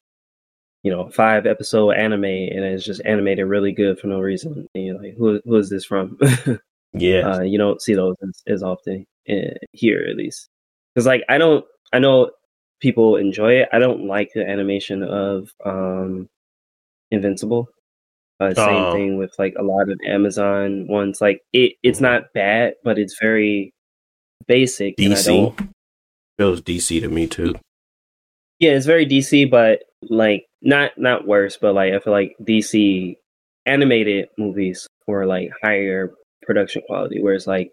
[0.87, 4.69] you know five episode anime and it's just animated really good for no reason.
[4.75, 6.17] And you're like, who who is this from?
[6.99, 7.29] Yeah.
[7.29, 10.49] uh, you don't see those as, as often uh, here at least
[10.95, 12.31] because like i don't i know
[12.81, 16.27] people enjoy it i don't like the animation of um
[17.11, 17.69] invincible
[18.41, 18.93] uh, same Oh.
[18.95, 23.17] thing with like a lot of amazon ones like it it's not bad but it's
[23.21, 23.75] very
[24.47, 25.55] basic DC
[26.39, 27.57] feels DC to me too.
[28.59, 33.17] yeah it's very dc but like not not worse but like i feel like dc
[33.67, 36.13] animated movies were like higher
[36.43, 37.71] production quality whereas like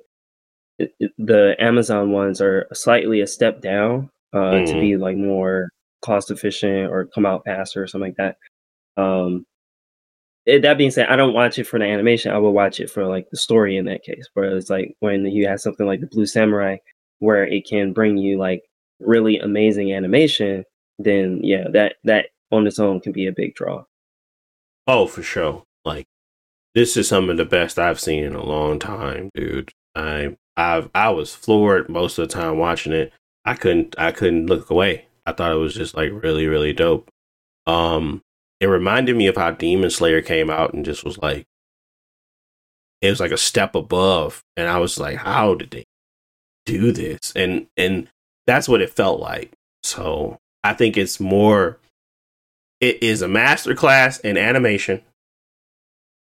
[0.80, 4.80] it, it- the amazon ones are slightly a step down uh to Mhm.
[4.81, 5.69] be like more
[6.03, 8.38] cost efficient or come out faster or something like that
[9.01, 9.45] um
[10.45, 12.89] it, that being said i don't watch it for the animation i will watch it
[12.89, 15.99] for like the story in that case where it's like when you have something like
[16.01, 16.77] the blue samurai
[17.19, 18.61] where it can bring you like
[18.99, 20.64] really amazing animation
[20.99, 23.84] then yeah that that on its own can be a big draw
[24.88, 25.64] Oh, for sure.
[25.86, 26.06] Like
[26.76, 29.72] this is some of the best I've seen in a long time, dude.
[29.95, 33.14] I I I was floored most of the time watching it.
[33.45, 35.07] I couldn't I couldn't look away.
[35.26, 37.10] I thought it was just like really really dope.
[37.68, 38.22] Um
[38.60, 41.45] it reminded me of how Demon Slayer came out and just was like
[43.02, 45.86] it was like a step above and I was like how did they
[46.65, 47.32] do this?
[47.36, 48.10] And and
[48.48, 49.53] that's what it felt like.
[49.84, 51.80] So, I think it's more
[52.80, 55.02] it is a masterclass in animation.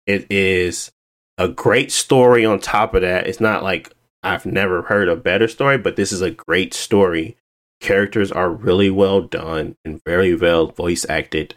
[0.06, 0.92] It is
[1.38, 3.28] a great story on top of that.
[3.28, 7.36] It's not like I've never heard a better story, but this is a great story.
[7.80, 11.56] Characters are really well done and very well voice acted.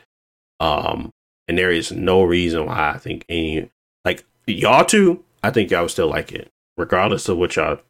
[0.59, 1.11] Um,
[1.49, 3.71] and there is no reason why I think any
[4.07, 7.81] like y'all two, I think y'all would still like it, regardless of what y'all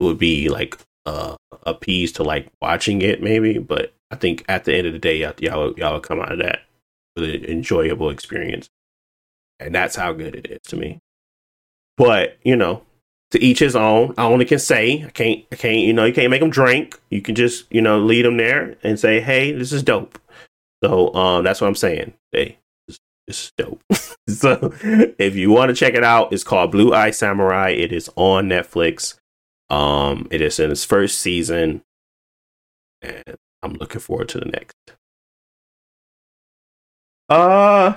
[0.00, 3.58] would be like uh appeased to like watching it maybe.
[3.58, 6.62] But I think at the end of the day, y'all y'all, come out of that
[7.16, 8.68] with an enjoyable experience,
[9.58, 11.00] and that's how good it is to me.
[11.96, 12.82] But you know,
[13.34, 14.14] to each his own.
[14.16, 15.44] I only can say I can't.
[15.50, 15.78] I can't.
[15.78, 17.00] You know, you can't make them drink.
[17.10, 20.20] You can just you know lead them there and say, "Hey, this is dope."
[20.84, 22.14] So um, that's what I'm saying.
[22.30, 22.98] Hey, this
[23.46, 23.82] is dope.
[24.28, 24.72] so
[25.18, 27.70] if you want to check it out, it's called Blue Eye Samurai.
[27.70, 29.18] It is on Netflix.
[29.70, 31.82] Um, it is in its first season,
[33.02, 34.76] and I'm looking forward to the next.
[37.28, 37.94] Uh,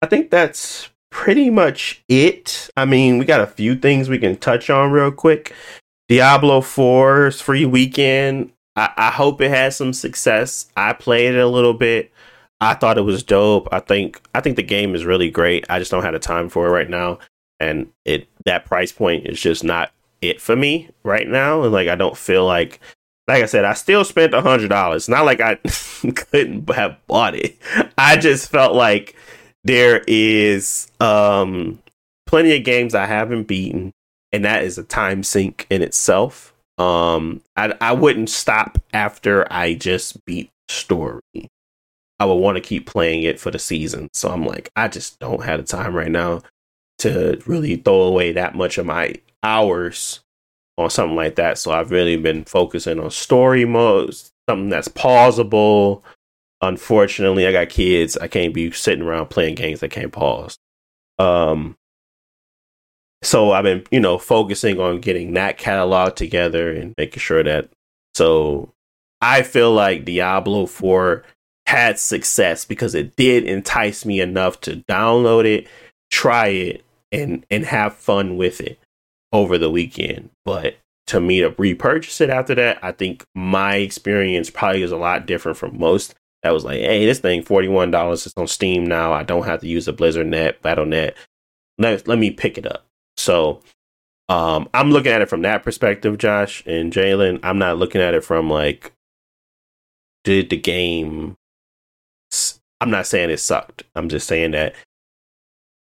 [0.00, 2.70] I think that's pretty much it.
[2.76, 5.52] I mean, we got a few things we can touch on real quick.
[6.08, 8.52] Diablo 4's free weekend.
[8.76, 10.70] I, I hope it has some success.
[10.76, 12.12] I played it a little bit.
[12.60, 13.68] I thought it was dope.
[13.70, 15.64] I think I think the game is really great.
[15.68, 17.18] I just don't have the time for it right now.
[17.60, 21.62] And it that price point is just not it for me right now.
[21.62, 22.80] And like I don't feel like
[23.28, 25.08] like I said, I still spent a hundred dollars.
[25.08, 25.54] Not like I
[26.14, 27.56] couldn't have bought it.
[27.96, 29.14] I just felt like
[29.64, 31.78] there is um
[32.26, 33.92] plenty of games I haven't beaten,
[34.32, 36.54] and that is a time sink in itself.
[36.78, 41.20] Um I I wouldn't stop after I just beat story.
[42.20, 44.08] I would want to keep playing it for the season.
[44.12, 46.42] So I'm like, I just don't have the time right now
[46.98, 50.20] to really throw away that much of my hours
[50.76, 51.58] on something like that.
[51.58, 56.02] So I've really been focusing on story modes, something that's pausable.
[56.60, 58.16] Unfortunately, I got kids.
[58.16, 60.58] I can't be sitting around playing games that can't pause.
[61.18, 61.76] Um,
[63.22, 67.70] so I've been, you know, focusing on getting that catalog together and making sure that.
[68.14, 68.72] So
[69.20, 71.24] I feel like Diablo 4
[71.66, 75.66] had success because it did entice me enough to download it,
[76.10, 78.78] try it, and and have fun with it
[79.32, 80.30] over the weekend.
[80.44, 80.76] But
[81.08, 85.26] to me to repurchase it after that, I think my experience probably is a lot
[85.26, 86.14] different from most.
[86.42, 89.12] That was like, hey, this thing forty one dollars is on Steam now.
[89.12, 91.14] I don't have to use a Blizzard Net, BattleNet.
[91.78, 92.86] Let let me pick it up.
[93.16, 93.62] So
[94.28, 97.40] um, I'm looking at it from that perspective, Josh and Jalen.
[97.42, 98.92] I'm not looking at it from like,
[100.24, 101.36] did the game?
[102.80, 103.82] I'm not saying it sucked.
[103.96, 104.74] I'm just saying that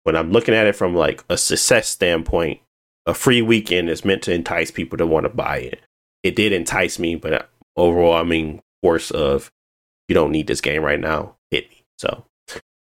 [0.03, 2.59] when I'm looking at it from like a success standpoint,
[3.05, 5.81] a free weekend is meant to entice people to want to buy it.
[6.23, 9.51] It did entice me, but I mean, force of
[10.07, 11.83] you don't need this game right now hit me.
[11.97, 12.25] So,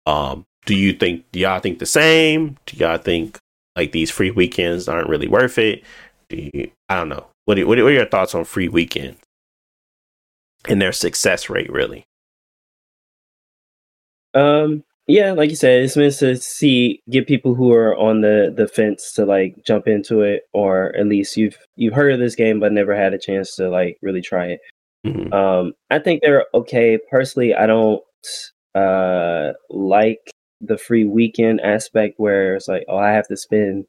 [0.06, 1.24] um, do you think?
[1.32, 2.56] Do y'all think the same?
[2.66, 3.38] Do y'all think
[3.74, 5.82] like these free weekends aren't really worth it?
[6.28, 6.70] Do you?
[6.88, 7.26] I don't know.
[7.44, 9.20] What what are your thoughts on free weekends
[10.68, 11.70] and their success rate?
[11.70, 12.06] Really?
[14.34, 18.52] Um, yeah, like you said, it's meant to see get people who are on the
[18.54, 22.34] the fence to like jump into it, or at least you've you've heard of this
[22.34, 24.60] game but never had a chance to like really try it.
[25.06, 25.32] Mm-hmm.
[25.32, 26.98] Um, I think they're okay.
[27.10, 28.02] Personally, I don't
[28.74, 30.18] uh like
[30.60, 33.84] the free weekend aspect where it's like, oh, I have to spend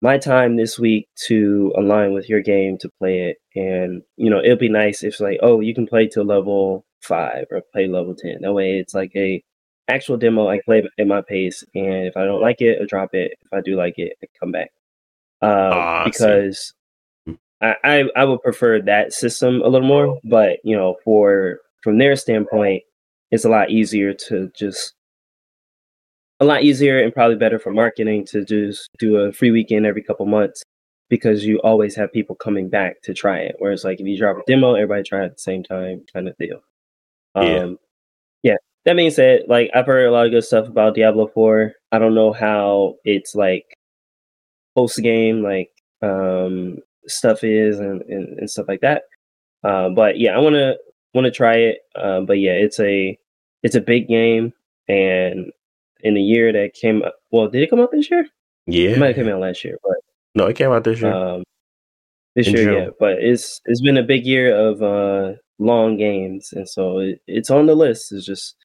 [0.00, 4.40] my time this week to align with your game to play it, and you know,
[4.42, 7.88] it'll be nice if it's like, oh, you can play to level five or play
[7.88, 8.38] level ten.
[8.40, 9.42] That way, it's like a
[9.88, 13.14] actual demo, I play at my pace, and if I don't like it, I drop
[13.14, 13.32] it.
[13.42, 14.70] If I do like it, I come back.
[15.42, 16.72] Um, uh, because
[17.26, 17.34] hmm.
[17.60, 21.98] I, I, I would prefer that system a little more, but you know, for from
[21.98, 22.82] their standpoint,
[23.30, 24.94] it's a lot easier to just
[26.40, 30.02] a lot easier and probably better for marketing to just do a free weekend every
[30.02, 30.62] couple months
[31.08, 33.56] because you always have people coming back to try it.
[33.58, 36.28] Whereas like if you drop a demo, everybody try it at the same time kind
[36.28, 36.60] of deal.
[37.34, 37.78] Um,
[38.84, 41.72] that being said, like I've heard a lot of good stuff about Diablo 4.
[41.92, 43.64] I don't know how it's like
[44.74, 45.70] post game like
[46.02, 49.02] um stuff is and, and, and stuff like that.
[49.62, 50.74] Uh, but yeah, I wanna
[51.14, 51.78] wanna try it.
[51.94, 53.18] Uh, but yeah, it's a
[53.62, 54.52] it's a big game
[54.88, 55.50] and
[56.00, 58.26] in the year that came well, did it come out this year?
[58.66, 58.90] Yeah.
[58.90, 59.96] It might have come out last year, but
[60.34, 61.12] no, it came out this year.
[61.12, 61.42] Um,
[62.34, 62.74] this in year, June.
[62.74, 62.88] yeah.
[63.00, 67.50] But it's it's been a big year of uh long games and so it, it's
[67.50, 68.12] on the list.
[68.12, 68.56] It's just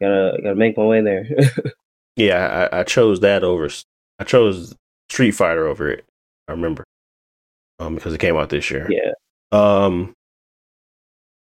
[0.00, 1.26] gotta gotta make my way there.
[2.16, 3.68] yeah, I, I, chose that over.
[4.18, 4.74] I chose
[5.08, 6.04] Street Fighter over it.
[6.46, 6.84] I remember,
[7.78, 8.88] um, because it came out this year.
[8.90, 9.12] Yeah.
[9.52, 10.14] Um.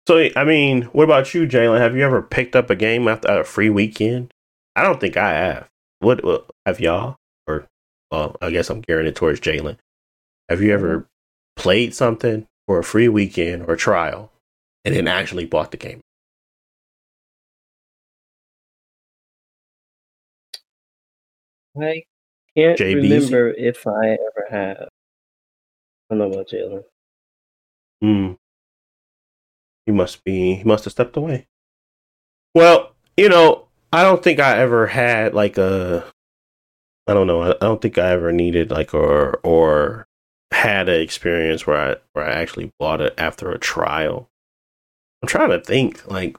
[0.09, 1.81] So I mean, what about you, Jalen?
[1.81, 4.33] Have you ever picked up a game after a free weekend?
[4.77, 5.69] I don't think I have.
[6.01, 7.17] What, what have y'all?
[7.47, 7.67] Or
[8.11, 9.79] well, I guess I'm gearing it towards Jalen.
[10.49, 11.07] Have you ever mm-hmm.
[11.57, 14.31] played something for a free weekend or trial
[14.85, 16.01] and then actually bought the game?
[21.81, 22.03] I
[22.57, 24.89] can't remember if I ever have.
[26.11, 26.83] I don't know about Jalen.
[28.01, 28.33] Hmm.
[29.87, 30.57] He must be.
[30.57, 31.47] He must have stepped away.
[32.55, 36.05] Well, you know, I don't think I ever had like a.
[37.07, 37.43] I don't know.
[37.43, 40.07] I, I don't think I ever needed like or or
[40.51, 44.29] had an experience where I where I actually bought it after a trial.
[45.23, 46.37] I'm trying to think like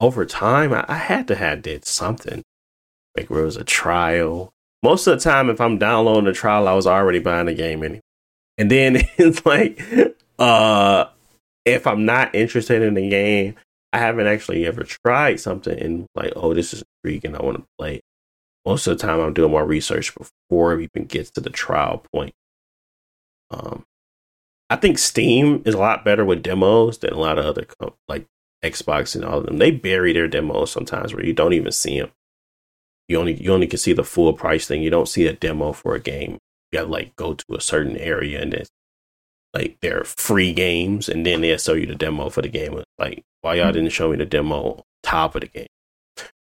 [0.00, 2.42] over time I, I had to have did something
[3.16, 4.52] like where it was a trial
[4.82, 7.82] most of the time, if I'm downloading a trial, I was already buying the game
[7.82, 8.00] anyway.
[8.58, 9.80] And then it's like,
[10.38, 11.06] uh,
[11.64, 13.56] if I'm not interested in the game,
[13.92, 17.34] I haven't actually ever tried something and like, oh, this is intriguing.
[17.34, 18.00] I want to play.
[18.66, 22.04] Most of the time, I'm doing more research before it even gets to the trial
[22.12, 22.34] point.
[23.50, 23.84] Um,
[24.68, 27.64] I think Steam is a lot better with demos than a lot of other
[28.08, 28.26] like
[28.64, 29.58] Xbox and all of them.
[29.58, 32.10] They bury their demos sometimes where you don't even see them
[33.08, 34.82] you only you only can see the full price thing.
[34.82, 36.38] You don't see a demo for a game.
[36.70, 38.64] You got to like go to a certain area and then
[39.54, 42.82] like their free games, and then they'll show you the demo for the game.
[42.98, 45.66] Like, why y'all didn't show me the demo top of the game?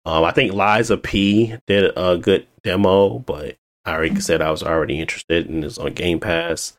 [0.05, 4.51] Um, I think Lies of P did a good demo, but I already said I
[4.51, 6.79] was already interested in this on Game Pass.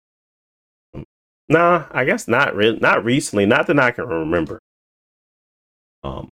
[1.50, 2.80] Nah, I guess not really.
[2.80, 3.46] Not recently.
[3.46, 4.60] Not that I can remember.
[6.04, 6.30] Um.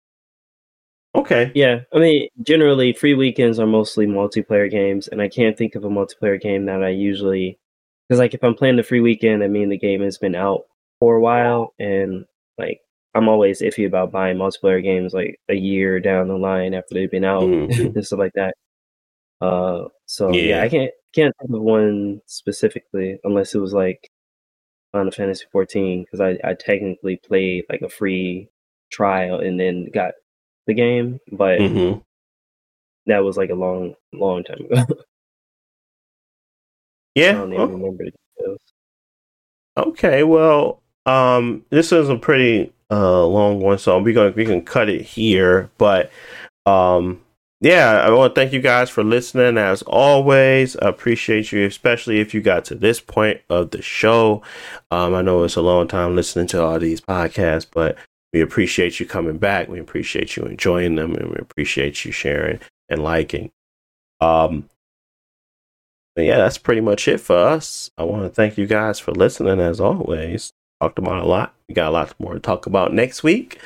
[1.20, 1.52] Okay.
[1.54, 5.84] Yeah, I mean, generally, free weekends are mostly multiplayer games, and I can't think of
[5.84, 7.58] a multiplayer game that I usually,
[8.08, 10.62] because like if I'm playing the free weekend, I mean the game has been out
[11.00, 12.24] for a while, and
[12.58, 12.80] like
[13.14, 17.10] I'm always iffy about buying multiplayer games like a year down the line after they've
[17.10, 17.94] been out Mhm.
[17.96, 18.54] and stuff like that.
[19.40, 20.42] Uh, so yeah.
[20.58, 20.62] Yeah.
[20.62, 24.10] I can't can't think of one specifically unless it was like
[24.92, 28.48] Final Fantasy 14 because I I technically played like a free
[28.92, 30.12] trial and then got
[30.66, 31.98] the game, but hmm
[33.06, 34.84] that was like a long long time ago.
[37.22, 37.32] I Yeah.
[37.32, 38.60] don't even oh, remember the details.
[39.76, 40.22] Okay.
[40.22, 44.88] Well, um, this is a pretty uh long one, so we gonna we can cut
[44.88, 45.70] it here.
[45.78, 46.10] But
[46.66, 47.20] um,
[47.60, 49.58] yeah, I want to thank you guys for listening.
[49.58, 54.42] As always, I appreciate you, especially if you got to this point of the show.
[54.90, 57.96] Um, I know it's a long time listening to all these podcasts, but
[58.32, 59.68] we appreciate you coming back.
[59.68, 63.50] We appreciate you enjoying them, and we appreciate you sharing and liking.
[64.20, 64.68] Um,
[66.16, 67.90] yeah, that's pretty much it for us.
[67.96, 70.52] I want to thank you guys for listening as always.
[70.80, 71.54] Talked about a lot.
[71.68, 73.58] We got a lot more to talk about next week.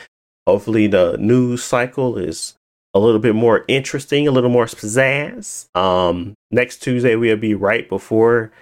[0.46, 2.54] Hopefully, the news cycle is
[2.92, 5.74] a little bit more interesting, a little more pizzazz.
[5.76, 8.52] Um, next Tuesday we'll be right before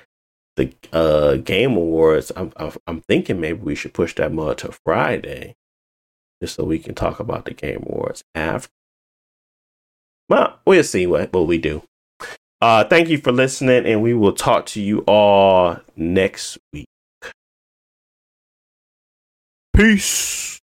[0.57, 2.31] the uh game awards.
[2.37, 5.55] I'm I'm, I'm thinking maybe we should push that more to Friday,
[6.43, 8.69] just so we can talk about the game awards after.
[10.29, 11.83] Well, we'll see what what we do.
[12.61, 16.87] Uh, thank you for listening, and we will talk to you all next week.
[19.75, 20.62] Peace.